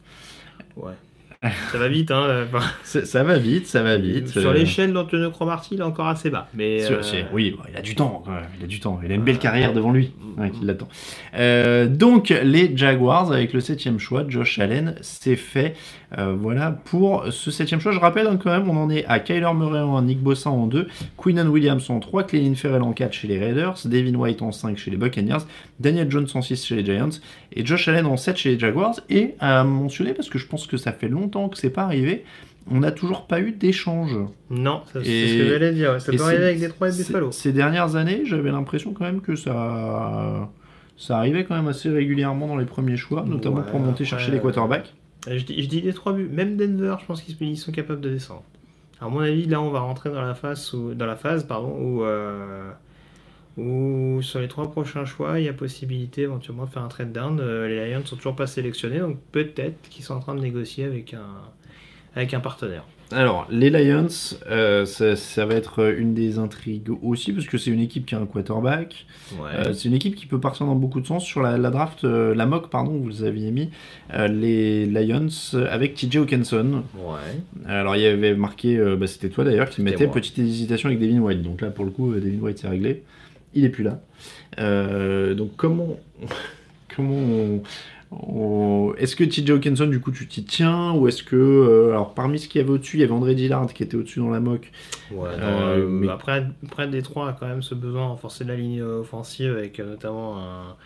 [0.77, 0.93] Ouais.
[1.73, 2.23] Ça va vite, hein.
[2.25, 4.29] euh, enfin, Ça, ça va vite, ça va vite.
[4.29, 6.49] Sur euh, l'échelle d'Antonio Cromarty, il est encore assez bas.
[6.55, 8.23] Mais, Sur- euh, Oui, il a du temps,
[8.59, 9.01] il a du temps.
[9.05, 10.89] Il a une belle carrière devant lui, ouais, qui l'attend.
[11.35, 15.75] Euh, donc, les Jaguars, avec le septième choix, Josh Allen, c'est fait.
[16.19, 19.19] Euh, voilà, pour ce septième choix, je rappelle hein, quand même, on en est à
[19.19, 20.87] Kyler Murray en 1, Nick Bossa en 2,
[21.17, 24.77] Quinnan Williams en 3, Clelin Ferrell en 4 chez les Raiders, Devin White en 5
[24.77, 25.39] chez les Buccaneers,
[25.81, 27.09] Daniel Jones en 6 chez les Giants,
[27.55, 28.95] et Josh Allen en 7 chez les Jaguars.
[29.11, 32.25] Et à mentionner, parce que je pense que ça fait longtemps que c'est pas arrivé,
[32.71, 34.17] on n'a toujours pas eu d'échange.
[34.51, 36.01] Non, ça- c'est ce que j'allais dire.
[36.01, 37.33] Ça peut arriver avec des trois et Buffalo.
[37.33, 40.49] Ces dernières années, j'avais l'impression quand même que ça,
[40.97, 44.05] ça arrivait quand même assez régulièrement dans les premiers choix, notamment Ouais, pour monter après,
[44.05, 44.95] chercher les quarterbacks.
[45.29, 46.29] Je dis, je dis buts.
[46.33, 48.43] Même Denver, je pense qu'ils ils sont capables de descendre.
[49.01, 51.77] À mon avis, là, on va rentrer dans la phase où, dans la phase, pardon,
[51.81, 52.71] où, euh,
[53.57, 57.13] où sur les trois prochains choix, il y a possibilité éventuellement de faire un trade
[57.13, 57.39] down.
[57.41, 60.85] Euh, les Lions sont toujours pas sélectionnés, donc peut-être qu'ils sont en train de négocier
[60.85, 61.27] avec un,
[62.15, 62.85] avec un partenaire.
[63.15, 64.09] Alors, les Lions,
[64.51, 68.15] euh, ça, ça va être une des intrigues aussi, parce que c'est une équipe qui
[68.15, 69.07] a un quarterback.
[69.39, 69.51] Ouais.
[69.55, 71.25] Euh, c'est une équipe qui peut partir dans beaucoup de sens.
[71.25, 73.71] Sur la, la draft, euh, la mock, pardon, vous aviez mis
[74.11, 75.29] les Lions
[75.71, 76.85] avec TJ Hawkinson.
[76.97, 77.69] ouais.
[77.69, 79.93] Alors, il y avait marqué, bah, c'était toi d'ailleurs, qui moi.
[79.93, 81.43] petite hésitation avec Devin White.
[81.43, 83.03] Donc là, pour le coup, Devin White, c'est réglé.
[83.55, 84.01] Il est plus là.
[84.59, 85.99] Euh, donc, comment,
[86.97, 87.63] comment on-
[88.11, 91.37] on- Est-ce que TJ Hawkinson, du coup, tu t'y tiens Ou est-ce que.
[91.37, 93.97] euh, alors, parmi ce qu'il y avait au-dessus, il y avait André Dillard qui était
[93.97, 94.71] au-dessus dans la mock.
[95.11, 98.55] Ouais, Euh, euh, mais- Après, après, Détroit a quand même ce besoin de renforcer la
[98.57, 100.77] ligne offensive avec notamment un,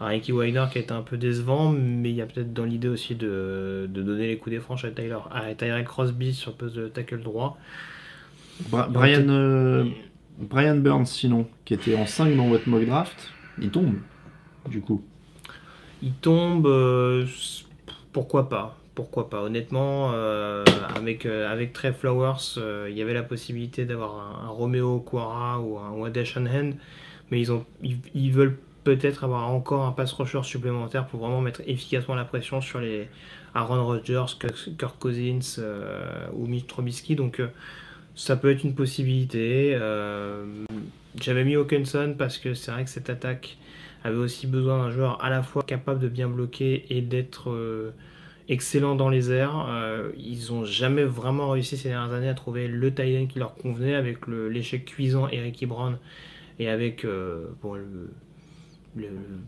[0.00, 2.64] un Ricky Weiner qui a été un peu décevant, mais il y a peut-être dans
[2.64, 6.52] l'idée aussi de, de donner les coups des franches à, Tyler, à Tyrell Crosby sur
[6.52, 7.58] le poste de tackle droit.
[8.70, 9.26] Bra- Brian,
[10.40, 13.30] Brian Burns, sinon, qui était en 5 dans votre mock draft,
[13.60, 13.96] il tombe,
[14.68, 15.02] du coup.
[16.02, 17.26] Il tombe, euh,
[18.12, 20.62] pourquoi pas pourquoi pas Honnêtement, euh,
[20.94, 25.78] avec, euh, avec Trey Flowers, il y avait la possibilité d'avoir un, Romeo Quara ou
[25.78, 26.72] un Wade Shanahan,
[27.30, 31.62] mais ils, ont, ils, veulent peut-être avoir encore un pass rusher supplémentaire pour vraiment mettre
[31.66, 33.08] efficacement la pression sur les
[33.54, 35.62] Aaron Rodgers, Kirk, Cousins
[36.34, 37.14] ou Mitch Trubisky.
[37.14, 37.40] Donc
[38.20, 39.74] ça peut être une possibilité.
[39.80, 40.44] Euh,
[41.18, 43.56] J'avais mis Hawkinson parce que c'est vrai que cette attaque
[44.04, 47.92] avait aussi besoin d'un joueur à la fois capable de bien bloquer et d'être euh,
[48.50, 49.66] excellent dans les airs.
[49.70, 53.54] Euh, ils n'ont jamais vraiment réussi ces dernières années à trouver le tight qui leur
[53.54, 55.96] convenait avec l'échec cuisant Eric Brown
[56.58, 57.06] et avec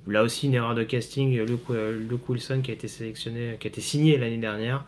[0.07, 1.69] là aussi une erreur de casting Luke,
[2.09, 4.87] Luke Wilson qui a été sélectionné, qui a été signé l'année dernière.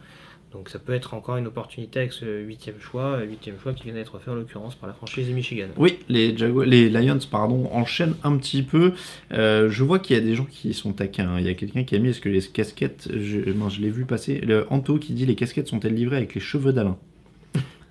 [0.54, 3.84] Donc ça peut être encore une opportunité avec ce huitième choix, euh, huitième choix qui
[3.84, 5.66] vient d'être fait en l'occurrence par la franchise du Michigan.
[5.76, 8.92] Oui, les, Jaguars, les Lions pardon, enchaînent un petit peu.
[9.32, 11.28] Euh, je vois qu'il y a des gens qui sont taquins.
[11.28, 11.40] hein.
[11.40, 13.08] Il y a quelqu'un qui a mis est-ce que les casquettes.
[13.12, 13.40] Je,
[13.80, 14.42] l'ai vu passer.
[14.70, 16.96] Anto qui dit les casquettes sont-elles livrées avec les cheveux d'Alain?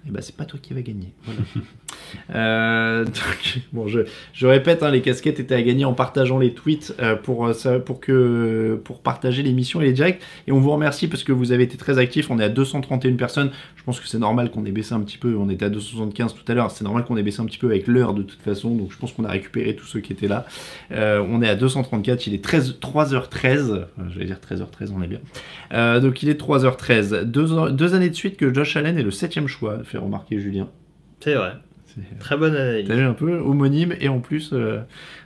[0.08, 1.14] Eh ben, c'est pas toi qui vas gagner.
[2.36, 3.06] Euh,
[3.72, 4.02] bon, je,
[4.34, 7.80] je répète, hein, les casquettes étaient à gagner en partageant les tweets euh, pour, euh,
[7.80, 10.22] pour, que, pour partager l'émission et les directs.
[10.48, 12.30] Et on vous remercie parce que vous avez été très actifs.
[12.30, 13.52] On est à 231 personnes.
[13.76, 15.36] Je pense que c'est normal qu'on ait baissé un petit peu.
[15.36, 16.72] On était à 275 tout à l'heure.
[16.72, 18.76] C'est normal qu'on ait baissé un petit peu avec l'heure de toute façon.
[18.76, 20.46] Donc je pense qu'on a récupéré tous ceux qui étaient là.
[20.92, 22.28] On est à 234.
[22.28, 23.72] Il est 13, 3h13.
[23.72, 26.00] Euh, Je vais dire 13h13, on est bien.
[26.00, 27.24] Donc il est 3h13.
[27.24, 30.68] Deux, deux années de suite que Josh Allen est le septième choix, fait remarquer Julien.
[31.20, 31.54] C'est vrai.
[31.86, 32.88] C'est- Très bonne analyse.
[32.88, 34.80] T'as vu un peu homonyme et en plus euh,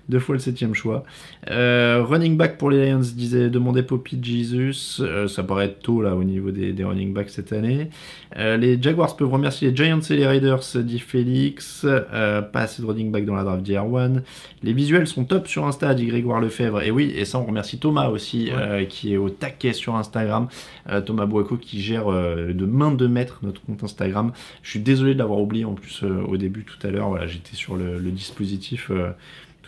[0.10, 1.04] deux fois le septième choix.
[1.50, 5.02] Euh, running back pour les Lions disait demandait Poppy Jesus.
[5.02, 7.90] Euh, ça paraît tôt là au niveau des, des running backs cette année.
[8.38, 11.86] Euh, les Jaguars peuvent remercier les Giants et les Raiders, dit Félix.
[11.86, 14.22] Euh, pas assez de running back dans la draft d'R1.
[14.64, 16.82] Les visuels sont top sur Insta, dit Grégoire Lefebvre.
[16.82, 18.54] Et oui, et ça on remercie Thomas aussi, Ouais.
[18.58, 20.48] euh, qui est au taquet sur Instagram.
[20.90, 24.32] Euh, Thomas Boaco qui gère euh, de main de maître notre compte Instagram.
[24.64, 27.10] Je suis désolé de l'avoir oublié en plus euh, au début tout à l'heure.
[27.10, 29.10] Voilà, j'étais sur le, le dispositif euh,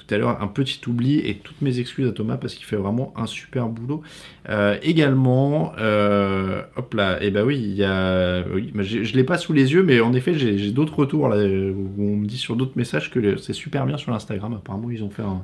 [0.10, 0.42] tout à l'heure.
[0.42, 3.68] Un petit oubli et toutes mes excuses à Thomas parce qu'il fait vraiment un super
[3.68, 4.02] boulot.
[4.50, 9.24] Euh, également, euh, hop là, et ben oui, il y a, oui, j'ai- je l'ai
[9.24, 12.38] pas sous les yeux, mais en effet, j'ai d'autres retours là où on me dit
[12.38, 14.54] sur d'autres messages que c'est super bien sur l'Instagram.
[14.54, 15.44] Apparemment, ils ont fait un,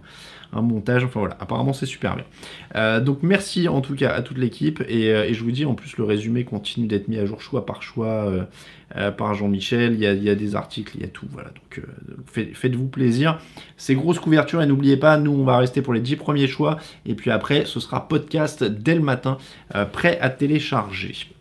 [0.53, 1.03] un montage.
[1.03, 2.25] Enfin voilà, apparemment, c'est super bien.
[2.75, 5.65] Euh, donc merci en tout cas à toute l'équipe et, euh, et je vous dis
[5.65, 8.31] en plus le résumé continue d'être mis à jour choix par choix
[8.95, 11.81] euh, par Jean-Michel, il y, a, des articles, il y a tout, voilà, donc
[12.27, 13.39] fait- faites-vous plaisir.
[13.77, 16.77] C'est grosse couverture et n'oubliez pas, nous on va rester pour les 10 premiers choix
[17.05, 19.37] et puis après ce sera podcast dès le matin,
[19.91, 21.34] prêt à télécharger.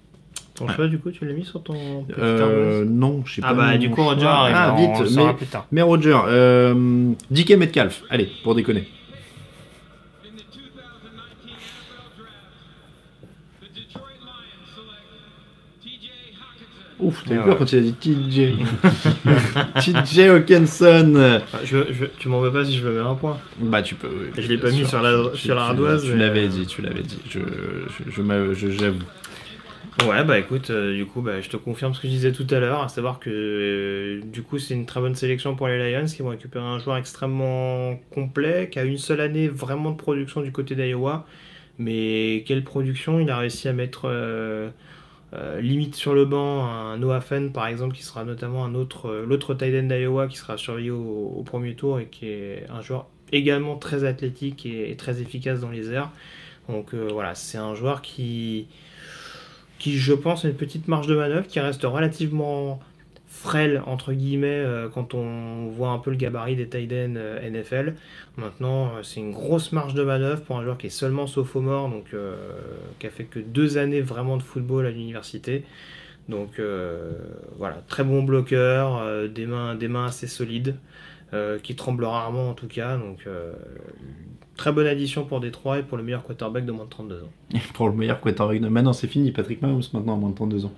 [0.55, 3.49] Ton choix, du coup, tu l'as mis sur ton petit Euh, non, je sais Ah
[3.49, 3.55] pas.
[3.55, 4.49] bah, mis du coup, Roger, choix.
[4.55, 5.67] Ah, on vite, saura mais, plus tard.
[5.73, 8.87] mais Roger, euh, DK Metcalf, allez, pour déconner.
[10.25, 10.71] In the 2019
[11.17, 13.27] NFL Draft,
[13.63, 16.11] the Detroit Lions select T.J.
[16.39, 17.01] Hawkinson.
[17.01, 17.59] Ouf, t'as eu Ouais, peur ouais.
[17.59, 18.53] quand il a dit TJ.
[20.05, 21.41] TJ Hawkinson.
[21.53, 23.39] Ah, je, je- tu m'en veux pas si je veux mettre un point.
[23.59, 24.07] Bah tu peux.
[24.07, 26.65] oui, Je l'ai pas mis sur la- Tu- sur tu- l'ardoise, Tu mais- l'avais dit,
[26.67, 27.19] tu l'avais dit.
[27.29, 29.01] Je, je, je, m'a- je- j'avoue.
[30.03, 32.47] Ouais, bah écoute, euh, du coup, bah, je te confirme ce que je disais tout
[32.51, 35.93] à l'heure, à savoir que euh, du coup, c'est une très bonne sélection pour les
[35.93, 39.97] Lions qui vont récupérer un joueur extrêmement complet, qui a une seule année vraiment de
[39.97, 41.27] production du côté d'Iowa.
[41.79, 43.21] Mais quelle production?
[43.21, 44.71] Il a réussi à mettre euh,
[45.61, 47.21] limite sur le banc un Noah
[47.53, 51.43] par exemple, qui sera notamment un autre, l'autre tight end d'Iowa qui sera surveillé au,
[51.47, 55.71] premier tour et qui est un joueur également très athlétique et, et très efficace dans
[55.71, 56.11] les airs.
[56.69, 58.66] Donc voilà, c'est un joueur qui
[59.85, 62.81] qui je pense une petite marge de manœuvre, qui reste relativement
[63.28, 67.51] frêle entre guillemets euh, quand on voit un peu le gabarit des tight ends euh,
[67.51, 67.93] NFL.
[68.39, 71.90] Maintenant, euh, c'est une grosse marge de manœuvre pour un joueur qui est seulement sophomore,
[71.90, 72.35] donc euh,
[72.98, 75.65] qui a fait que deux années vraiment de football à l'université.
[76.31, 76.59] Donc
[77.59, 80.77] voilà, très bon bloqueur, des mains, des mains assez solides,
[81.62, 82.97] qui tremblent rarement en tout cas.
[82.97, 83.27] Donc
[84.57, 87.59] très bonne addition pour Détroit et pour le meilleur quarterback de moins de 32 ans.
[87.75, 88.69] Pour le meilleur quarterback de.
[88.69, 90.73] Maintenant c'est fini, Patrick Mahomes maintenant à moins de 32 ans.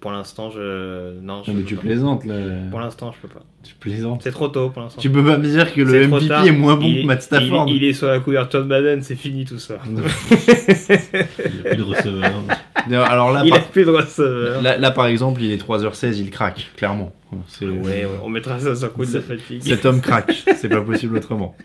[0.00, 1.20] Pour l'instant, je.
[1.20, 1.82] Non, je Non, mais tu pas.
[1.82, 2.36] plaisantes là.
[2.70, 3.42] Pour l'instant, je peux pas.
[3.62, 4.22] Tu plaisantes.
[4.22, 4.98] C'est trop tôt pour l'instant.
[5.00, 6.46] Tu peux pas me dire que le MVP tard.
[6.46, 7.66] est moins bon Il- que Matt Stafford.
[7.68, 9.74] Il, il est sur la couverture de Madden, c'est fini tout ça.
[9.86, 12.32] Il n'y a plus de receveur.
[12.92, 13.58] Alors là, il par...
[13.60, 14.62] a plus de receveur.
[14.62, 17.12] là, là, par exemple, il est 3h16, il craque, clairement.
[17.48, 19.62] C'est- Ouais, ouais, on mettra ça sur coup de fatigue.
[19.62, 21.56] Cet homme craque, c'est pas possible autrement.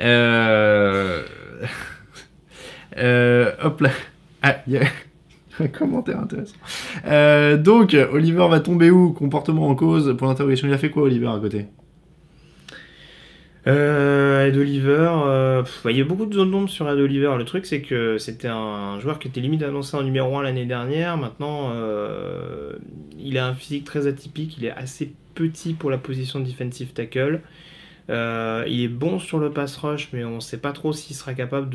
[0.00, 1.22] Euh...
[2.98, 3.90] euh, Hop là.
[4.42, 4.82] Ah, il y a
[5.60, 6.56] un commentaire intéressant.
[7.06, 9.12] Euh, donc, Oliver va tomber où?
[9.12, 10.14] Comportement en cause?
[10.16, 11.66] Pour l'interrogation, il a fait quoi, Oliver, à côté?
[13.66, 17.34] Euh, Ed Oliver, euh, il y a beaucoup de zones d'ombre sur Ed Oliver.
[17.38, 20.66] Le truc, c'est que c'était un joueur qui était limite annoncé en numéro 1 l'année
[20.66, 21.16] dernière.
[21.16, 22.74] Maintenant, euh,
[23.18, 24.58] il a un physique très atypique.
[24.58, 27.40] Il est assez petit pour la position de defensive tackle.
[28.10, 31.16] Euh, il est bon sur le pass rush, mais on ne sait pas trop s'il
[31.16, 31.70] sera capable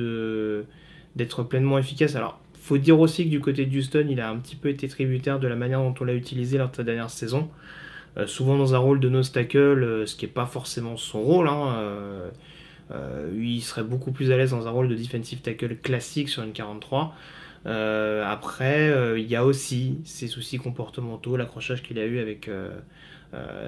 [1.15, 2.15] d'être pleinement efficace.
[2.15, 4.87] Alors, faut dire aussi que du côté de Houston, il a un petit peu été
[4.87, 7.49] tributaire de la manière dont on l'a utilisé lors de sa dernière saison.
[8.19, 11.21] Euh, souvent dans un rôle de nose tackle, euh, ce qui n'est pas forcément son
[11.21, 11.47] rôle.
[11.47, 11.75] hein,
[12.91, 16.43] euh, il serait beaucoup plus à l'aise dans un rôle de defensive tackle classique sur
[16.43, 17.15] une 43.
[17.65, 22.49] Euh, après, il y a aussi ses soucis comportementaux, l'accrochage qu'il a eu avec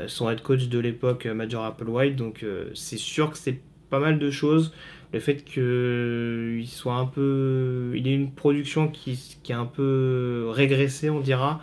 [0.07, 2.15] son head coach de l'époque, Major Applewhite.
[2.15, 3.59] Donc, c'est sûr que c'est
[3.91, 4.73] pas mal de choses.
[5.13, 7.91] le fait qu'il soit un peu.
[7.95, 11.61] Il ait une production qui est un peu régressée, on dira,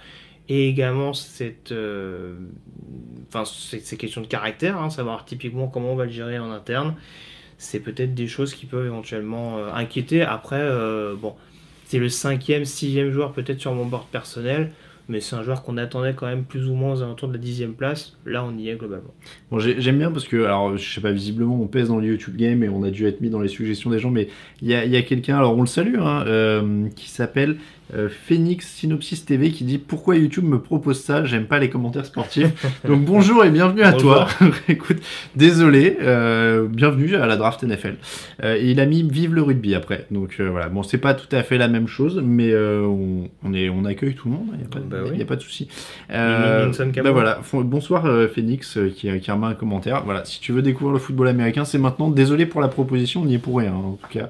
[0.48, 1.72] et également cette.
[1.72, 2.34] euh,
[3.44, 6.94] ces questions de caractère, hein, savoir typiquement comment on va le gérer en interne,
[7.58, 10.22] c'est peut-être des choses qui peuvent éventuellement euh, inquiéter.
[10.22, 11.34] Après, euh, bon,
[11.84, 14.72] c'est le cinquième, sixième joueur peut-être sur mon board personnel,
[15.08, 17.38] mais c'est un joueur qu'on attendait quand même plus ou moins aux alentours de la
[17.38, 18.16] dixième place.
[18.26, 19.14] Là, on y est globalement.
[19.50, 22.06] Bon, j'ai- j'aime bien parce que, alors, je sais pas, visiblement, on pèse dans le
[22.06, 24.28] YouTube Game et on a dû être mis dans les suggestions des gens, mais
[24.62, 26.24] il y a, quelqu'un, alors on le salue, hein,
[26.94, 27.58] qui s'appelle
[27.94, 31.24] euh, Phoenix Synopsis TV qui dit Pourquoi YouTube me propose ça?
[31.24, 32.52] J'aime pas les commentaires sportifs.
[32.86, 34.28] Donc bonjour et bienvenue à toi.
[34.68, 34.98] Écoute,
[35.36, 37.96] désolé, euh, bienvenue à la draft NFL.
[38.44, 40.06] Euh, et il a mis Vive le rugby après.
[40.10, 43.68] Donc voilà, bon, c'est pas tout à fait la même chose, mais on, on est,
[43.68, 45.18] on accueille tout le monde, il n'y a, pas- Bah oui.
[45.18, 45.68] y a pas de souci.
[47.04, 50.02] Bah voilà, bonsoir Phoenix qui, qui remet un commentaire.
[50.04, 52.08] Voilà, si tu veux découvrir le football américain, c'est maintenant.
[52.10, 54.28] Désolé pour la proposition, on n'y est pour rien en tout cas.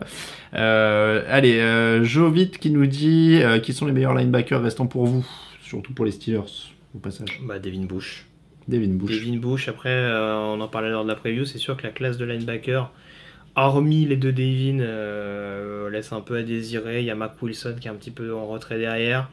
[0.54, 5.06] Euh, allez, euh, Jovit qui nous dit euh, qui sont les meilleurs linebackers restant pour
[5.06, 5.26] vous,
[5.62, 7.40] surtout pour les Steelers au passage.
[7.42, 8.24] Bah, Devin Bush.
[8.66, 9.20] Devin Bush.
[9.20, 12.18] Devin Bush, après, on en parlait lors de la preview, c'est sûr que la classe
[12.18, 12.90] de linebacker,
[13.56, 17.00] hormis les deux Devin, euh, laisse un peu à désirer.
[17.00, 19.28] Il y a Mac Wilson qui est un petit peu en retrait derrière.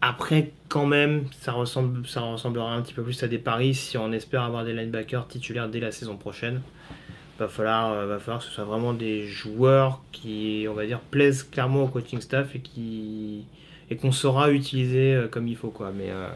[0.00, 3.96] Après, quand même, ça, ressemble, ça ressemblera un petit peu plus à des paris si
[3.96, 6.60] on espère avoir des linebackers titulaires dès la saison prochaine.
[7.42, 11.00] Va falloir, euh, va falloir que ce soit vraiment des joueurs qui, on va dire,
[11.00, 13.44] plaisent clairement au coaching staff et qui
[13.90, 15.92] et qu'on saura utiliser euh, comme il faut, quoi.
[15.96, 16.28] Mais euh,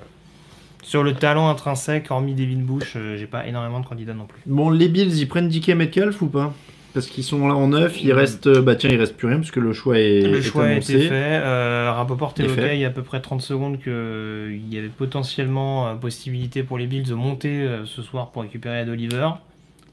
[0.83, 4.41] sur le talent intrinsèque, hormis Devin Bush, euh, j'ai pas énormément de candidats non plus.
[4.47, 6.53] Bon, les Bills, ils prennent DK Metcalf ou pas?
[6.93, 9.51] Parce qu'ils sont là en neuf, il reste, bah tiens, il reste plus rien parce
[9.51, 11.13] que le choix est, Le est choix a été fait.
[11.13, 15.95] Euh, Rapoport Il évoquait y a à peu près 30 secondes qu'il y avait potentiellement
[15.99, 19.29] possibilité pour les Bills de monter ce soir pour récupérer Ed Oliver.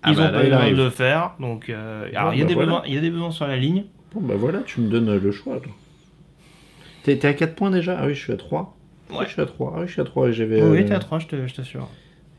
[0.03, 0.77] Ah Ils bah ont là, pas eu le temps arrive.
[0.77, 1.31] de le faire.
[1.39, 2.65] Donc, euh, alors, il, y a bah des voilà.
[2.71, 3.85] besoins, il y a des besoins sur la ligne.
[4.13, 5.59] Bon, bah voilà, tu me donnes le choix.
[7.03, 7.97] T'es t'es à 4 points déjà?
[7.99, 8.77] Ah oui, je suis à 3.
[9.11, 9.25] Ouais.
[9.25, 9.73] Je suis à 3.
[9.75, 10.61] Ah oui, je suis à 3 et j'avais.
[10.61, 11.87] Oui, euh, t'es à 3, je te- je t'assure.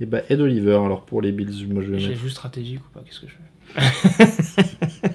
[0.01, 2.21] Et bah, Ed Oliver, alors pour les Bills, moi je vais J'ai mettre.
[2.21, 4.61] vu stratégique ou pas Qu'est-ce que je fais?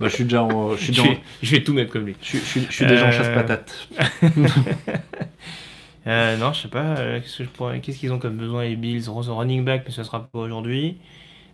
[0.00, 0.72] Bah, je suis déjà en.
[0.72, 2.16] Je suis, je déjà en- vais, je vais tout mettre comme lui.
[2.20, 3.88] je suis- je suis- je suis déjà en Euh, chasse-patate.
[6.08, 6.96] Euh, non, je sais pas.
[6.98, 9.08] euh, Qu'est-ce que je pourrais- qu'est-ce qu'ils ont comme besoin les Bills?
[9.08, 10.96] Rose- Running back, mais ce sera pas aujourd'hui.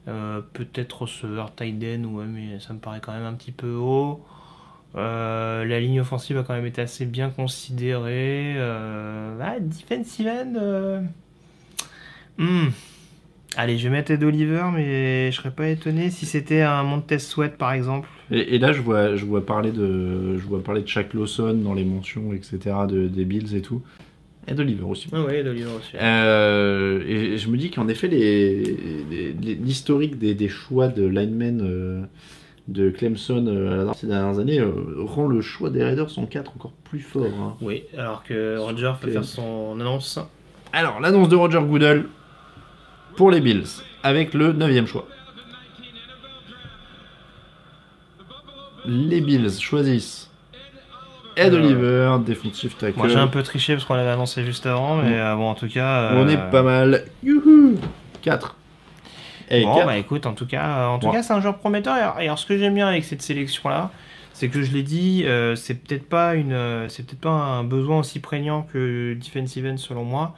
[0.08, 4.24] Euh, Peut-être receveur end, ouais, mais ça me paraît quand même un petit peu haut.
[4.96, 8.54] Euh, la ligne offensive a quand même été assez bien considérée.
[8.56, 10.54] Euh, ah, defensive end.
[10.56, 11.00] euh,
[12.38, 12.68] hmm.
[13.56, 17.18] Allez, je vais mettre Ed Oliver, mais je serais pas étonné si c'était un Montez
[17.18, 18.08] Sweat par exemple.
[18.30, 21.54] Et, et là, je vois, je vois parler de, je vois parler de Shaq Lawson
[21.54, 22.58] dans les mentions, etc.
[22.88, 23.82] De, des Bills et tout.
[24.48, 25.08] Ed Oliver aussi.
[25.12, 25.90] Ah ouais, Ed Oliver aussi.
[26.00, 28.62] Euh, et je me dis qu'en effet, les-
[29.10, 32.02] les- les- l'historique des, des choix de linemen euh,
[32.68, 34.60] de Clemson euh, ces dernières années
[34.98, 37.26] rend le choix des Raiders en 4 encore plus fort.
[37.40, 37.56] hein.
[37.60, 40.18] Oui, alors que Roger va faire son annonce.
[40.72, 42.04] Alors, l'annonce de Roger Goodell
[43.16, 43.64] pour les Bills
[44.02, 45.06] avec le 9 choix.
[48.86, 50.27] Les Bills choisissent
[51.38, 51.64] Ed Alors.
[51.66, 52.98] Oliver, defensive tackle.
[52.98, 55.54] Moi j'ai un peu triché parce qu'on l'avait annoncé juste avant, mais euh, bon en
[55.54, 56.10] tout cas.
[56.14, 57.04] On euh, est pas mal.
[57.22, 57.76] Youhou
[58.22, 58.56] 4.
[59.50, 59.86] Et Bon 4.
[59.86, 61.12] bah écoute, en tout cas, euh, en tout Ouais.
[61.14, 61.96] cas c'est un joueur prometteur.
[61.96, 63.90] Et alors, et alors, ce que j'aime bien avec cette sélection là,
[64.34, 67.64] c'est que je l'ai dit, euh, c'est peut-être pas une, euh, c'est peut-être pas un
[67.64, 70.34] besoin aussi prégnant que defensive end selon moi.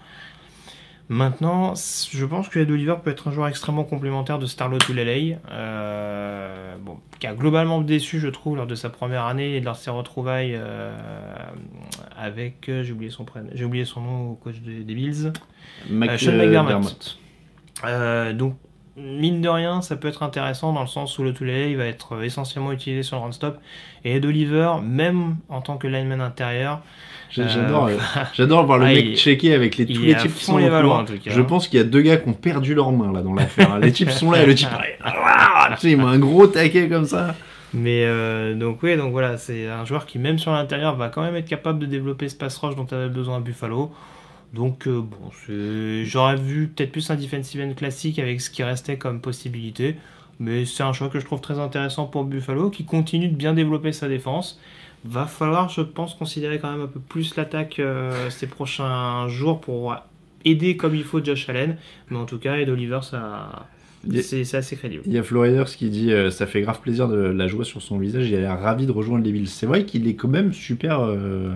[1.13, 5.39] Maintenant, je pense que Ed Oliver peut être un joueur extrêmement complémentaire de Starlot ou.
[5.51, 9.75] Euh, bon, qui a globalement déçu, je trouve, lors de sa première année et lors
[9.75, 10.97] de ses retrouvailles euh,
[12.17, 15.33] avec, euh, j'ai oublié son prénom, j'ai oublié son nom au coach des, des Bills.
[15.91, 17.19] Mac- Euh, Sean McDermott.
[17.83, 18.39] Dermott.
[18.39, 18.57] Donc,
[19.01, 21.87] mine de rien, ça peut être intéressant dans le sens où le Tulele il va
[21.87, 23.59] être euh, essentiellement utilisé sur le run stop.
[24.05, 26.81] Et Ed Oliver, même en tant que lineman intérieur,
[27.39, 27.97] Euh, J'adore, euh,
[28.35, 30.69] j'adore voir le ah, mec il checker avec les, tous les types qui sont les
[30.69, 31.45] en tout cas, Je hein.
[31.45, 33.79] pense qu'il y a deux gars qui ont perdu leurs mains là dans l'affaire.
[33.79, 34.69] les types sont là et le type,
[35.85, 37.35] il met un gros taquet comme ça.
[37.73, 41.23] Mais euh, donc oui, donc voilà, c'est un joueur qui même sur l'intérieur va quand
[41.23, 43.93] même être capable de développer ce pass rush dont tu avais besoin à Buffalo.
[44.55, 48.63] Donc euh, bon, c'est- j'aurais vu peut-être plus un defensive end classique avec ce qui
[48.63, 49.97] restait comme possibilité.
[50.41, 53.53] Mais c'est un choix que je trouve très intéressant pour Buffalo, qui continue de bien
[53.53, 54.59] développer sa défense.
[55.05, 59.61] Va falloir, je pense, considérer quand même un peu plus l'attaque euh, ces prochains jours
[59.61, 59.95] pour
[60.47, 61.77] aider comme il faut Josh Allen.
[62.11, 63.67] Mais en tout cas, Ed Oliver, ça,
[64.07, 65.03] Il y a- c'est c'est assez crédible.
[65.07, 67.83] Il y a Floriders qui dit euh, ça fait grave plaisir de la joie sur
[67.83, 68.29] son visage.
[68.29, 69.47] Il a l'air ravi de rejoindre les Bills.
[69.49, 71.01] C'est vrai qu'il est quand même super.
[71.01, 71.53] euh,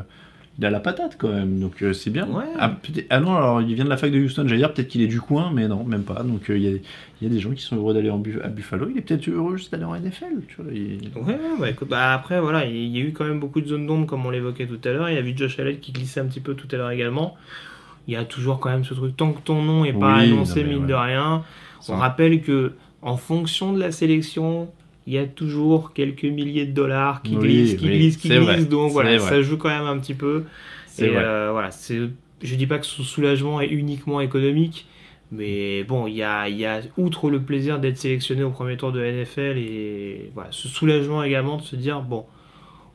[0.58, 2.28] il a la patate quand même, donc euh, c'est bien.
[2.28, 2.44] Ouais.
[2.58, 2.76] Ah,
[3.10, 5.08] ah non, alors il vient de la fac de Houston, j'allais dire peut-être qu'il est
[5.08, 6.22] du coin, mais non, même pas.
[6.22, 6.80] Donc euh, il y,
[7.22, 8.88] y a des gens qui sont heureux d'aller Bu- à Buffalo.
[8.88, 10.72] Il est peut-être heureux juste d'aller en NFL, tu vois.
[10.72, 13.60] il- Ouais, ouais, bah, écoute, bah, après, voilà, il y a eu quand même beaucoup
[13.60, 15.08] de zones d'ombre, comme on l'évoquait tout à l'heure.
[15.10, 17.34] Il y a vu Josh Allen qui glissait un petit peu tout à l'heure également.
[18.06, 20.24] Il y a toujours quand même ce truc, tant que ton nom n'est pas Oui,
[20.32, 20.86] annoncé, non, mine ouais.
[20.88, 21.42] de rien,
[21.80, 22.72] Ça- on rappelle que
[23.02, 24.68] en fonction de la sélection,
[25.06, 28.28] il y a toujours quelques milliers de dollars qui Oui, glissent, qui oui, glissent, qui
[28.28, 28.40] glissent.
[28.40, 29.28] vrai, donc voilà, vrai.
[29.28, 30.44] ça joue quand même un petit peu.
[30.98, 31.70] Et euh, voilà,
[32.42, 34.86] je dis pas que ce soulagement est uniquement économique,
[35.32, 38.92] mais bon, il y a, y a, outre le plaisir d'être sélectionné au premier tour
[38.92, 42.24] de NFL, et voilà, ce soulagement également de se dire, bon,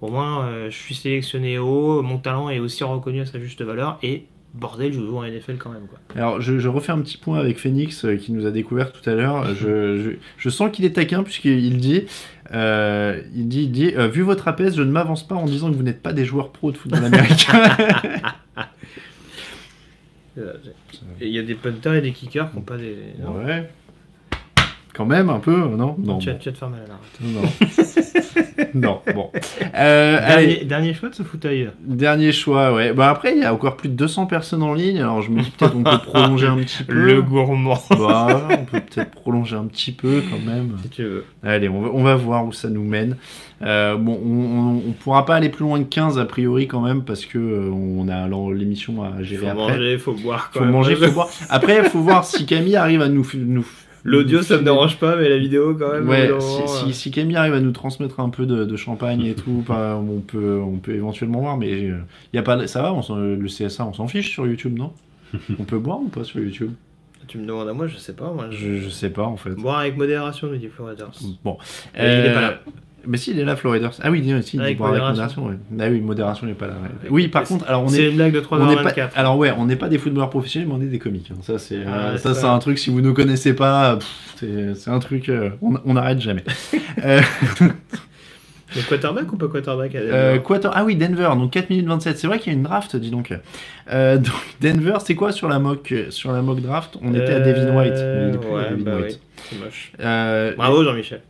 [0.02, 3.62] au moins euh, je suis sélectionné haut, mon talent est aussi reconnu à sa juste
[3.62, 5.88] valeur, et bordel, je joue en NFL quand même.
[5.88, 6.00] Quoi.
[6.16, 9.08] Alors, je, je refais un petit point avec Phoenix euh, qui nous a découvert tout
[9.10, 9.54] à l'heure.
[9.56, 12.06] Je, je, je sens qu'il est taquin puisqu'il dit,
[12.54, 15.70] euh, il dit, il dit euh, vu votre apès, je ne m'avance pas en disant
[15.72, 17.64] que vous n'êtes pas des joueurs pros de football américain.
[21.22, 22.96] Et Il y a des punters et des kickers qui n'ont pas des.
[23.20, 23.44] non.
[23.44, 23.70] ouais.
[25.00, 25.96] Quand même un peu, non?
[25.98, 26.18] Non.
[26.18, 26.40] tu, vas, bon.
[26.40, 28.74] tu vas te faire mal à la rate.
[28.74, 28.74] Non.
[28.74, 29.02] non.
[29.16, 29.32] Bon.
[29.74, 31.70] Euh, allez, Dernier, dernier choix de ce fauteuil.
[31.80, 32.92] dernier choix, ouais.
[32.92, 34.98] Bah après, il y a encore plus de 200 personnes en ligne.
[35.00, 36.92] Alors je me dis peut-être on peut prolonger un petit peu.
[36.94, 37.82] Le gourmand.
[37.92, 40.76] Bah, on peut peut-être prolonger un petit peu quand même.
[40.84, 41.24] si tu veux.
[41.44, 43.16] Allez, on va, on va voir où ça nous mène.
[43.62, 47.26] Euh, bon, on, pourra pas aller plus loin que 15 a priori quand même parce
[47.26, 49.72] que euh, on a alors l'émission à Il gérer faut après.
[49.78, 50.52] manger, il faut boire.
[50.54, 50.74] Quand faut même.
[50.74, 51.30] manger, faut boire.
[51.50, 53.26] Après, il faut voir si Camille arrive à nous.
[53.36, 53.66] nous
[54.04, 56.08] L'audio, ça me dérange pas, mais la vidéo, quand même.
[56.08, 59.26] Ouais, si, si, euh, si Camille arrive à nous transmettre un peu de, de champagne
[59.26, 61.98] et tout, bah, on, peut, on peut éventuellement voir, mais euh,
[62.34, 64.94] y a pas, ça va, on s'en- le CSA, on s'en fiche sur YouTube, non?
[65.60, 66.72] On peut boire ou pas sur YouTube?
[67.28, 68.32] Tu me demandes à moi, je sais pas.
[68.32, 68.58] Moi, je...
[68.58, 69.52] je, je sais pas en fait.
[69.52, 71.12] Boire avec modération, nous dit Floriders.
[71.44, 71.58] Bon.
[71.96, 72.60] il est pas là.
[73.08, 73.92] Mais si, il est là, Floriders.
[74.02, 75.42] Ah oui, si, il Avec boire avec modération.
[75.44, 75.46] modération.
[75.78, 75.86] ouais.
[75.86, 76.74] Ah oui, modération n'est pas là.
[76.74, 77.10] ouais.
[77.10, 78.10] Oui, par C'est- contre, alors on C'est est.
[78.10, 79.10] une blague de On n'est pas, 3h24.
[79.16, 81.32] alors ouais, on n'est pas des footballeurs professionnels, mais on est des comiques.
[81.32, 81.38] hein.
[81.42, 82.78] Ça, c'est Ah, euh, c'est ça, c'est un truc.
[82.80, 83.98] Si vous ne connaissez pas,
[84.38, 85.30] c'est c'est un truc.
[85.30, 86.44] euh, on n'arrête jamais.
[87.06, 87.22] Euh,
[88.90, 92.18] quarterback ou pas quarterback à Euh, Denver attends, ah oui, Denver, donc 4 minutes 27.
[92.20, 93.34] C'est vrai qu'il y a une draft, dis donc.
[93.92, 96.98] Euh, donc Denver, c'est quoi sur la mock, sur la mock draft?
[97.02, 97.94] On était à Devin White.
[97.96, 99.20] Euh, Il est plus à ouais, Devin bah White.
[99.22, 99.92] oui, c'est moche.
[100.02, 101.22] Euh, Bravo Jean-Michel.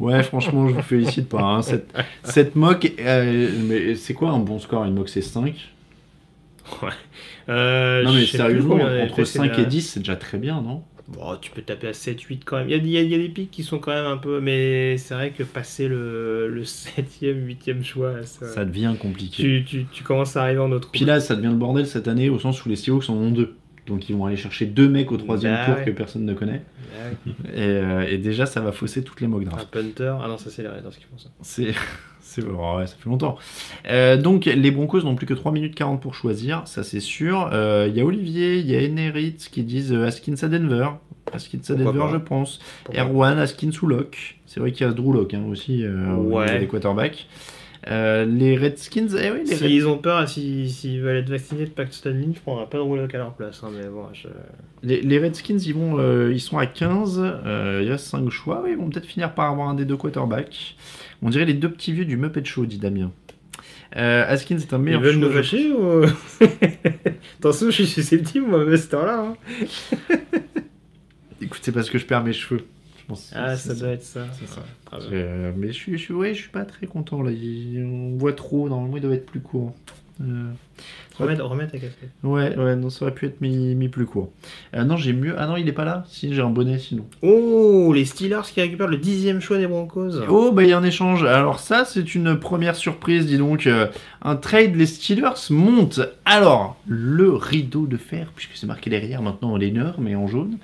[0.00, 1.42] Ouais, franchement, je vous félicite pas.
[1.42, 1.62] hein.
[1.62, 1.92] Cette,
[2.24, 5.54] cette mock, euh, mais c'est quoi un bon score Une mock, c'est 5
[7.48, 10.60] Euh, Non, mais sérieusement, entre fait, c'est 5 la- et 10, c'est déjà très bien,
[10.60, 10.82] non?
[11.08, 12.68] Bon, tu peux taper à 7-8 quand même.
[12.68, 14.40] Il y y y a des pics qui sont quand même un peu.
[14.40, 19.40] Mais c'est vrai que passer le, le 7ème, 8ème choix, ça, Ça devient compliqué.
[19.44, 22.08] tu, tu, tu commences à arriver en autre Puis là, ça devient le bordel cette
[22.08, 23.54] année, au sens où les Seahawks en ont deux.
[23.86, 25.84] Donc ils vont aller chercher deux mecs au troisième Bah tour ouais.
[25.84, 26.62] que personne ne connaît.
[27.24, 30.14] Ouais, Et, euh, et déjà, ça va fausser toutes les mock un punter.
[30.22, 31.28] Ah non, ça c'est les Raiders qui font ça.
[31.42, 31.72] C'est.
[32.20, 33.36] c'est- oh ouais, ça fait longtemps.
[33.88, 37.48] Euh, donc, les Broncos n'ont plus que 3 minutes 40 pour choisir, ça c'est sûr.
[37.52, 40.88] Euh, Il y a Olivier, il y a Eneritz qui disent euh, Askins à Denver.
[41.32, 42.60] Askins à Denver, je pense.
[42.84, 44.38] Pourquoi Erwan, Askins ou Locke.
[44.46, 46.58] C'est vrai qu'il y a Drew Locke hein, aussi, euh, au Ouais.
[46.60, 47.26] des quarterbacks.
[47.88, 51.66] Euh, les Redskins, eh oui, les Red- S'ils ont peur, s'ils s'ils veulent être vaccinés
[51.66, 53.62] de Paxton Lynch, je prendrai pas de rouleau à leur place.
[53.62, 54.26] hein, mais bon, je...
[54.82, 57.20] Les, les Redskins, ils, vont, euh, ils sont à 15.
[57.22, 58.62] euh, il y a 5 choix.
[58.64, 60.74] Oui, ils vont peut-être finir par avoir un des deux quarterbacks.
[61.22, 63.12] On dirait les deux petits vieux du Muppet Show, dit Damien.
[63.96, 66.02] Euh, Askins est un Ils meilleur veulent nous fâcher ou.
[67.38, 69.26] Attention, je suis susceptible, moi, à ce temps-là.
[69.28, 69.36] hein.
[71.40, 72.64] Écoute, c'est parce que je perds mes cheveux.
[72.98, 74.26] Je pense que Ah, ça doit être ça.
[74.38, 74.64] C'est ça.
[74.92, 74.98] Ah.
[75.12, 77.32] Euh, mais je suis, je je suis pas très content là.
[77.32, 78.68] On voit trop.
[78.68, 79.74] Normalement, il doit être plus court.
[80.20, 80.50] Euh,
[81.18, 82.10] Remettre, remettre ta casquette.
[82.24, 84.30] ouais, ouais, non, ça aurait pu être mis, mis plus court.
[84.74, 85.34] Euh, non, j'ai mieux.
[85.38, 86.04] Ah non, il est pas là.
[86.08, 87.06] Si, j'ai un bonnet sinon.
[87.22, 90.20] Oh, les Steelers qui récupèrent le dixième choix des Broncos.
[90.28, 91.24] Oh, bah il y a un échange.
[91.24, 93.66] Alors ça, c'est une première surprise, dis donc.
[93.66, 93.86] Euh,
[94.20, 96.00] un trade, les Steelers montent.
[96.26, 100.58] Alors, le rideau de fer, puisque c'est marqué derrière maintenant en lainer, mais en jaune.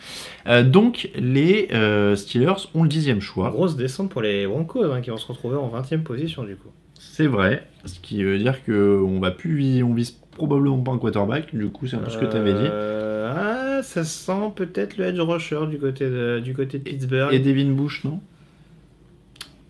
[0.49, 1.69] Euh, donc, les
[2.17, 3.51] Steelers ont le dixième choix.
[3.51, 6.57] Grosse descente pour les Broncos hein, qui vont se retrouver en 20 e position du
[6.57, 6.69] coup.
[6.99, 7.67] C'est vrai.
[7.85, 11.55] Ce qui veut dire que on va plus on vise probablement pas un quarterback.
[11.55, 12.59] Du coup, c'est un peu ce que tu avais dit.
[12.71, 17.33] Euh, ah, ça sent peut-être le edge rusher du côté de, du côté de Pittsburgh.
[17.35, 18.21] Et Devin Bush, non?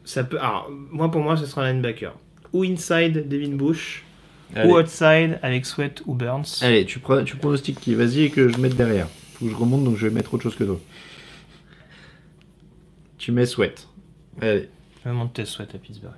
[0.04, 0.38] Ça peut.
[0.38, 2.12] Alors, moi pour moi, ce sera un linebacker.
[2.52, 4.04] Ou inside Devin Bush,
[4.54, 4.68] Allez.
[4.70, 6.44] ou outside avec Sweat ou Burns.
[6.60, 9.08] Allez, tu, pro- tu pronostiques qui Vas-y et que je mette derrière.
[9.08, 10.78] Faut que je remonte, donc je vais mettre autre chose que toi.
[13.16, 13.88] Tu mets Sweat.
[14.40, 14.68] Allez.
[15.02, 16.12] Je vais monter Sweat à Pittsburgh.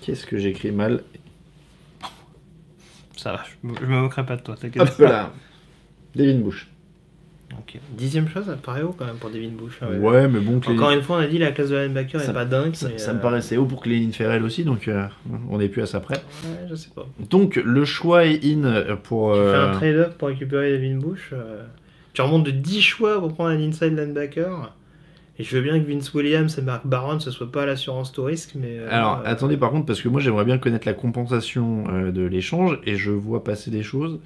[0.00, 1.02] Qu'est-ce que j'écris mal?
[3.16, 5.32] Ça va, je, me- je me moquerai pas de toi, t'inquiète Hop là.
[6.14, 6.68] Devin Bush.
[7.58, 7.78] Ok.
[7.96, 9.78] Dixième chose, ça paraît haut quand même pour Devin Bush.
[9.82, 12.20] hein, Ouais, mais bon, Clé- Encore une fois, on a dit la classe de linebacker
[12.20, 12.74] n'est pas dingue.
[12.74, 15.06] ça, mais, ça me euh, paraissait haut pour Cléline Ferrell aussi, donc euh,
[15.50, 16.16] on n'est plus à ça près.
[16.16, 17.06] Ouais, je sais pas.
[17.30, 19.32] Donc le choix est in pour.
[19.34, 21.30] Tu fais euh, un trade-up pour récupérer Devin Bush.
[21.32, 21.62] euh,
[22.12, 24.72] Tu remontes de 10 choix pour prendre un inside linebacker.
[25.38, 28.22] Et je veux bien que Vince Williams et Mark Barron ce soit pas l'assurance tout
[28.22, 28.78] risque, mais.
[28.78, 32.12] euh, Alors euh, attendez par contre parce que moi j'aimerais bien connaître la compensation euh,
[32.12, 34.20] de l'échange et je vois passer des choses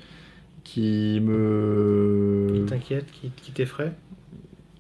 [0.65, 2.47] qui me.
[2.53, 3.93] Qui t'inquiète, qui, qui t'effraie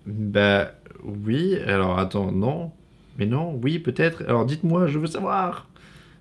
[0.07, 0.73] Bah
[1.03, 1.57] oui.
[1.67, 2.73] Alors attends non.
[3.19, 3.59] Mais non.
[3.63, 4.23] Oui peut-être.
[4.29, 4.87] Alors dites-moi.
[4.87, 5.67] Je veux savoir.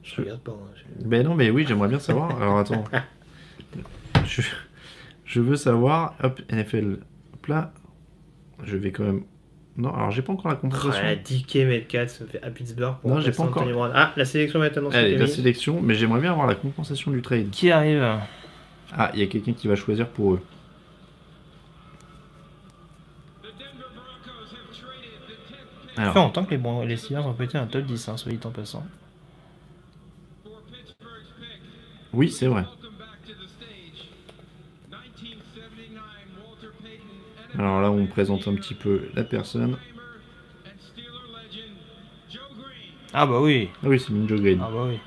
[0.04, 0.54] Je regarde pas.
[0.54, 0.72] hein,
[1.02, 2.42] je- Ben non mais oui j'aimerais bien savoir.
[2.42, 2.86] Alors attends.
[4.26, 4.42] Je,
[5.26, 6.16] je veux savoir.
[6.24, 7.00] Hop NFL.
[7.34, 7.74] Hop là.
[8.64, 9.24] Je vais quand même.
[9.78, 11.04] Non alors j'ai pas encore la compensation.
[11.04, 13.62] Ouais, DK Metcalf ça me fait à Pittsburgh pour Non, j'ai pas encore.
[13.62, 13.92] Anthony Brown.
[13.94, 14.98] Ah, la sélection va être annoncée.
[14.98, 17.52] Allez, la sélection, mais j'aimerais bien avoir la compensation du trade.
[17.52, 18.04] Qui arrive?
[18.92, 20.42] Ah, il y a quelqu'un qui va choisir pour eux.
[23.44, 26.84] The Denver Broncos have traded the 10th pick Ça Alors, fait longtemps que les, Bron-
[26.86, 28.84] les Steelers ont pété un top 10, hein, soit dit en passant.
[32.14, 32.64] oui, c'est vrai.
[37.58, 39.78] Alors là, on présente un petit peu la personne.
[43.14, 43.70] Ah bah oui.
[43.84, 44.60] Ah oui, c'est Minjo Green.
[44.62, 45.00] Ah bah oui.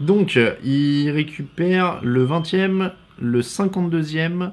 [0.00, 4.52] Donc, euh, il récupère le 20e, le 52e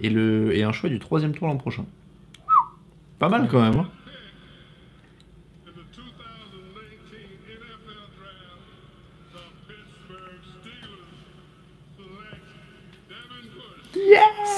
[0.00, 1.86] et, le, et un choix du 3 tour l'an prochain.
[3.18, 3.80] Pas mal quand même.
[3.80, 3.88] hein.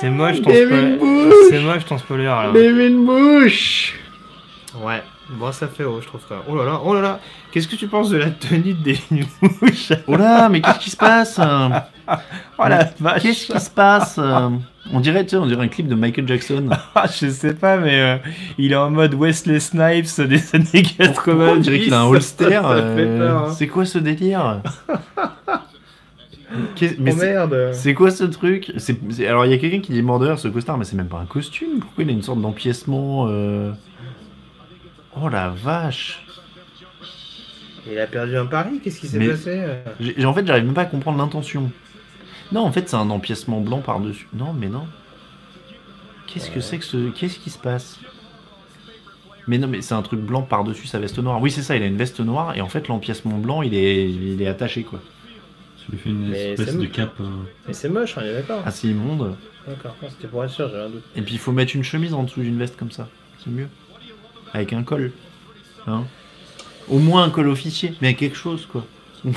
[0.01, 0.99] C'est moche ton spoiler.
[1.51, 2.51] C'est moche ton spoiler là.
[2.55, 3.95] Devin Bush
[4.83, 6.21] Ouais, bon, ça fait haut, je trouve.
[6.31, 6.41] même.
[6.49, 7.21] Oh là là, oh là là.
[7.51, 9.27] Qu'est-ce que tu penses de la tenue de Devin
[9.61, 11.69] Bush Oh là, mais qu'est-ce qui se passe euh?
[12.59, 13.23] Oh la vache.
[13.23, 14.49] Qu'est-ce qui se passe euh?
[14.93, 16.69] On dirait, tu sais, on dirait un clip de Michael Jackson.
[16.95, 18.17] Ah, je sais pas, mais euh,
[18.59, 21.13] il est en mode Wesley Snipes des années 80.
[21.13, 21.35] Pourquoi?
[21.53, 23.55] On dirait qu'il a un holster Ça fait euh, peur, hein.
[23.57, 24.61] C'est quoi ce délire?
[26.99, 27.71] mais Oh c'est- merde.
[27.73, 28.73] C'est quoi ce truc?
[29.27, 31.27] Alors il y a quelqu'un qui dit Mordeur ce costard, mais c'est même pas un
[31.27, 31.81] costume.
[31.81, 33.73] Pourquoi il a une sorte d'empiècement euh?
[35.21, 36.25] Oh la vache
[37.91, 39.63] Il a perdu un pari, qu'est-ce qui s'est passé?
[40.25, 41.71] En fait, j'arrive même pas à comprendre l'intention.
[42.53, 44.27] Non, en fait, c'est un empiècement blanc par-dessus.
[44.35, 44.87] Non, mais non.
[46.27, 47.11] Qu'est-ce que c'est que ce.
[47.11, 47.99] Qu'est-ce qui se passe?
[49.49, 51.41] Mais non, mais c'est un truc blanc par-dessus sa veste noire.
[51.41, 54.09] Oui, c'est ça, il a une veste noire et en fait, l'empiècement blanc, il est,
[54.11, 55.01] il est attaché quoi.
[55.91, 57.13] Lui fait une Mais espèce c'est- de cap.
[57.21, 57.25] euh,
[57.67, 58.63] Mais c'est moche, on est d'accord.
[58.65, 59.35] Ah, c'est immonde.
[59.67, 61.03] D'accord, non, c'était pour être sûr, j'avais un doute.
[61.17, 63.09] Et puis, il faut mettre une chemise en dessous d'une veste comme ça.
[63.43, 63.69] C'est mieux.
[64.53, 65.13] Avec un col.
[65.87, 66.05] Hein
[66.89, 68.85] Au moins un col officier, mais quelque chose quoi.
[69.25, 69.33] Il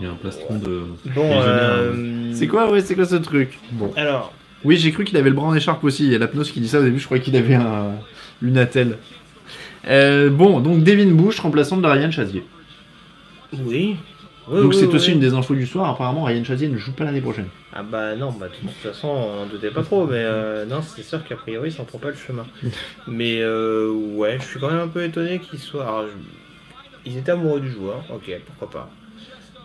[0.00, 0.84] y a un plastron de.
[1.14, 2.30] Bon, euh...
[2.34, 3.58] C'est quoi, ouais, c'est quoi ce truc?
[3.72, 3.92] Bon.
[3.96, 4.32] Alors,
[4.64, 6.04] Oui, j'ai cru qu'il avait le bras en écharpe aussi.
[6.06, 7.92] Il y a l'apnos qui dit ça au début, je croyais qu'il avait un
[8.42, 8.98] lunatel.
[9.86, 12.44] Euh, bon, donc Devin Bush, remplaçant de Ryan Chazier.
[13.66, 13.96] oui.
[14.46, 15.90] Oui, donc oui, c'est oui, aussi une des infos du soir.
[15.90, 17.50] Apparemment, Ryan Chazier ne joue pas l'année prochaine.
[17.72, 20.80] Ah bah non, bah de toute façon, on en doutait pas trop, mais euh, non,
[20.80, 22.48] c'est sûr qu'a priori, ça en prend pas le chemin.
[23.06, 25.84] mais euh, ouais, je suis quand même un peu étonné qu'ils soient...
[25.84, 26.18] alors, je-
[27.04, 28.96] Ils étaient amoureux du joueur, ok, pourquoi pas.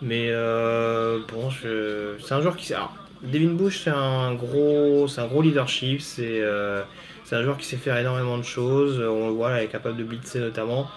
[0.00, 2.18] Mais euh, bon, je...
[2.20, 2.74] c'est un joueur qui...
[2.74, 6.84] Alors, Devin Bush, c'est un gros, c'est un gros leadership, c'est euh,
[7.24, 9.68] c'est un joueur qui sait faire énormément de choses, on le voit, là, il est
[9.68, 10.90] capable de blitzer notamment.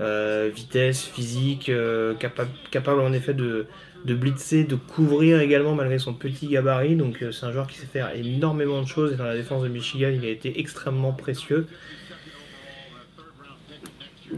[0.00, 3.66] Euh, vitesse, physique, euh, capable, en effet de,
[4.04, 6.96] de blitzer, de couvrir également malgré son petit gabarit.
[6.96, 9.62] Donc euh, c'est un joueur qui sait faire énormément de choses et dans la défense
[9.62, 11.66] de Michigan, il a été extrêmement précieux.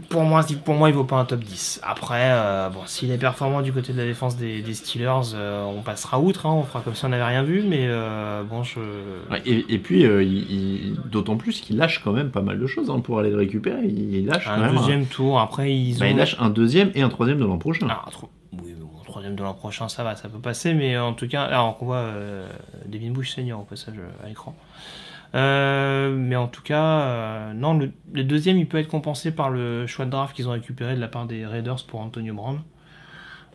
[0.09, 1.79] Pour moi, pour moi, il vaut pas un top 10.
[1.83, 5.63] Après, euh, bon, s'il est performant du côté de la défense des, des Steelers, euh,
[5.63, 8.63] on passera outre, hein, on fera comme si on n'avait rien vu, mais euh, bon,
[8.63, 8.79] je.
[9.45, 10.05] Et, et puis,
[11.05, 13.85] d'autant plus qu'il lâche quand même pas mal de choses hein, pour aller le récupérer.
[13.85, 14.75] Il, il lâche quand Un même.
[14.75, 16.09] deuxième tour, après, ils Bah, ont.
[16.09, 17.87] il lâche un deuxième et un troisième de l'an prochain.
[17.89, 18.03] Ah,
[18.53, 21.43] Oui, bon, troisième de l'an prochain, ça va, ça peut passer, mais en tout cas,
[21.43, 22.05] alors qu'on voit
[22.85, 24.55] Devin Bush senior au passage à l'écran.
[25.33, 29.49] Euh, mais en tout cas, euh, non, le, le deuxième, il peut être compensé par
[29.49, 32.61] le choix de draft qu'ils ont récupéré de la part des Raiders pour Antonio Brown.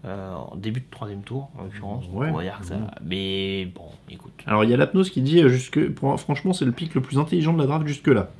[0.06, 2.04] Euh, en début de troisième tour, en l'occurrence.
[2.10, 2.28] Ouais.
[2.30, 2.76] on va dire que ça.
[3.04, 4.32] Mais bon, écoute.
[4.46, 5.90] Alors, il y a l'apnos qui dit jusque.
[5.90, 8.30] pour- franchement, c'est le pic le plus intelligent de la draft jusque-là.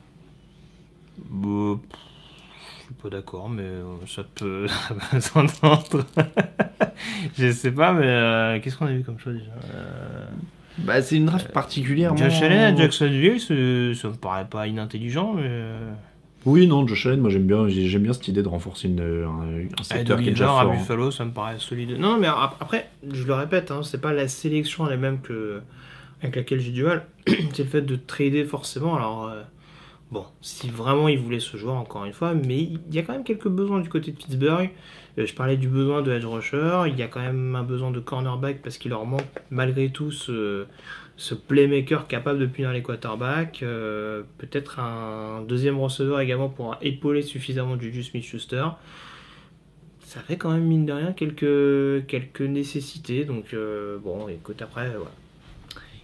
[1.29, 1.79] Bah,
[2.79, 3.69] je suis pas d'accord, mais
[4.07, 4.67] ça peut,
[5.21, 6.07] s'entendre.
[7.39, 9.51] je sais pas, mais qu'est-ce qu'on a vu comme choix déjà?
[10.79, 12.17] Bah, c'est une draft particulièrement.
[12.17, 15.43] Josh Allen à Jacksonville, c'est- ça me paraît pas inintelligent, mais.
[15.47, 15.93] euh,
[16.47, 19.67] Oui, non, Josh Allen, moi j'aime bien, j'aime bien cette idée de renforcer une, un,
[19.79, 20.73] un secteur Ed qui est déjà Oliver à fort.
[20.73, 20.77] hein.
[20.79, 21.99] Buffalo, ça me paraît solide.
[21.99, 25.61] Non, mais ap- après, je le répète, hein, c'est pas la sélection elle-même que
[26.23, 28.97] avec laquelle j'ai du mal, c'est le fait de trader forcément.
[28.97, 29.43] Alors, euh,
[30.11, 33.13] bon, si vraiment il voulait ce joueur, encore une fois, mais il y a quand
[33.13, 34.71] même quelques besoins du côté de Pittsburgh.
[35.19, 37.91] Euh, je parlais du besoin de edge rusher, il y a quand même un besoin
[37.91, 40.67] de cornerback parce qu'il leur manque malgré tout ce,
[41.49, 43.63] playmaker capable de punir les quarterbacks.
[43.63, 48.67] Euh, Peut-être un deuxième receveur également pour épauler suffisamment Juju Smith-Schuster.
[50.01, 53.25] Ça fait quand même, mine de rien, quelques, quelques nécessités.
[53.25, 55.13] Donc, euh, bon, écoute, après, voilà.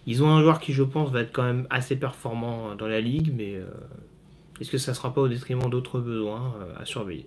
[0.06, 3.00] Ils ont un joueur qui, je pense, va être quand même assez performant dans la
[3.00, 3.66] ligue, mais euh,
[4.60, 7.26] est-ce que ça ne sera pas au détriment d'autres besoins euh, à surveiller?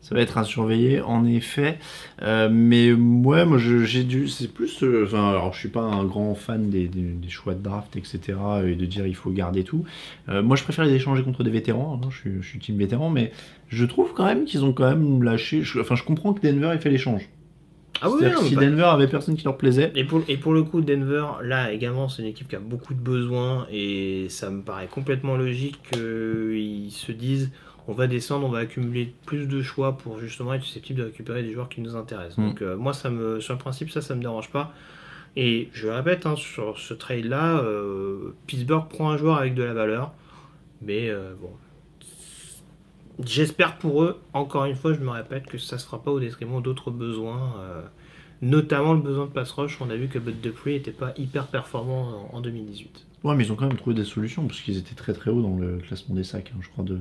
[0.00, 1.78] Ça va être à surveiller, en effet.
[2.20, 4.28] Euh, mais ouais, moi, j'ai dû.
[4.28, 4.84] C'est plus.
[5.02, 6.90] Enfin, alors, je suis pas un grand fan des,
[7.30, 8.20] choix de draft, etc.
[8.66, 9.86] Et de dire il faut garder tout.
[10.28, 11.98] Moi, je préfère les échanger contre des vétérans.
[12.04, 13.32] hein, je, suis, team vétéran, mais
[13.68, 15.62] je trouve quand même qu'ils ont quand même lâché.
[15.80, 17.30] enfin, je comprends que Denver ait fait l'échange.
[18.00, 19.92] Ah oui, non, si pas- Denver avait personne qui leur plaisait.
[19.94, 22.94] Et pour, et pour le coup, Denver, là également, c'est une équipe qui a beaucoup
[22.94, 27.50] de besoins et ça me paraît complètement logique qu'ils se disent
[27.86, 31.42] on va descendre, on va accumuler plus de choix pour justement être susceptible de récupérer
[31.42, 32.38] des joueurs qui nous intéressent.
[32.38, 32.48] Mm.
[32.48, 34.72] Donc, euh, moi, ça me, sur le principe, ça, ça me dérange pas.
[35.36, 39.62] Et je le répète, hein, sur ce trade-là, euh, Pittsburgh prend un joueur avec de
[39.62, 40.12] la valeur,
[40.80, 41.50] mais euh, bon.
[43.22, 46.10] J'espère pour eux, encore une fois, je me répète, que ça ne se fera pas
[46.10, 47.54] au détriment d'autres besoins.
[47.60, 47.82] euh,
[48.42, 51.46] Notamment le besoin de pass rush, on a vu que Bud Dupree n'était pas hyper
[51.46, 53.06] performant en, en 2018.
[53.22, 55.40] Ouais, mais ils ont quand même trouvé des solutions parce qu'ils étaient très très haut
[55.40, 56.84] dans le classement des sacs, hein, je crois.
[56.84, 57.00] De, de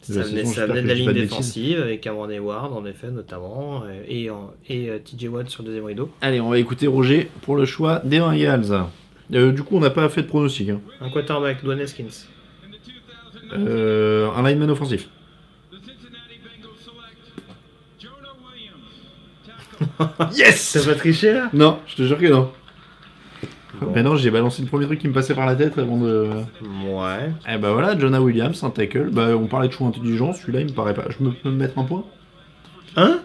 [0.00, 4.02] Ça venait, ça venait de la ligne défensive avec Cameron Hayward en effet notamment euh,
[4.06, 4.24] et,
[4.68, 6.10] et euh, TJ Watt sur le deuxième rideau.
[6.20, 8.84] Allez, on va écouter Roger pour le choix des Bengals.
[9.32, 10.68] Euh, du coup, on n'a pas fait de pronostic.
[10.68, 10.80] hein.
[11.00, 12.26] Un quarterback, Dwayne Haskins.
[13.52, 15.08] Euh, un lineman offensif.
[20.36, 21.50] Yes Ça va tricher là?
[21.52, 22.50] Non, je te jure que non.
[23.80, 23.92] Bon.
[23.94, 26.30] Mais non, j'ai balancé le premier truc qui me passait par la tête avant de.
[26.86, 27.30] Ouais.
[27.46, 29.10] Eh bah voilà, Jonah Williams, un tackle.
[29.12, 31.04] Bah, on parlait de choix intelligent, celui-là il me paraît pas.
[31.10, 32.04] Je me peux me mettre un point?
[32.96, 33.18] Hein?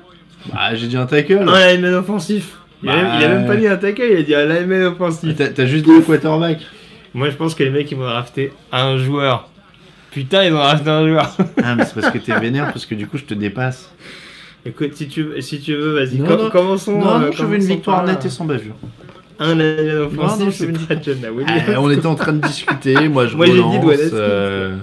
[0.51, 1.47] Bah, j'ai dit un tackle.
[1.47, 2.57] Un lineman offensif.
[2.83, 4.45] Il, a, Bah, même- il a même pas dit un tackle, il a dit un
[4.45, 5.35] lineman offensif.
[5.37, 6.59] T'as t'as juste dit le quarterback.
[7.13, 9.47] Moi je pense que les mecs ils vont rafter un joueur.
[10.11, 11.33] Putain, ils ont rafté un joueur.
[11.63, 13.89] Ah, mais c'est parce que t'es vénère, parce que du coup je te dépasse.
[14.65, 16.49] Écoute, si tu, veux- si tu veux, vas-y, Non, com- non.
[16.51, 16.99] commençons.
[16.99, 18.75] Non, non, euh, je veux une victoire nette et sans bavure.
[19.39, 21.01] Un Non, non, offensif, c'est pas.
[21.71, 23.99] Eh, on était en train de discuter, moi je Moi, j'ai dit relance.
[24.13, 24.77] Euh,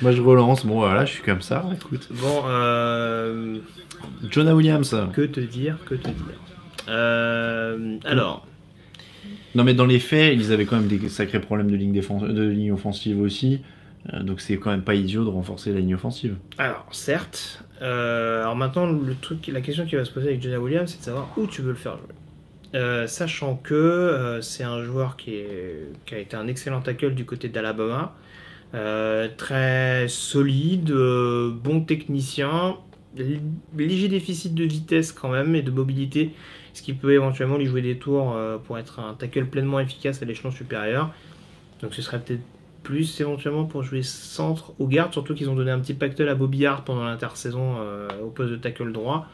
[0.00, 2.08] Moi je relance, bon voilà, je suis comme ça, écoute.
[2.12, 3.58] Bon, euh,
[4.30, 4.96] Jonah Williams.
[5.12, 6.14] que te dire, que te dire.
[6.88, 8.46] Euh, alors,
[9.54, 12.22] Non mais dans les faits, ils avaient quand même des sacrés problèmes de ligne, défense...
[12.22, 13.60] de ligne offensive aussi.
[14.14, 16.36] Euh, donc c'est quand même pas idiot de renforcer la ligne offensive.
[16.56, 17.62] alors certes.
[17.82, 20.98] Euh, alors maintenant, le truc, la question qui va se poser avec Jonah Williams, c'est
[20.98, 22.14] de savoir où tu veux le faire jouer.
[22.74, 25.42] Euh, sachant que euh, c'est un joueur qui,
[26.06, 28.14] qui a été un excellent tackle du côté d'Alabama,
[29.36, 32.76] très solide, bon technicien,
[33.76, 36.32] léger déficit de vitesse quand même et de mobilité,
[36.74, 40.24] ce qui peut éventuellement lui jouer des tours pour être un tackle pleinement efficace à
[40.24, 41.12] l'échelon supérieur.
[41.82, 42.42] Donc ce serait peut-être
[42.82, 46.34] plus éventuellement pour jouer centre ou garde, surtout qu'ils ont donné un petit pactole à
[46.34, 49.26] Bobby Hart pendant l'intersaison euh, au poste de tackle droit.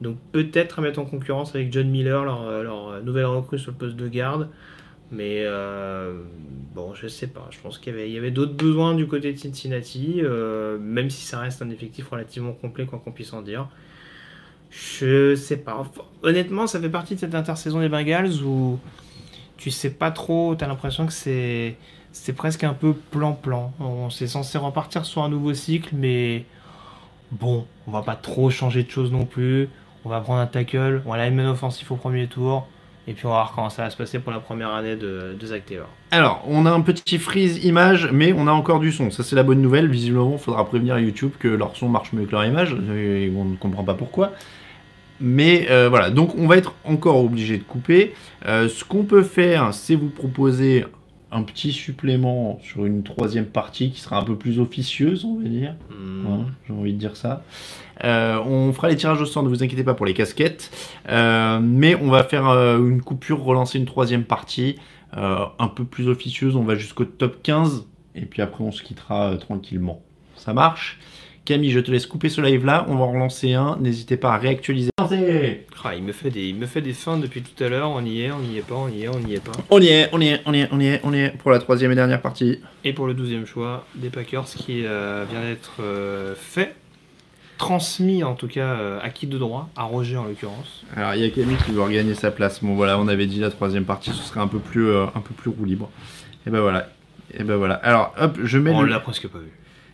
[0.00, 3.76] Donc peut-être à mettre en concurrence avec John Miller, leur, leur nouvelle recrue sur le
[3.76, 4.48] poste de garde.
[5.12, 6.22] Mais euh,
[6.74, 7.48] bon, je sais pas.
[7.50, 11.40] Je pense qu'il y avait, d'autres besoins du côté de Cincinnati, euh, même si ça
[11.40, 13.68] reste un effectif relativement complet, quoi qu'on puisse en dire.
[14.70, 15.90] Je sais pas.
[16.22, 18.78] Honnêtement, ça fait partie de cette intersaison des Bengals où
[19.60, 21.76] tu sais pas trop, tu as l'impression que c'est
[22.12, 23.72] c'est presque un peu plan-plan.
[23.78, 26.44] On s'est censé repartir sur un nouveau cycle, mais
[27.30, 29.68] bon, on va pas trop changer de choses non plus.
[30.04, 32.66] On va prendre un tackle, on va lineman offensif au premier tour,
[33.06, 35.36] et puis on va voir comment ça va se passer pour la première année de,
[35.38, 35.88] de Zach Taylor.
[36.10, 39.10] Alors, on a un petit freeze image, mais on a encore du son.
[39.10, 39.88] Ça, c'est la bonne nouvelle.
[39.88, 42.74] Visiblement, il faudra prévenir YouTube que leur son marche mieux que leur image.
[42.96, 44.32] Et on ne comprend pas pourquoi.
[45.20, 48.14] Mais euh, voilà, donc on va être encore obligé de couper.
[48.46, 50.86] Euh, ce qu'on peut faire, c'est vous proposer
[51.30, 55.48] un petit supplément sur une troisième partie qui sera un peu plus officieuse, on va
[55.48, 55.76] dire.
[55.90, 57.44] Ouais, J'ai envie de dire ça.
[58.02, 60.70] Euh, on fera les tirages au sort, ne vous inquiétez pas pour les casquettes.
[61.08, 64.76] Mais on va faire une coupure, relancer une troisième partie.
[65.12, 67.86] un peu plus officieuse, on va jusqu'au top 15.
[68.16, 70.02] Et puis après, on se quittera tranquillement.
[70.34, 70.98] Ça marche?
[71.44, 72.86] Camille, je te laisse couper ce live là.
[72.88, 73.76] On va en relancer un.
[73.80, 74.90] N'hésitez pas à réactualiser.
[75.82, 78.04] Ah, il, me fait des, il me fait des fins depuis tout à l'heure, on
[78.04, 79.52] y est, on n'y est pas, on y est, on n'y est pas.
[79.70, 81.30] On y est, on y est, on y est, on y est, on y est
[81.38, 82.60] pour la troisième et dernière partie.
[82.84, 86.76] Et pour le douzième choix, des Packers qui euh, vient d'être euh, fait.
[87.60, 89.68] transmis en tout cas euh, acquis de droit?
[89.76, 90.84] À Roger en l'occurrence.
[90.96, 92.62] Alors il y a Camille qui veut regagner sa place.
[92.62, 95.20] Bon voilà, on avait dit la troisième partie, ce serait un peu plus, euh, un
[95.20, 95.90] peu plus roue libre.
[96.46, 96.88] Et ben voilà.
[97.34, 97.74] Et ben voilà.
[97.74, 98.90] Alors hop, je mets On le...
[98.90, 99.50] l'a presque pas vu.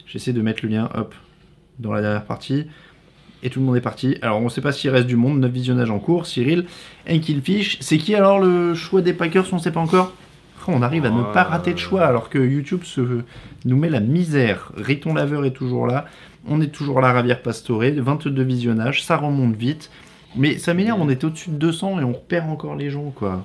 [0.07, 1.15] J'essaie de mettre le lien, hop,
[1.79, 2.67] dans la dernière partie.
[3.43, 4.17] Et tout le monde est parti.
[4.23, 5.39] Alors, on ne sait pas s'il reste du monde.
[5.41, 6.27] 9 visionnages en cours.
[6.27, 6.67] Cyril,
[7.07, 7.79] un killfish.
[7.81, 10.13] C'est qui alors le choix des Packers On ne sait pas encore?
[10.69, 13.23] Oh, on arrive à ne pas rater de choix alors que YouTube se...
[13.65, 14.73] nous met la misère.
[14.77, 16.07] Riton Laveur est toujours là.
[16.49, 17.85] On est toujours là, Ravière Pastore.
[17.97, 19.05] 22 visionnages.
[19.05, 19.91] Ça remonte vite.
[20.35, 23.45] Mais ça m'énerve, on était au-dessus de 200 et on perd encore les gens, quoi.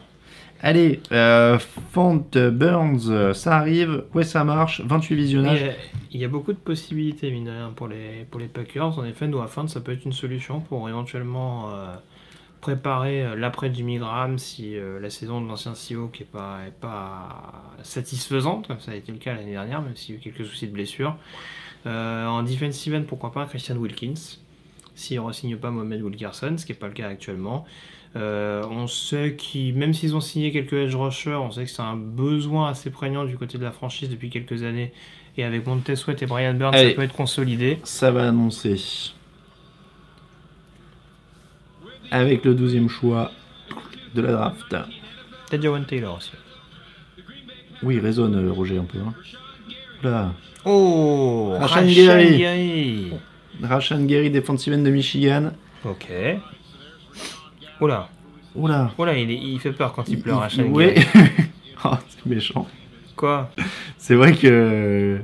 [0.63, 1.57] Allez, euh,
[1.91, 4.05] Font Burns, ça arrive.
[4.13, 4.81] Ouais, ça marche.
[4.81, 5.65] 28 visionnages.
[6.11, 8.99] Il y, a, beaucoup de possibilités, mine pour les, pour les Packers.
[8.99, 11.95] En effet, Noah Fant, ça peut être une solution pour éventuellement euh,
[12.61, 16.59] préparer euh, l'après Jimmy Graham si euh, la saison de l'ancien CEO qui est pas,
[16.67, 20.21] est pas satisfaisante, comme ça a été le cas l'année dernière, même s'il y a
[20.21, 21.17] eu quelques soucis de blessure.
[21.85, 24.37] En defensive end, pourquoi pas Christian Wilkins,
[24.93, 27.65] s'il ne re-signe pas Mohamed Wilkerson, ce qui n'est pas le cas actuellement.
[28.17, 31.81] Euh, on sait qu'ils, même s'ils ont signé quelques edge rushers, on sait que c'est
[31.81, 34.91] un besoin assez prégnant du côté de la franchise depuis quelques années.
[35.37, 36.89] Et avec Montez Sweat et Brian Burns, Allez.
[36.89, 37.79] ça peut être consolidé.
[37.83, 38.75] Ça va annoncer.
[42.11, 43.31] Avec le 12e choix
[44.13, 44.69] de la draft.
[45.49, 46.31] Peut-être Jawan Taylor aussi.
[47.83, 48.99] Oui, il résonne, euh, Roger, un peu.
[48.99, 49.13] Hein.
[50.03, 50.33] Là.
[50.65, 51.85] Oh Rashan.
[51.87, 53.11] Gary.
[53.63, 55.51] Rashan Gary, defensive end de Michigan.
[55.85, 56.07] Ok.
[57.81, 58.09] Oula,
[58.55, 58.91] Oula.
[58.97, 60.93] oula, il, est- il fait peur quand il pleure, Rashan Ouais.
[60.95, 61.05] Gary.
[61.85, 62.67] oh, c'est méchant.
[63.15, 63.49] Quoi?
[63.97, 65.19] C'est vrai que.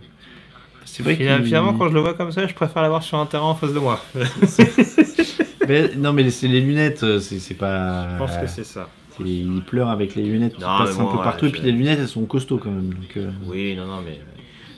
[0.85, 3.17] C'est vrai Finalement, qu'il- finalement, quand je le vois comme ça, je préfère l'avoir sur
[3.19, 3.99] un terrain en face de moi.
[5.67, 8.13] Mais- non, mais c'est les lunettes, euh, c'est pas.
[8.13, 8.87] Je pense que c'est ça.
[9.19, 11.45] Il pleure avec les lunettes Non, mais un peu ouais, partout.
[11.47, 12.89] Et puis les lunettes, elles sont costauds quand même.
[12.93, 14.19] Donc, euh, Oui, non, non, mais.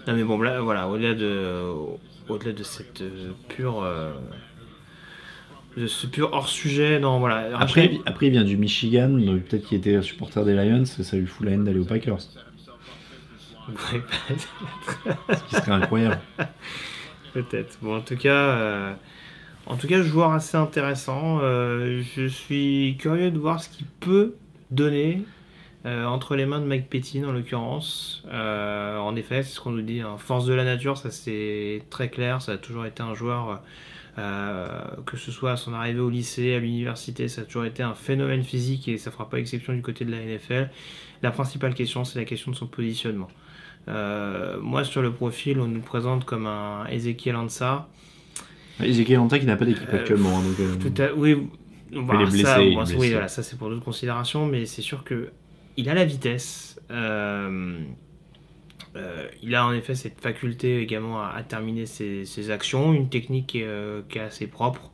[0.08, 1.62] Non, mais bon, là, voilà, au-delà de,
[2.28, 3.84] au-delà de cette euh, pure.
[3.84, 4.14] euh,
[5.78, 7.58] de ce pur hors sujet, non, voilà.
[7.58, 11.16] Après, après, il vient du Michigan, donc peut-être qu'il était supporter des Lions, et ça
[11.18, 12.20] lui fout la haine d'aller aux Packers.
[14.30, 16.20] Ce qui serait incroyable.
[17.34, 17.78] Peut-être.
[17.82, 18.94] Bon, en tout cas, euh,
[19.68, 21.40] en tout cas, joueur assez intéressant.
[21.42, 24.36] Euh, je suis curieux de voir ce qu'il peut
[24.72, 25.22] donner
[25.86, 28.24] euh, entre les mains de Mike Pettin, en l'occurrence.
[28.32, 30.02] En effet, c'est ce qu'on nous dit.
[30.02, 30.16] hein.
[30.18, 32.42] Force de la nature, ça c'est très clair.
[32.42, 33.62] Ça a toujours été un joueur,
[35.06, 37.94] que ce soit à son arrivée au lycée, à l'université, ça a toujours été un
[37.94, 40.70] phénomène physique et ça fera pas exception du côté de la NFL.
[41.22, 43.28] La principale question, c'est la question de son positionnement.
[43.88, 47.88] Euh, moi, sur le profil, on nous présente comme un Ezekiel Ansah.
[48.82, 50.38] Ezekiel Anta qui n'a pas d'équipe Euh, actuellement.
[50.40, 51.48] hein, donc, euh, Tout à- oui,
[51.92, 55.30] voilà, blessé, ça, bon, oui, voilà, ça c'est pour d'autres considérations, mais c'est sûr que
[55.76, 56.80] il a la vitesse.
[56.92, 57.80] euh, euh,
[59.42, 63.68] il a en effet cette faculté également à, terminer ses, actions, une technique qui est,
[63.68, 64.92] euh, qui est assez propre.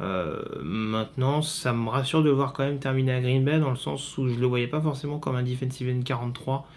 [0.00, 3.76] Euh, maintenant, ça me rassure de voir quand même terminer à Green Bay dans le
[3.76, 6.68] sens où je le voyais pas forcément comme un defensive end 43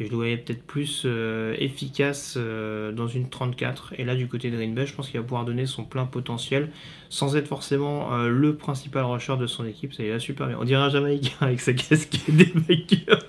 [0.00, 3.94] et je le voyais peut-être plus euh, efficace euh, dans une 34.
[3.98, 6.06] Et là, du côté de Green Bay, je pense qu'il va pouvoir donner son plein
[6.06, 6.70] potentiel
[7.10, 9.94] sans être forcément euh, le principal rusher de son équipe.
[9.94, 10.56] Ça ira super bien.
[10.60, 13.24] On dirait un Jamaïcain avec sa casquette des Bakers.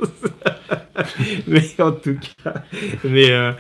[1.47, 2.63] mais en tout cas,
[3.05, 3.53] mais euh,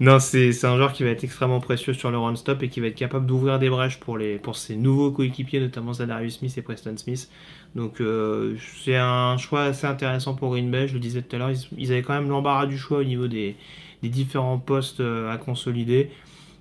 [0.00, 2.80] non, c'est un joueur qui va être extrêmement précieux sur le run stop et qui
[2.80, 6.56] va être capable d'ouvrir des brèches pour, les, pour ses nouveaux coéquipiers, notamment Zadarius Smith
[6.56, 7.30] et Preston Smith.
[7.74, 10.88] Donc euh, c'est un choix assez intéressant pour Green Bay.
[10.88, 13.28] Je le disais tout à l'heure, ils, avaient quand même l'embarras du choix au niveau
[13.28, 13.56] des,
[14.02, 16.08] des différents postes à consolider.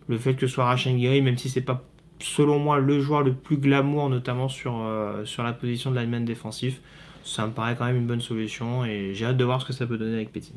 [0.10, 1.82] Le fait que ce soit Gary, même si c'est pas
[2.20, 6.26] selon moi le joueur le plus glamour, notamment sur, euh, sur la position de lineman
[6.26, 6.82] défensif,
[7.24, 9.74] ça me paraît quand même une bonne solution et j'ai hâte de voir ce que
[9.74, 10.54] ça peut donner avec Petit.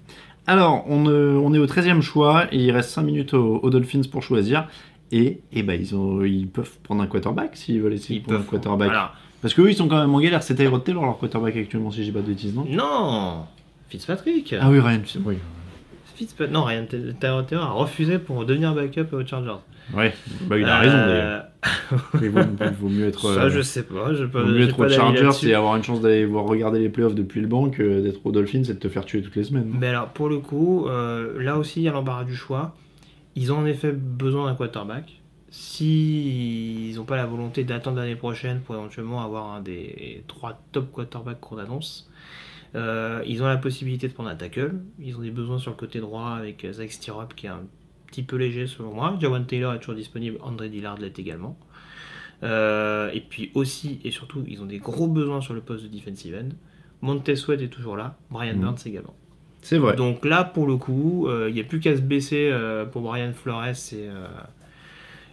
[0.46, 3.70] Alors, on, euh, on est au 13e choix et il reste 5 minutes aux, aux
[3.70, 4.68] Dolphins pour choisir.
[5.10, 8.40] Et, et ils, ont, ils peuvent prendre un quarterback s'ils veulent essayer Ils de prendre
[8.40, 8.50] un peuvent.
[8.50, 8.88] quarterback.
[8.88, 9.12] Voilà.
[9.40, 10.42] Parce qu'eux, ils sont quand même en galère.
[10.42, 12.66] C'est Tyrod Taylor, leur quarterback actuellement, si j'ai pas de bêtises, non?
[12.68, 13.46] Non
[13.88, 15.36] Fitzpatrick Ah oui, Ryan, oui.
[16.18, 16.52] Fitzpatrick.
[16.52, 19.60] Non, Ryan Taylor a refusé pour devenir backup aux Chargers.
[19.94, 20.12] Ouais,
[20.42, 21.44] bah, il a raison Euh, d'ailleurs.
[22.22, 24.12] Il vaut, il vaut mieux être, Ça, euh, je sais pas.
[24.12, 26.78] Je il peux, vaut mieux être aux Chargers et avoir une chance d'aller voir regarder
[26.78, 29.36] les playoffs depuis le banc que d'être aux Dolphins et de te faire tuer toutes
[29.36, 29.72] les semaines.
[29.78, 32.74] Mais alors, pour le coup, euh, là aussi, il y a l'embarras du choix.
[33.34, 35.20] Ils ont en effet besoin d'un quarterback.
[35.50, 40.60] Si ils n'ont pas la volonté d'attendre l'année prochaine pour éventuellement avoir un des trois
[40.72, 42.07] top quarterbacks qu'on annonce,
[42.74, 44.74] euh, ils ont la possibilité de prendre un tackle.
[44.98, 47.62] Ils ont des besoins sur le côté droit avec Zach Stirrup qui est un
[48.06, 49.16] petit peu léger selon moi.
[49.20, 51.58] Jawan Taylor est toujours disponible, André Dillard l'est également.
[52.44, 55.88] Euh, et puis aussi et surtout, ils ont des gros besoins sur le poste de
[55.88, 56.48] defensive end.
[57.00, 58.60] Montez Sweat est toujours là, Brian Mhm.
[58.60, 59.14] Burns également.
[59.60, 59.96] C'est vrai.
[59.96, 63.02] Donc là, pour le coup, euh, il n'y a plus qu'à se baisser euh, pour
[63.02, 63.74] Brian Flores et,
[64.08, 64.26] euh,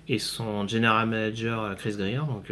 [0.07, 2.25] et son general manager euh, Chris Greer.
[2.25, 2.51] Donc,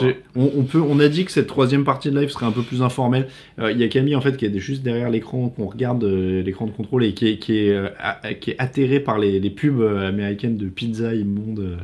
[0.00, 2.52] J'ai- On, on peut, on a dit que cette troisième partie de live serait un
[2.52, 3.28] peu plus informelle.
[3.58, 6.42] Euh, Il y a Camille en fait qui est juste derrière l'écran, qu'on regarde euh,
[6.42, 9.38] l'écran de contrôle et qui est, qui est, euh, a- qui est atterré par les,
[9.40, 11.78] les pubs américaines de pizza immonde.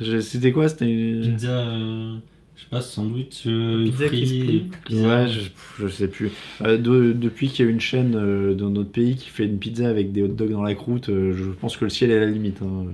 [0.00, 0.68] Je- C'était quoi?
[0.68, 0.86] C'était
[1.22, 2.14] Pizza, euh,
[2.56, 5.08] je sais pas, sandwich, euh, Pizza qui se frit, pizza.
[5.08, 5.40] Ouais, je,
[5.86, 6.30] je sais plus.
[6.62, 9.58] Euh, de- depuis qu'il y a une chaîne euh, dans notre pays qui fait une
[9.58, 12.16] pizza avec des hot dogs dans la croûte, euh, je pense que le ciel est
[12.16, 12.60] à la limite.
[12.62, 12.86] hein.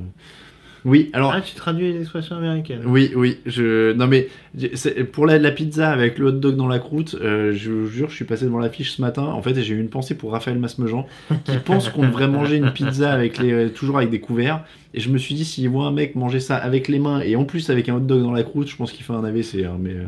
[0.85, 1.33] Oui, alors.
[1.35, 2.83] Ah, tu traduis les expressions américaines.
[2.85, 3.93] Oui, oui, je...
[3.95, 4.29] Non mais,
[5.13, 8.11] pour la, la pizza avec le hot dog dans la croûte, euh, je vous jure,
[8.11, 10.33] je suis passé devant l'affiche ce matin, en fait, et j'ai eu une pensée pour
[10.33, 11.07] Raphaël Masmejean,
[11.45, 14.63] qui pense qu'on devrait manger une pizza avec les, euh, toujours avec des couverts,
[14.93, 17.35] et je me suis dit, s'il voit un mec manger ça avec les mains, et
[17.37, 19.65] en plus avec un hot dog dans la croûte, je pense qu'il fait un AVC,
[19.65, 19.95] hein, mais...
[19.95, 20.05] euh,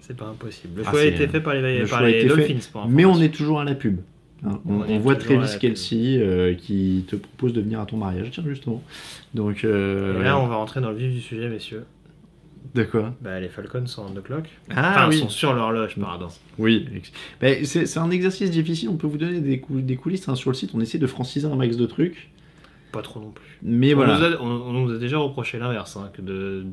[0.00, 0.74] C'est pas impossible.
[0.76, 2.26] Le Ah, choix a été fait par les, le par les.
[2.26, 2.68] Dolphins.
[2.70, 3.96] pour Mais on est toujours à la pub.
[4.46, 4.60] Hein.
[4.66, 7.96] On, On est on voit Travis Kelsey euh, qui te propose de venir à ton
[7.96, 8.82] mariage, tiens, justement.
[9.34, 11.84] Donc, euh, Et là, on va rentrer dans le vif du sujet, messieurs.
[12.74, 13.14] de quoi?
[13.20, 14.44] Bah, les Falcons sont on the clock.
[14.70, 15.18] Ah enfin, oui.
[15.18, 16.28] sont sur l'horloge, pardon.
[16.58, 16.86] Oui,
[17.40, 20.50] Ben, c'est un exercice difficile, on peut vous donner des, cou- des coulisses hein, sur
[20.50, 22.30] le site, on essaie de franciser un max de trucs,
[22.92, 23.58] Pas trop non plus.
[23.62, 24.18] mais on, voilà.
[24.18, 26.64] nous a, on- on nous a déjà reproché l'inverse, hein, de,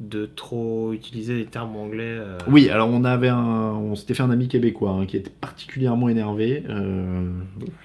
[0.00, 2.02] de trop utiliser des termes anglais.
[2.18, 3.38] euh, Oui, alors on avait un,
[3.72, 7.30] on s'était fait un ami québécois hein, qui était particulièrement énervé, euh,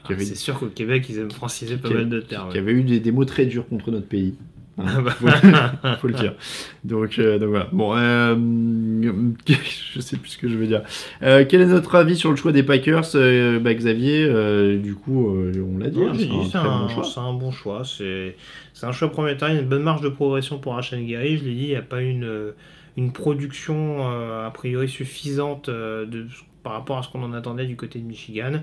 [0.06, 2.50] ah, avait, c'est sûr qu'au Québec, ils aiment franciser pas mal de qui- termes.
[2.52, 4.34] qui avait eu des, des mots très durs contre notre pays.
[4.82, 5.12] Ah bah.
[5.12, 5.28] faut,
[6.02, 6.34] faut le dire.
[6.84, 7.68] Donc, euh, donc voilà.
[7.72, 8.36] Bon, euh,
[9.48, 10.82] je sais plus ce que je veux dire.
[11.22, 13.06] Euh, quel est notre avis sur le choix des Packers
[13.62, 16.14] bah, Xavier, du coup, on l'a dit, hein,
[16.50, 17.04] c'est un bon choix.
[17.04, 17.84] c'est un bon choix.
[17.84, 18.36] C'est
[18.74, 19.48] c'est un choix premier temps.
[19.48, 21.38] Il y a une bonne marge de progression pour Rachel Gary.
[21.38, 22.54] Je l'ai dit, il n'y a pas une,
[22.96, 26.28] une production a priori suffisante de,
[26.64, 28.62] par rapport à ce qu'on en attendait du côté de Michigan.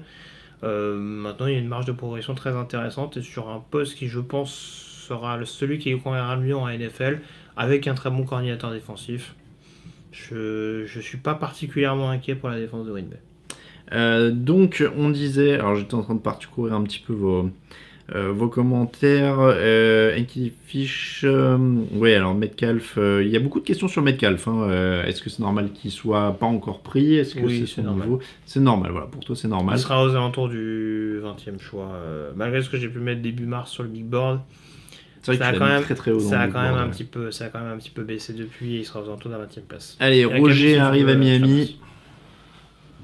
[0.62, 4.08] Maintenant, il y a une marge de progression très intéressante et sur un poste qui,
[4.08, 7.20] je pense, sera celui qui conviendra le mieux en NFL
[7.56, 9.34] avec un très bon coordinateur défensif.
[10.12, 13.20] Je ne suis pas particulièrement inquiet pour la défense de Green Bay.
[13.92, 17.50] Euh, donc, on disait, alors j'étais en train de parcourir un petit peu vos,
[18.14, 19.36] euh, vos commentaires.
[19.40, 20.18] Euh,
[20.64, 21.56] Fish, euh,
[21.92, 24.48] ouais, alors Metcalf, euh, il y a beaucoup de questions sur Metcalf.
[24.48, 25.02] hein.
[25.06, 28.08] Est-ce que c'est normal qu'il soit pas encore pris Est-ce que Oui, c'est normal.
[28.44, 29.76] C'est normal, voilà, pour toi c'est normal.
[29.76, 31.92] Il sera aux alentours du 20e choix.
[32.34, 34.40] malgré ce que j'ai pu mettre début mars sur le big board,
[35.32, 37.30] vrai ça a quand même, très très haut ça a quand même un petit peu,
[37.30, 38.76] ça a quand même un petit peu baissé depuis.
[38.76, 39.96] Et il sera aux alentours de la 20e place.
[40.00, 41.78] Allez, Roger arrive à veux- Miami.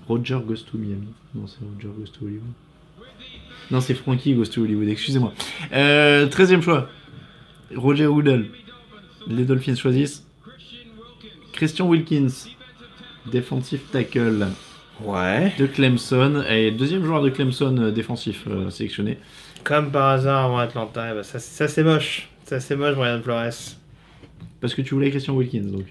[0.09, 1.09] Roger goes to Miami.
[1.35, 2.43] Non, c'est Roger goes to Hollywood.
[3.71, 5.33] Non, c'est Frankie goes to Hollywood, excusez-moi.
[5.73, 6.89] Euh, 13 choix.
[7.75, 8.47] Roger Woodall.
[9.29, 10.27] Les Dolphins choisissent.
[11.53, 12.29] Christian Wilkins.
[13.31, 14.49] Defensive tackle
[15.05, 15.55] Ouais.
[15.59, 16.43] de Clemson.
[16.51, 19.19] Et deuxième joueur de Clemson euh, défensif euh, sélectionné.
[19.65, 22.29] Comme par hasard avant Atlanta, eh ben, ça, ça c'est moche.
[22.45, 23.77] Ça c'est moche, Brian Flores.
[24.61, 25.87] Parce que tu voulais Christian Wilkins, donc.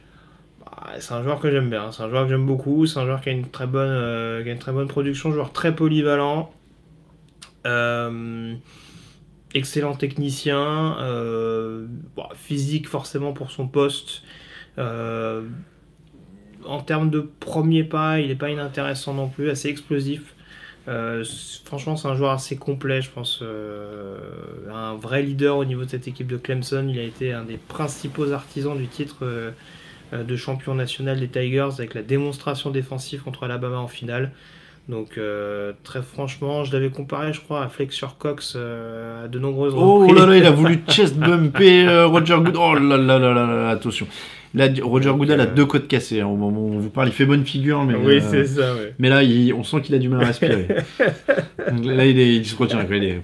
[0.60, 1.91] Bah, c'est un joueur que j'aime bien.
[1.91, 2.85] C'est un joueur que j'aime beaucoup.
[2.85, 5.31] C'est un joueur qui a une très bonne, euh, qui a une très bonne production.
[5.31, 6.52] Joueur très polyvalent.
[7.65, 8.53] Euh,
[9.53, 10.98] excellent technicien.
[11.02, 11.85] euh,
[12.15, 14.23] bon, physique forcément pour son poste.
[14.77, 15.43] Euh,
[16.65, 19.49] en termes de premier pas, il n'est pas inintéressant non plus.
[19.49, 20.35] Assez explosif.
[20.88, 21.24] Euh,
[21.66, 23.40] franchement, c'est un joueur assez complet, je pense.
[23.44, 24.18] euh,
[24.74, 26.88] un vrai leader au niveau de cette équipe de Clemson.
[26.90, 29.52] Il a été un des principaux artisans du titre euh,
[30.12, 34.32] de champion national des Tigers avec la démonstration défensive contre Alabama en finale.
[34.90, 35.18] Donc,
[35.84, 40.20] très franchement, je l'avais comparé, je crois, à Fletcher Cox à de nombreuses Oh reprises.
[40.20, 42.56] là là, il a voulu chest bumper Roger Goodall.
[42.60, 44.08] Oh là là là là là, attention.
[44.53, 46.19] Là, Roger Goodall a deux côtes cassées.
[46.22, 47.95] hein, au moment où on vous parle, il fait bonne figure, mais.
[47.95, 48.94] Oui, euh, c'est ça, ouais.
[48.99, 50.68] Mais là, il- on sent qu'il a du mal à respirer.
[51.84, 52.84] Là, il, est- il se retient.
[52.84, 53.22] quoi, Il, est-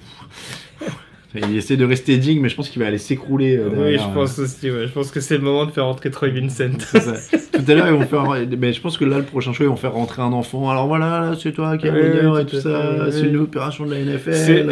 [1.50, 3.58] il essaie de rester digne, mais je pense qu'il va aller s'écrouler.
[3.58, 4.14] euh, Oui, je euh.
[4.14, 4.88] pense aussi, ouais.
[4.88, 6.78] Je pense que c'est le moment de faire entrer Troy Vincent.
[7.52, 8.26] Tout à l'heure, ils vont faire.
[8.58, 10.70] Mais je pense que là, le prochain choix, ils vont faire rentrer un enfant.
[10.70, 13.04] Alors voilà, là, c'est toi qui Oui, le oui, et tout ça.
[13.06, 13.28] fait, C'est oui.
[13.30, 14.34] une opération de la NFL.
[14.34, 14.66] C'est-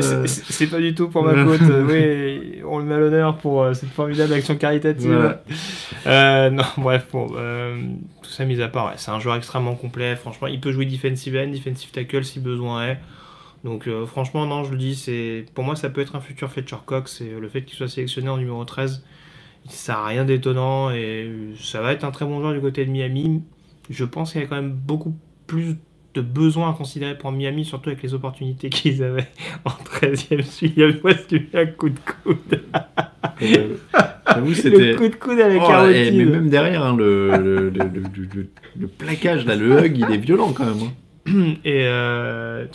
[0.65, 0.67] euh.
[0.71, 1.61] Pas du tout pour ma faute.
[1.69, 1.83] euh,
[2.41, 5.11] oui, on le met à l'honneur pour euh, cette formidable action caritative.
[5.13, 5.41] Voilà.
[6.07, 7.75] Euh, non, bref, bon, euh,
[8.21, 10.15] tout ça mis à part, ouais, c'est un joueur extrêmement complet.
[10.15, 12.97] Franchement, il peut jouer defensive end, defensive tackle si besoin est.
[13.65, 16.49] Donc, euh, franchement, non, je le dis, c'est pour moi, ça peut être un futur
[16.51, 17.19] Fletcher Cox.
[17.21, 19.03] Et euh, le fait qu'il soit sélectionné en numéro 13,
[19.67, 20.91] ça n'a rien d'étonnant.
[20.91, 23.41] Et euh, ça va être un très bon joueur du côté de Miami.
[23.89, 25.15] Je pense qu'il y a quand même beaucoup
[25.47, 25.75] plus
[26.13, 29.27] de besoins à considérer pour Miami, surtout avec les opportunités qu'ils avaient
[29.65, 30.83] en 13e suivi.
[31.03, 32.61] Moi, c'était un coup de coude.
[34.69, 35.95] Le coup de coude avec Oh là, Carotide.
[36.07, 38.03] eh, mais même derrière, hein, le, le, le, le-
[38.35, 40.83] le- le plaquage, là, le hug, il est violent quand même.
[40.83, 41.53] hein.
[41.65, 42.65] Et euh,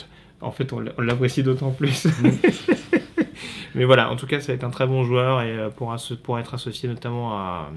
[0.40, 2.06] en fait, on l'apprécie d'autant plus.
[3.74, 5.94] Mais voilà, en tout cas, ça va être un très bon joueur et euh, pour,
[6.22, 7.70] pour être associé notamment à.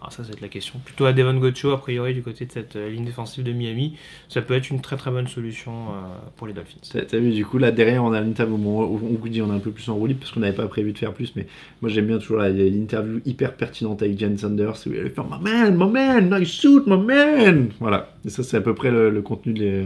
[0.00, 0.78] Alors, ça, c'est la question.
[0.84, 3.96] Plutôt à Devon Gocho, a priori, du côté de cette euh, ligne défensive de Miami.
[4.28, 6.78] Ça peut être une très très bonne solution euh, pour les Dolphins.
[6.92, 8.56] T'as vu, du coup, là derrière, on a l'interview.
[8.56, 10.40] Bon, on on vous dit, on est un peu plus en roue libre parce qu'on
[10.40, 11.48] n'avait pas prévu de faire plus, mais
[11.82, 15.76] moi j'aime bien toujours l'interview hyper pertinente avec Jen Sanders où elle fait My man,
[15.76, 17.70] my man, nice suit, my man.
[17.80, 18.08] Voilà.
[18.26, 19.84] Et ça, c'est à peu près le, le contenu de,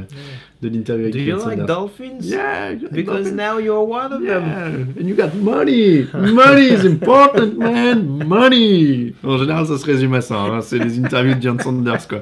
[0.62, 1.64] l'interview avec Do you like.
[1.66, 2.18] Dolphins?
[2.22, 4.94] Yeah, Because now you're one of Yeah, them.
[4.98, 6.06] and you got money.
[6.14, 8.24] Money is important, man.
[8.26, 9.12] Money.
[9.22, 10.36] En général, ça se résume à ça.
[10.40, 10.60] hein.
[10.62, 12.20] C'est les interviews de John Sanders, quoi.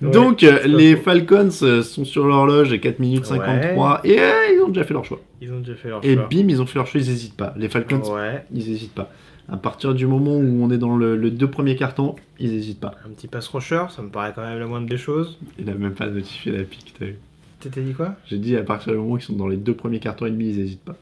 [0.00, 1.02] Donc, euh, les faux.
[1.02, 4.94] Falcons euh, sont sur l'horloge à 4 minutes 53 et euh, ils ont déjà fait
[4.94, 5.20] leur choix.
[5.40, 6.28] Ils ont déjà fait leur Et choix.
[6.30, 7.52] bim, ils ont fait leur choix, ils n'hésitent pas.
[7.56, 8.44] Les Falcons, Ouais.
[8.54, 9.10] ils n'hésitent pas.
[9.50, 12.80] À partir du moment où on est dans le, le deux premiers cartons, ils n'hésitent
[12.80, 12.94] pas.
[13.06, 15.38] Un petit pass rusher, ça me paraît quand même la moindre des choses.
[15.58, 17.16] Il a même pas notifié la pique, t'as vu.
[17.60, 18.14] T'étais dit quoi?
[18.26, 20.30] J'ai dit à partir du moment où ils sont dans les deux premiers cartons et
[20.30, 20.96] demi, ils n'hésitent pas.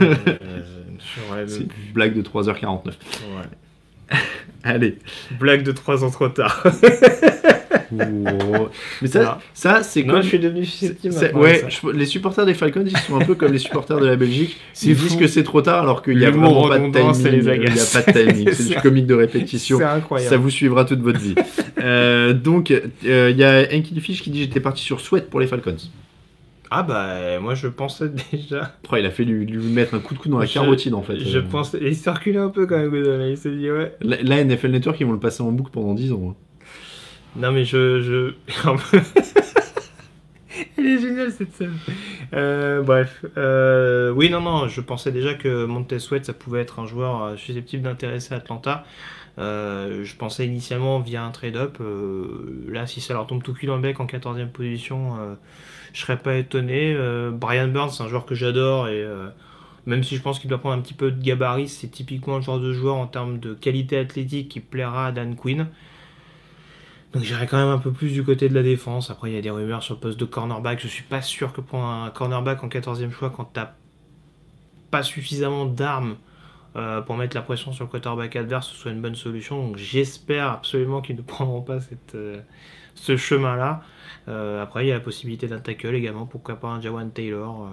[0.00, 0.62] Euh,
[1.46, 2.86] C'est une blague de 3h49.
[2.86, 4.16] Ouais.
[4.64, 4.98] Allez.
[5.38, 6.64] Blague de 3 ans trop tard.
[9.02, 9.30] Mais ça, Non.
[9.54, 10.22] ça c'est comme.
[10.22, 11.14] je suis devenu susceptible.
[11.34, 14.16] ouais, je- les supporters des Falcons, ils sont un peu comme les supporters de la
[14.16, 14.56] Belgique.
[14.82, 17.24] Ils disent que c'est trop tard alors qu'il n'y a vraiment pas de timing.
[17.34, 18.48] Il n'y a pas de timing.
[18.52, 19.78] C'est du comique de répétition.
[19.78, 20.30] C'est incroyable.
[20.30, 21.34] Ça vous suivra toute votre vie.
[21.80, 25.40] Euh, donc, euh, il y a Enki Fish qui dit J'étais parti sur Sweat pour
[25.40, 25.76] les Falcons.
[26.70, 28.74] Ah bah moi je pensais déjà.
[28.92, 30.92] Oh, il a fait lui, lui mettre un coup de coude dans la Je- carotide
[30.92, 31.18] en fait.
[31.18, 31.78] Je Euh, pensais.
[31.80, 32.94] Il circulait un peu quand même.
[33.30, 33.94] Il s'est dit ouais.
[34.02, 36.20] Là, là, NFL Network, ils vont le passer en boucle pendant 10 ans.
[36.30, 36.34] hein.
[37.36, 38.00] Non mais je.
[38.02, 38.34] je...
[40.76, 41.76] Elle est géniale cette scène.
[42.32, 43.24] Euh, bref.
[43.36, 47.22] Euh, oui, non, non, je pensais déjà que Montez Sweat, ça pouvait être un joueur
[47.22, 48.84] euh, susceptible d'intéresser Atlanta.
[49.38, 51.78] Euh, je pensais initialement via un trade-up.
[52.68, 55.16] Là, si ça leur tombe tout cul dans le bec en 14e position,
[55.92, 56.96] je serais pas étonné.
[57.32, 59.06] Brian Burns, c'est un joueur que j'adore et
[59.86, 62.42] même si je pense qu'il doit prendre un petit peu de gabarit, c'est typiquement le
[62.42, 65.68] genre de joueur en termes de qualité athlétique qui plaira à Dan Quinn.
[67.12, 69.10] Donc j'irai quand même un peu plus du côté de la défense.
[69.10, 70.80] Après, il y a des rumeurs sur le poste de cornerback.
[70.80, 73.72] Je suis pas sûr que pour un cornerback en 14e choix, quand t'as
[74.90, 76.16] pas suffisamment d'armes
[76.76, 79.66] euh, pour mettre la pression sur le quarterback adverse, ce soit une bonne solution.
[79.66, 81.78] Donc j'espère absolument qu'ils ne prendront pas
[82.14, 82.40] euh,
[82.94, 83.82] ce chemin-là.
[84.28, 86.26] Euh, après, il y a la possibilité d'un tackle également.
[86.26, 87.70] Pourquoi pas un Jawan Taylor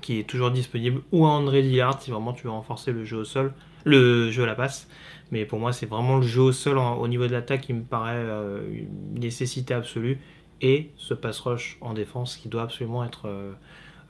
[0.00, 3.16] qui est toujours disponible ou un André Dillard si vraiment tu veux renforcer le jeu
[3.18, 3.54] au sol,
[3.84, 4.86] le jeu à la passe.
[5.32, 7.72] Mais pour moi, c'est vraiment le jeu au sol en- au niveau de l'attaque qui
[7.72, 10.18] me paraît euh, une nécessité absolue.
[10.60, 13.52] Et ce pass rush en défense qui doit absolument être euh,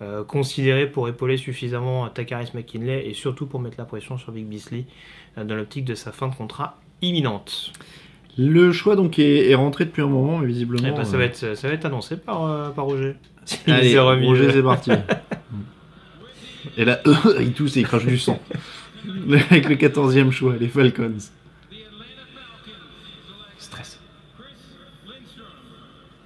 [0.03, 4.47] euh, considéré pour épauler suffisamment Takaris McKinley et surtout pour mettre la pression sur Vic
[4.49, 4.85] Beasley
[5.39, 7.73] euh, dans l'optique de sa fin de contrat imminente.
[8.37, 10.89] Le choix donc est, est rentré depuis un moment, mais visiblement.
[10.89, 13.15] Eh ben, ça, euh, va être, ça va être annoncé par, euh, par Roger.
[13.69, 14.91] Allez, Roger, euh, c'est parti.
[16.77, 17.01] et là,
[17.41, 18.39] il tousse et il crache du sang.
[19.51, 21.13] Avec le 14e choix, les Falcons.
[23.59, 23.99] Stress.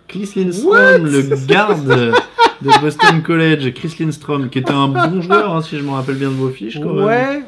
[0.07, 1.87] Chris Lindstrom, le garde
[2.63, 3.73] de Boston College.
[3.75, 6.51] Chris Lindstrom, qui était un bon joueur, hein, si je me rappelle bien de vos
[6.51, 6.81] fiches.
[6.81, 7.05] Quand même.
[7.05, 7.43] Ouais,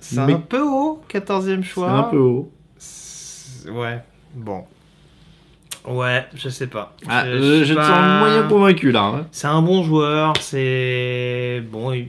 [0.00, 1.90] c'est Mais- un peu haut, 14e C'est choix.
[1.90, 2.50] un peu haut.
[2.78, 4.02] C'est- Ouais,
[4.34, 4.64] bon.
[5.88, 6.96] Ouais, je sais pas.
[7.08, 9.02] Ah, Je- euh, je je, suis te pas- sens moyen convaincu là.
[9.04, 9.26] hein.
[9.30, 11.62] C'est un bon joueur, c'est.
[11.70, 12.08] Bon, il-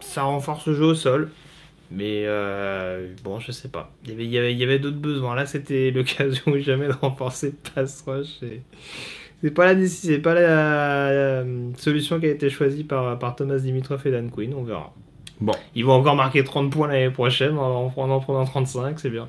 [0.00, 1.30] ça renforce le jeu au sol.
[1.90, 3.92] Mais euh, bon, je sais pas.
[4.04, 5.34] Il y avait, il y avait, il y avait d'autres besoins.
[5.34, 8.42] Là, c'était l'occasion ou jamais de renforcer le pass rush.
[8.42, 8.62] et
[9.42, 11.44] C'est pas, la, c'est pas la, la
[11.76, 14.52] solution qui a été choisie par, par Thomas Dimitrov et Dan Quinn.
[14.54, 14.92] On verra.
[15.40, 15.52] Bon.
[15.74, 19.28] Ils vont encore marquer 30 points l'année prochaine en en en prenant 35, c'est bien.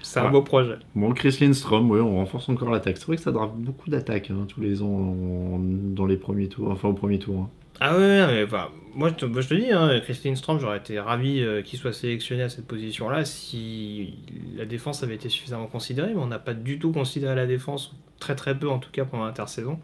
[0.00, 0.76] C'est un beau projet.
[0.94, 2.96] Bon, Chris Lindstrom, ouais, on renforce encore l'attaque.
[2.96, 6.70] C'est vrai que ça drape beaucoup d'attaques hein, tous les ans dans les premiers tours,
[6.70, 7.40] enfin au premier tour.
[7.40, 7.50] hein.
[7.80, 10.58] Ah ouais, ouais, mais enfin, moi je te, moi, je te dis, hein, Christine Strom,
[10.58, 14.14] j'aurais été ravi euh, qu'il soit sélectionné à cette position-là si
[14.56, 17.94] la défense avait été suffisamment considérée, mais on n'a pas du tout considéré la défense,
[18.18, 19.78] très très peu en tout cas pendant l'intersaison.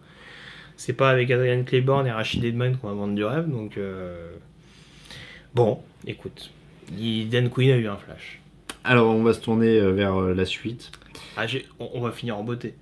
[0.76, 4.32] C'est pas avec Adrian Claiborne et Rachid Edman qu'on va vendre du rêve, donc euh,
[5.54, 6.50] bon, écoute,
[6.90, 8.40] Dan Quinn a eu un flash.
[8.82, 10.90] Alors, on va se tourner euh, vers euh, la suite.
[11.36, 12.74] Ah, j'ai- on, on va finir en beauté.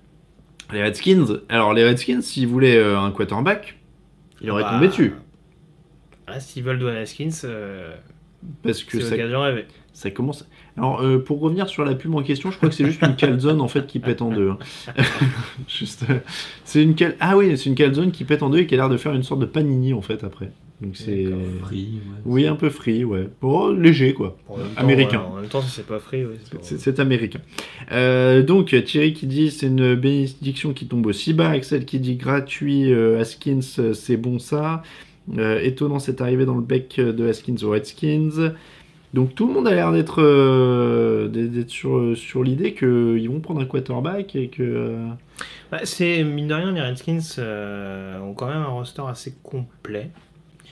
[0.73, 1.41] Les Redskins.
[1.51, 3.77] Alors, les Redskins, s'ils voulaient un quarterback,
[4.43, 5.15] il aurait Bah, tombé dessus.
[6.27, 7.95] Ah, s'ils veulent Dwayne Haskins, euh,
[8.63, 9.67] Parce que c'est ça, rêvée.
[9.93, 10.49] ça commence.
[10.77, 13.17] Alors, euh, pour revenir sur la pub en question, je crois que c'est juste une
[13.17, 14.51] calzone en fait qui pète en deux.
[14.51, 14.59] hein.
[15.69, 16.19] juste, euh,
[16.65, 17.17] c'est une cal...
[17.21, 19.13] Ah oui, c'est une calzone qui pète en deux et qui a l'air de faire
[19.15, 20.51] une sorte de panini en fait après.
[20.83, 21.27] Donc c'est.
[21.63, 22.21] Free, ouais.
[22.25, 23.29] Oui, un peu free, ouais.
[23.41, 24.37] Oh, léger, quoi.
[24.49, 25.19] Temps, Américain.
[25.21, 27.41] ouais, en même temps, si c'est pas free, ouais, c'est C'est c'est américain.
[27.93, 31.51] Euh, donc Thierry qui dit c'est une bénédiction qui tombe aussi bas.
[31.51, 34.83] Axel qui dit gratuit euh, Haskins, euh, c'est bon ça.
[35.39, 38.55] Euh, étonnant cette arrivée dans le bec de Haskins aux Redskins.
[39.15, 43.61] Donc tout le monde a l'air d'être euh, d'être sur, sur l'idée qu'ils vont prendre
[43.61, 45.07] un quarterback et que euh,
[45.71, 50.11] Bah, c'est mine de rien, les Redskins euh, ont quand même un roster assez complet.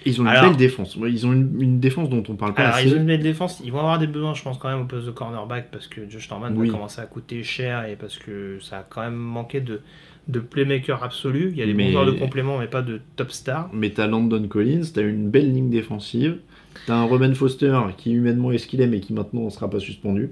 [0.06, 0.96] Ils ont une Alors- belle défense.
[0.96, 2.88] Ils ont une, une défense dont on parle pas Alors, assez.
[2.88, 3.60] ils ont une belle défense.
[3.64, 6.08] Ils vont avoir des besoins, je pense, quand même, au poste de cornerback parce que
[6.08, 6.68] Josh Norman Oui.
[6.68, 9.80] va commencer à coûter cher et parce que ça a quand même manqué de,
[10.28, 11.50] de playmaker absolu.
[11.52, 13.68] Il y a des Mais- bons joueurs de complément, mais pas de top star.
[13.72, 16.38] Mais t'as Landon Collins, t'as une belle ligne défensive.
[16.86, 19.68] T'as un Roman Foster qui humainement est ce qu'il est mais qui maintenant ne sera
[19.68, 20.30] pas suspendu.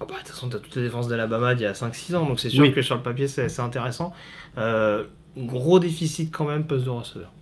[0.00, 2.16] Oh, bah, de toute façon, tu as toutes les défenses d'Alabama d'il y a 5-6
[2.16, 2.72] ans, donc c'est sûr Oui.
[2.72, 4.12] que sur le papier, c'est c'est intéressant.
[4.58, 5.04] Euh,
[5.38, 7.32] gros déficit quand même, poste de receveur.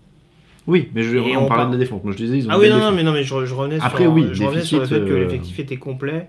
[0.66, 2.02] Oui, mais je, on, on parlait par- de la défense.
[2.04, 3.78] Moi je disais ils ont Ah oui, non, non, mais, non, mais je, je revenais,
[3.80, 6.28] Après, sur, oui, je revenais sur le fait que l'effectif était complet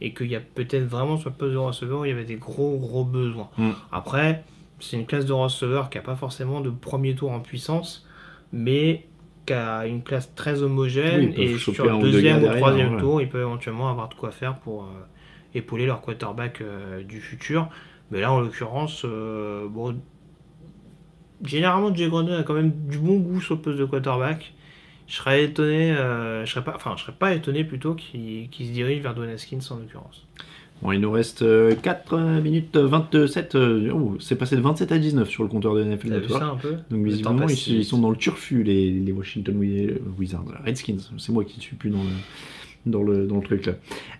[0.00, 2.36] et qu'il y a peut-être vraiment sur le poste de receveur, il y avait des
[2.36, 3.48] gros, gros besoins.
[3.58, 3.70] Mm.
[3.92, 4.44] Après,
[4.80, 8.06] c'est une classe de receveur qui n'a pas forcément de premier tour en puissance,
[8.52, 9.06] mais
[9.46, 13.00] qui a une classe très homogène Oui, et sur le deuxième ou troisième ouais.
[13.00, 14.86] tour, ils peuvent éventuellement avoir de quoi faire pour euh,
[15.54, 17.68] épauler leur quarterback euh, du futur.
[18.10, 19.96] Mais là, en l'occurrence, euh, bon,
[21.44, 24.52] généralement, Jay Gruden a quand même du bon goût sur le poste de quarterback.
[25.08, 28.70] Je serais étonné, euh, je serais pas, enfin, je serais pas étonné plutôt qu'il se
[28.72, 30.24] dirige vers Dwayne Haskins en l'occurrence.
[30.82, 33.54] Bon, il nous reste euh, 4 minutes 27.
[33.54, 36.42] euh, oh, c'est passé de 27 à 19 sur le compteur de NFL Network.
[36.42, 36.70] ça un peu?
[36.90, 40.96] Donc Le visiblement ils, sont dans le turfu les, les Washington Wi- Wizards, Redskins.
[41.18, 42.10] C'est moi qui ne suis plus dans le
[42.86, 43.72] dans le dans le truc là.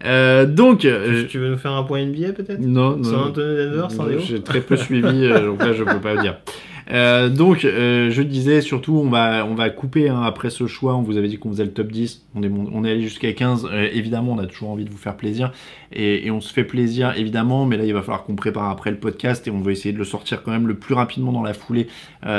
[0.04, 2.60] Euh, donc euh, Tu veux nous faire un point NBA peut-être?
[2.60, 3.28] Non non.
[3.28, 6.36] Antonio Denver, J'ai très peu suivi, euh, donc là je peux pas dire.
[6.92, 10.96] Euh, donc euh, je disais surtout on va on va couper hein, après ce choix.
[10.96, 12.26] On vous avait dit qu'on faisait le top 10.
[12.34, 13.68] On est allé jusqu'à 15.
[13.70, 15.52] Euh, évidemment on a toujours envie de vous faire plaisir
[15.92, 17.66] et, on se fait plaisir évidemment.
[17.66, 19.98] Mais là il va falloir qu'on prépare après le podcast et on va essayer de
[19.98, 21.88] le sortir quand même le plus rapidement dans la foulée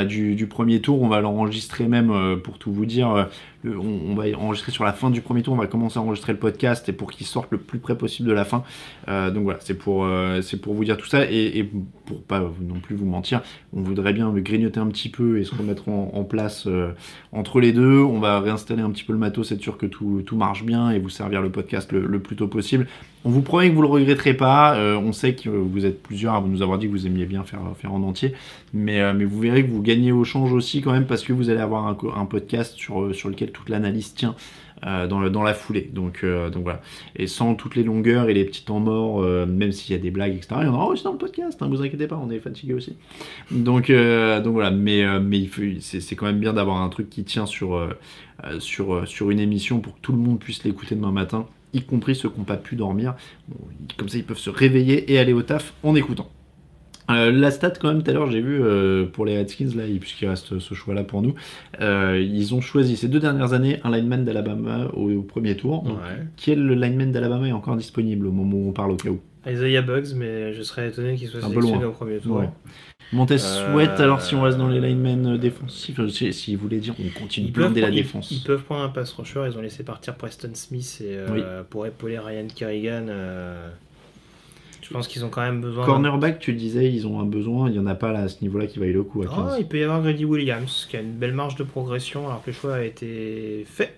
[0.07, 1.01] du, premier tour.
[1.01, 3.27] On va l'enregistrer même pour tout vous dire.
[3.65, 5.53] Euh, on, va enregistrer sur la fin du premier tour.
[5.53, 8.27] On va commencer à enregistrer le podcast et pour qu'il sorte le plus près possible
[8.27, 8.63] de la fin.
[9.07, 11.63] Euh, donc voilà, c'est pour, euh, pour vous dire tout ça et, et
[12.05, 13.41] pour pas non plus vous mentir,
[13.73, 16.67] on voudrait bien grignoter un petit peu et se remettre en, en place
[17.31, 17.99] entre les deux.
[17.99, 20.91] On va réinstaller un petit peu le matos, être sûr que tout, tout marche bien
[20.91, 22.87] et vous servir le podcast le, plus tôt possible.
[23.23, 24.77] On vous promet que vous le regretterez pas.
[24.97, 27.61] On sait que vous êtes plusieurs à nous avoir dit que vous aimiez bien faire,
[27.77, 28.33] faire en entier,
[28.73, 31.49] mais, mais vous verrez que vous gagnez au change aussi quand même parce que vous
[31.49, 34.35] allez avoir un, un podcast sur, sur lequel toute l'analyse tient.
[34.87, 35.91] euh, dans, la foulée,
[36.23, 36.81] euh, donc voilà.
[37.15, 40.01] Et sans toutes les longueurs et les petits temps morts, euh, même s'il y a
[40.01, 40.55] des blagues, etc.
[40.61, 42.73] Il y en aura aussi dans le podcast, hein, vous inquiétez pas, on est fatigué
[42.73, 42.95] aussi.
[43.51, 45.47] Donc, voilà, mais, mais
[45.81, 47.93] c'est quand même bien d'avoir un truc qui tient sur,
[49.29, 52.39] une émission pour que tout le monde puisse l'écouter demain matin, y compris ceux qui
[52.39, 53.13] n'ont pas pu dormir.
[53.97, 56.29] Comme ça, ils peuvent se réveiller et aller au taf en écoutant.
[57.13, 59.83] Euh, la stat quand même tout à l'heure j'ai vu euh, pour les Redskins là
[59.99, 61.33] puisqu'il reste ce choix là pour nous
[61.79, 65.83] euh, ils ont choisi ces deux dernières années un lineman d'Alabama au, au premier tour
[65.83, 66.25] Donc, Ouais.
[66.37, 69.19] quel lineman d'Alabama est encore disponible au moment où on parle au cas où?
[69.47, 72.37] Isaiah Bugs, mais je serais étonné qu'il soit Un sélectionné au premier tour.
[72.37, 72.49] Ouais.
[73.11, 76.55] Montez Euh, Sweat alors si on reste dans les linemen euh, défensifs euh, si, si
[76.55, 79.43] vous voulez dire on continue de blinder la défense Ils, peuvent prendre un pass rusher,
[79.51, 83.07] ils ont laissé partir Preston Smith et, euh, pour épauler Ryan Kerrigan.
[84.91, 85.85] Je pense qu'ils ont quand même besoin.
[85.85, 88.41] cornerback tu disais ils ont un besoin il y en a pas là à ce
[88.41, 90.85] niveau là qui vaille le coup à 15 Ah, il peut y avoir Grady Williams
[90.89, 93.95] qui a une belle marge de progression alors que le choix a été fait.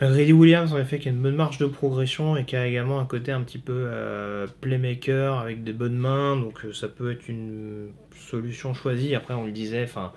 [0.00, 2.98] Grady Williams en effet qui a une bonne marge de progression et qui a également
[2.98, 7.10] un côté un petit peu euh, playmaker avec des bonnes mains donc euh, ça peut
[7.12, 9.14] être une solution choisie.
[9.14, 10.12] Après on le disait, enfin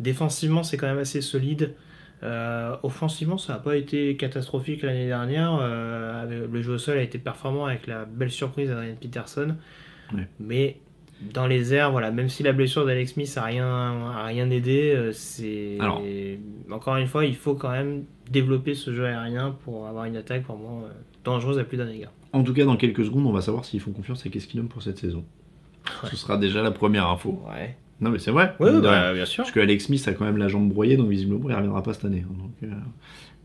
[0.00, 1.74] défensivement c'est quand même assez solide.
[2.22, 5.58] Euh, offensivement ça n'a pas été catastrophique l'année dernière.
[5.60, 9.54] Euh, le jeu au sol a été performant avec la belle surprise d'Adrian Peterson.
[10.40, 10.78] Mais
[11.32, 14.92] dans les airs, voilà, même si la blessure d'Alex Smith a rien, a rien aidé,
[14.94, 16.02] euh, c'est Alors.
[16.70, 20.44] encore une fois, il faut quand même développer ce jeu aérien pour avoir une attaque
[20.46, 20.88] vraiment euh,
[21.24, 22.12] dangereuse à plus d'un égard.
[22.32, 24.82] en tout cas dans quelques secondes on va savoir s'ils font confiance à Keskinum pour
[24.82, 25.24] cette saison
[26.10, 27.76] ce sera déjà la première info Ouais.
[28.00, 29.12] Non mais c'est vrai Oui, rien.
[29.14, 29.44] bien sûr.
[29.44, 31.94] Parce que Alex Smith a quand même la jambe broyée, donc visiblement il reviendra pas
[31.94, 32.24] cette année.
[32.28, 32.34] hein.
[32.38, 32.74] Donc, euh,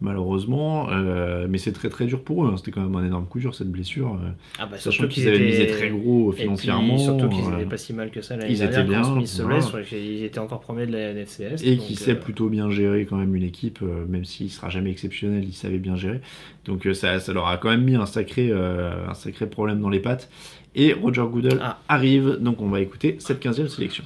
[0.01, 2.49] malheureusement, euh, mais c'est très très dur pour eux.
[2.51, 2.57] hein.
[2.57, 4.13] C'était quand même un énorme coup dur cette blessure.
[4.15, 4.29] euh,
[4.59, 6.97] Ah bah, sachant surtout qu'ils avaient misé très gros et puis, financièrement.
[6.97, 8.79] surtout qu'ils euh, n'étaient pas si mal que ça l'année ils dernière.
[8.79, 11.63] étaient bien, Smith se blesse, ils étaient encore premiers de la NFCS.
[11.63, 14.69] et qui sait euh, plutôt bien gérer quand même une équipe, euh, même s'il sera
[14.69, 16.21] jamais exceptionnel, il savait bien gérer.
[16.65, 19.79] Donc euh, ça, ça leur a quand même mis un sacré, euh, un sacré problème
[19.81, 20.29] dans les pattes.
[20.73, 21.79] Et Roger Goodell Ah.
[21.89, 24.03] arrive, donc on va écouter cette 15e sélection.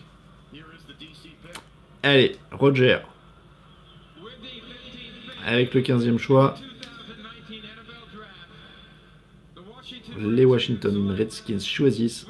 [2.05, 2.99] Allez, Roger.
[5.43, 6.53] Avec le 15e choix,
[7.49, 9.55] 2019 NFL Draft.
[9.55, 12.27] The Washington les Washington Redskins choisissent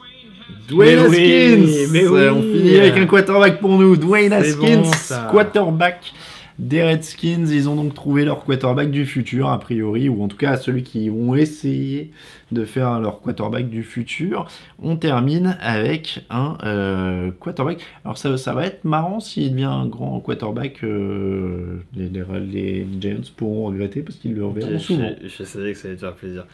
[0.69, 1.91] Dwayne Mais oui, Haskins.
[1.91, 2.27] mais oui.
[2.29, 3.97] On finit avec un quarterback pour nous.
[3.97, 6.13] Dwayne Haskins, bon, quarterback
[6.59, 7.45] des Redskins.
[7.47, 10.83] Ils ont donc trouvé leur quarterback du futur, a priori, ou en tout cas celui
[10.83, 12.11] qui ont essayé
[12.51, 14.47] de faire leur quarterback du futur.
[14.81, 17.79] On termine avec un euh, quarterback.
[18.05, 20.83] Alors ça, ça va être marrant s'il devient un grand quarterback.
[20.83, 25.09] euh, les, les, les Giants pourront regretter parce qu'ils le reverront souvent.
[25.21, 26.45] je- je savais que ça allait te faire plaisir.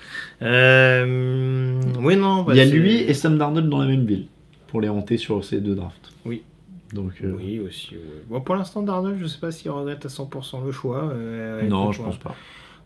[0.42, 2.44] Euh, oui, non.
[2.44, 4.26] bah, Il y a c'est- lui et Sam Darnold dans la même ville
[4.68, 6.12] pour les hanter sur ces deux drafts.
[6.26, 6.44] Oui.
[6.94, 7.96] Donc euh, Oui, aussi.
[7.96, 8.02] ouais.
[8.28, 11.10] Bon, pour l'instant, Darnold, je sais pas s'il regrette à 100% le choix.
[11.14, 12.06] euh, non, je ouais.
[12.06, 12.36] pense pas.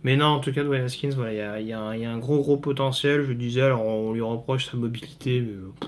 [0.03, 2.05] Mais non, en tout cas, Dwayne Haskins, voilà, il y y a un- il y
[2.05, 3.23] a un gros, gros potentiel.
[3.27, 5.53] Je disais, alors on lui reproche sa mobilité, mais.
[5.53, 5.87] euh.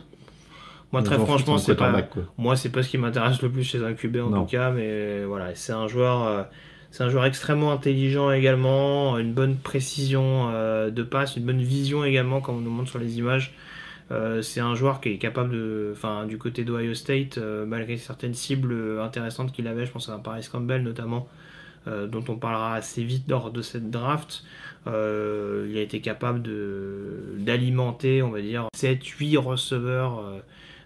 [0.93, 2.01] Moi, très franchement, c'est pas.
[2.37, 4.41] Moi, c'est pas ce qui m'intéresse le plus chez un QB en Non.
[4.45, 6.43] tout cas, mais voilà, c'est un joueur, euh,
[6.91, 12.05] c'est un joueur extrêmement intelligent également, une bonne précision euh, de passe, une bonne vision
[12.05, 13.53] également, comme on nous montre sur les images.
[14.11, 17.97] Euh, c'est un joueur qui est capable de, enfin, du côté d'Ohio State, euh, malgré
[17.97, 21.27] certaines cibles euh, intéressantes qu'il avait, je pense à Paris Campbell notamment,
[21.85, 24.43] dont on parlera assez vite lors de cette draft.
[24.85, 26.41] Il a été capable
[27.37, 30.21] d'alimenter, on va dire, 7-8 receveurs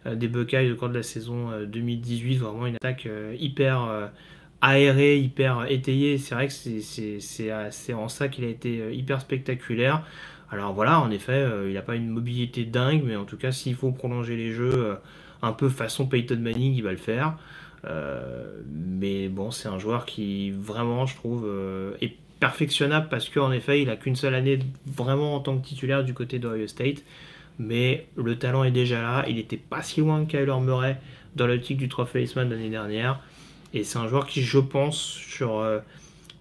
[0.06, 2.38] des Buckeyes au cours de la saison euh, 2018.
[2.38, 3.08] Vraiment une attaque
[3.40, 4.12] hyper
[4.62, 6.18] aérée, hyper étayée.
[6.20, 10.04] C'est vrai que c'est- en ça qu'il a été hyper spectaculaire.
[10.52, 13.54] Alors voilà, en effet, euh, il n'a pas une mobilité dingue, mais en tout cas,
[13.54, 14.96] s'il faut prolonger les jeux euh,
[15.42, 17.38] un peu façon Peyton Manning, il va le faire.
[17.86, 21.50] Euh, mais bon, c'est un joueur qui vraiment, je trouve,
[22.02, 26.04] est perfectionnable parce qu'en effet, il a qu'une seule année vraiment en tant que titulaire
[26.04, 27.04] du côté d'Ohio State.
[27.58, 29.26] Mais le talent est déjà là.
[29.30, 31.00] Il n'était pas si loin que Kyler Murray
[31.36, 33.22] dans l'optique du trophée Heisman l'année dernière.
[33.74, 35.64] Et c'est un joueur qui, je pense, sur,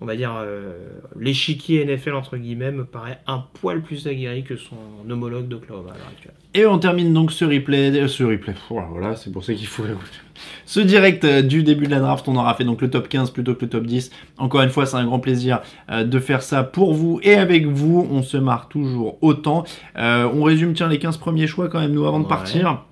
[0.01, 0.73] on va dire, euh,
[1.19, 4.77] l'échiquier NFL, entre guillemets, me paraît un poil plus aguerri que son
[5.09, 6.33] homologue d'Oklahoma à l'heure actuelle.
[6.55, 9.85] Et on termine donc ce replay, euh, ce replay, voilà, c'est pour ça qu'il faut
[10.65, 12.27] ce direct euh, du début de la draft.
[12.29, 14.11] On aura fait donc le top 15 plutôt que le top 10.
[14.39, 15.61] Encore une fois, c'est un grand plaisir
[15.91, 18.09] de faire ça pour vous et avec vous.
[18.11, 19.65] On se marre toujours autant.
[19.99, 22.85] Euh, on résume, tiens, les 15 premiers choix quand même, nous, avant de partir.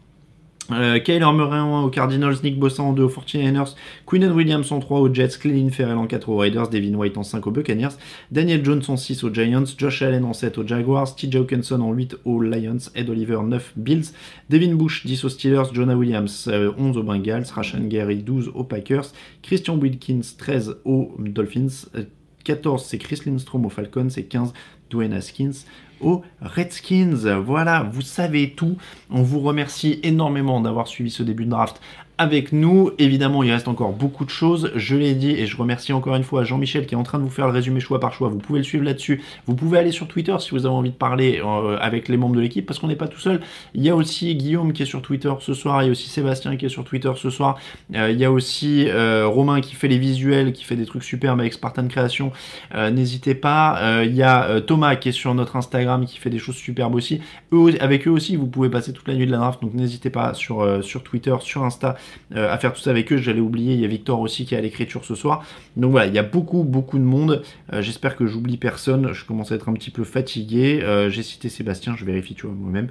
[0.70, 3.74] Euh, Kyler Murray en 1 aux Cardinals, Nick Bossa en 2 aux 49ers,
[4.06, 7.22] Quinnen Williams en 3 aux Jets, Clelin Ferrell en 4 aux Raiders, Devin White en
[7.22, 7.96] 5 aux Buccaneers,
[8.30, 11.92] Daniel Jones en 6 aux Giants, Josh Allen en 7 aux Jaguars, TJ Hawkinson en
[11.92, 14.12] 8 aux Lions, Ed Oliver 9 Bills,
[14.50, 18.64] Devin Bush 10 aux Steelers, Jonah Williams euh, 11 aux Bengals, Rashan Gary 12 aux
[18.64, 19.06] Packers,
[19.42, 22.04] Christian Wilkins 13 aux Dolphins, euh,
[22.44, 24.52] 14 c'est Chris Lindstrom aux Falcons et 15
[24.90, 25.64] Dwayne Haskins
[26.00, 27.38] aux Redskins.
[27.40, 28.76] Voilà, vous savez tout.
[29.10, 31.80] On vous remercie énormément d'avoir suivi ce début de draft
[32.18, 32.90] avec nous.
[32.98, 34.72] Évidemment, il reste encore beaucoup de choses.
[34.74, 37.22] Je l'ai dit et je remercie encore une fois Jean-Michel qui est en train de
[37.22, 38.28] vous faire le résumé choix par choix.
[38.28, 39.22] Vous pouvez le suivre là-dessus.
[39.46, 42.34] Vous pouvez aller sur Twitter si vous avez envie de parler euh, avec les membres
[42.34, 43.40] de l'équipe parce qu'on n'est pas tout seul.
[43.74, 45.82] Il y a aussi Guillaume qui est sur Twitter ce soir.
[45.82, 47.58] Il y a aussi Sébastien qui est sur Twitter ce soir.
[47.94, 51.04] Euh, il y a aussi euh, Romain qui fait les visuels, qui fait des trucs
[51.04, 52.32] superbes avec Spartan Création.
[52.74, 54.02] N'hésitez pas.
[54.04, 57.20] Il y a Thomas qui est sur notre Instagram qui fait des choses superbes aussi.
[57.52, 59.62] Eux, avec eux aussi, vous pouvez passer toute la nuit de la draft.
[59.62, 61.96] Donc n'hésitez pas sur, sur Twitter, sur Insta
[62.34, 63.16] euh, à faire tout ça avec eux.
[63.16, 65.44] J'allais oublier, il y a Victor aussi qui est à l'écriture ce soir.
[65.76, 67.42] Donc voilà, il y a beaucoup, beaucoup de monde.
[67.72, 69.12] Euh, J'espère que j'oublie personne.
[69.12, 70.80] Je commence à être un petit peu fatigué.
[70.82, 72.88] Euh, J'ai cité Sébastien, je vérifie, tu moi-même.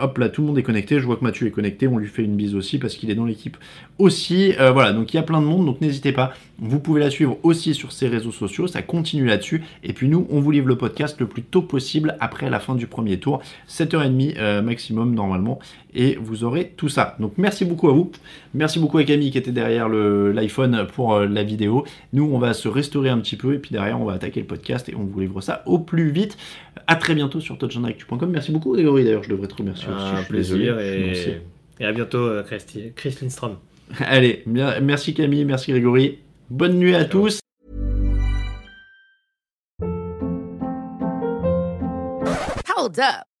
[0.00, 0.98] Hop là, tout le monde est connecté.
[0.98, 1.86] Je vois que Mathieu est connecté.
[1.88, 3.56] On lui fait une bise aussi parce qu'il est dans l'équipe
[3.98, 4.52] aussi.
[4.58, 5.66] Voilà, donc il y a plein de monde.
[5.66, 6.34] Donc n'hésitez pas.
[6.58, 8.66] Vous pouvez la suivre aussi sur ses réseaux sociaux.
[8.66, 9.62] Ça continue là-dessus.
[9.82, 12.74] Et puis nous, on vous livre le podcast le plus tôt possible après la fin
[12.74, 13.42] du premier tour.
[13.68, 15.58] 7h30 euh, maximum normalement.
[15.94, 17.16] Et vous aurez tout ça.
[17.20, 18.10] Donc merci beaucoup à vous.
[18.54, 21.84] Merci beaucoup à Camille qui était derrière le- l'iPhone pour euh, la vidéo.
[22.12, 23.54] Nous, on va se restaurer un petit peu.
[23.54, 26.10] Et puis derrière, on va attaquer le podcast et on vous livre ça au plus
[26.10, 26.38] vite.
[26.86, 28.30] À très bientôt sur touchandactu.com.
[28.30, 29.22] Merci beaucoup Grégory d'ailleurs.
[29.22, 30.04] Je devrais te remercier aussi.
[30.04, 31.42] Un Je suis désolé, plaisir et,
[31.80, 33.56] et à bientôt, euh, Christy- Chris Lindstrom.
[34.00, 36.18] Allez, bien- merci Camille, merci Grégory.
[36.50, 37.40] Bonne nuit à tous.
[42.74, 43.31] Hold up.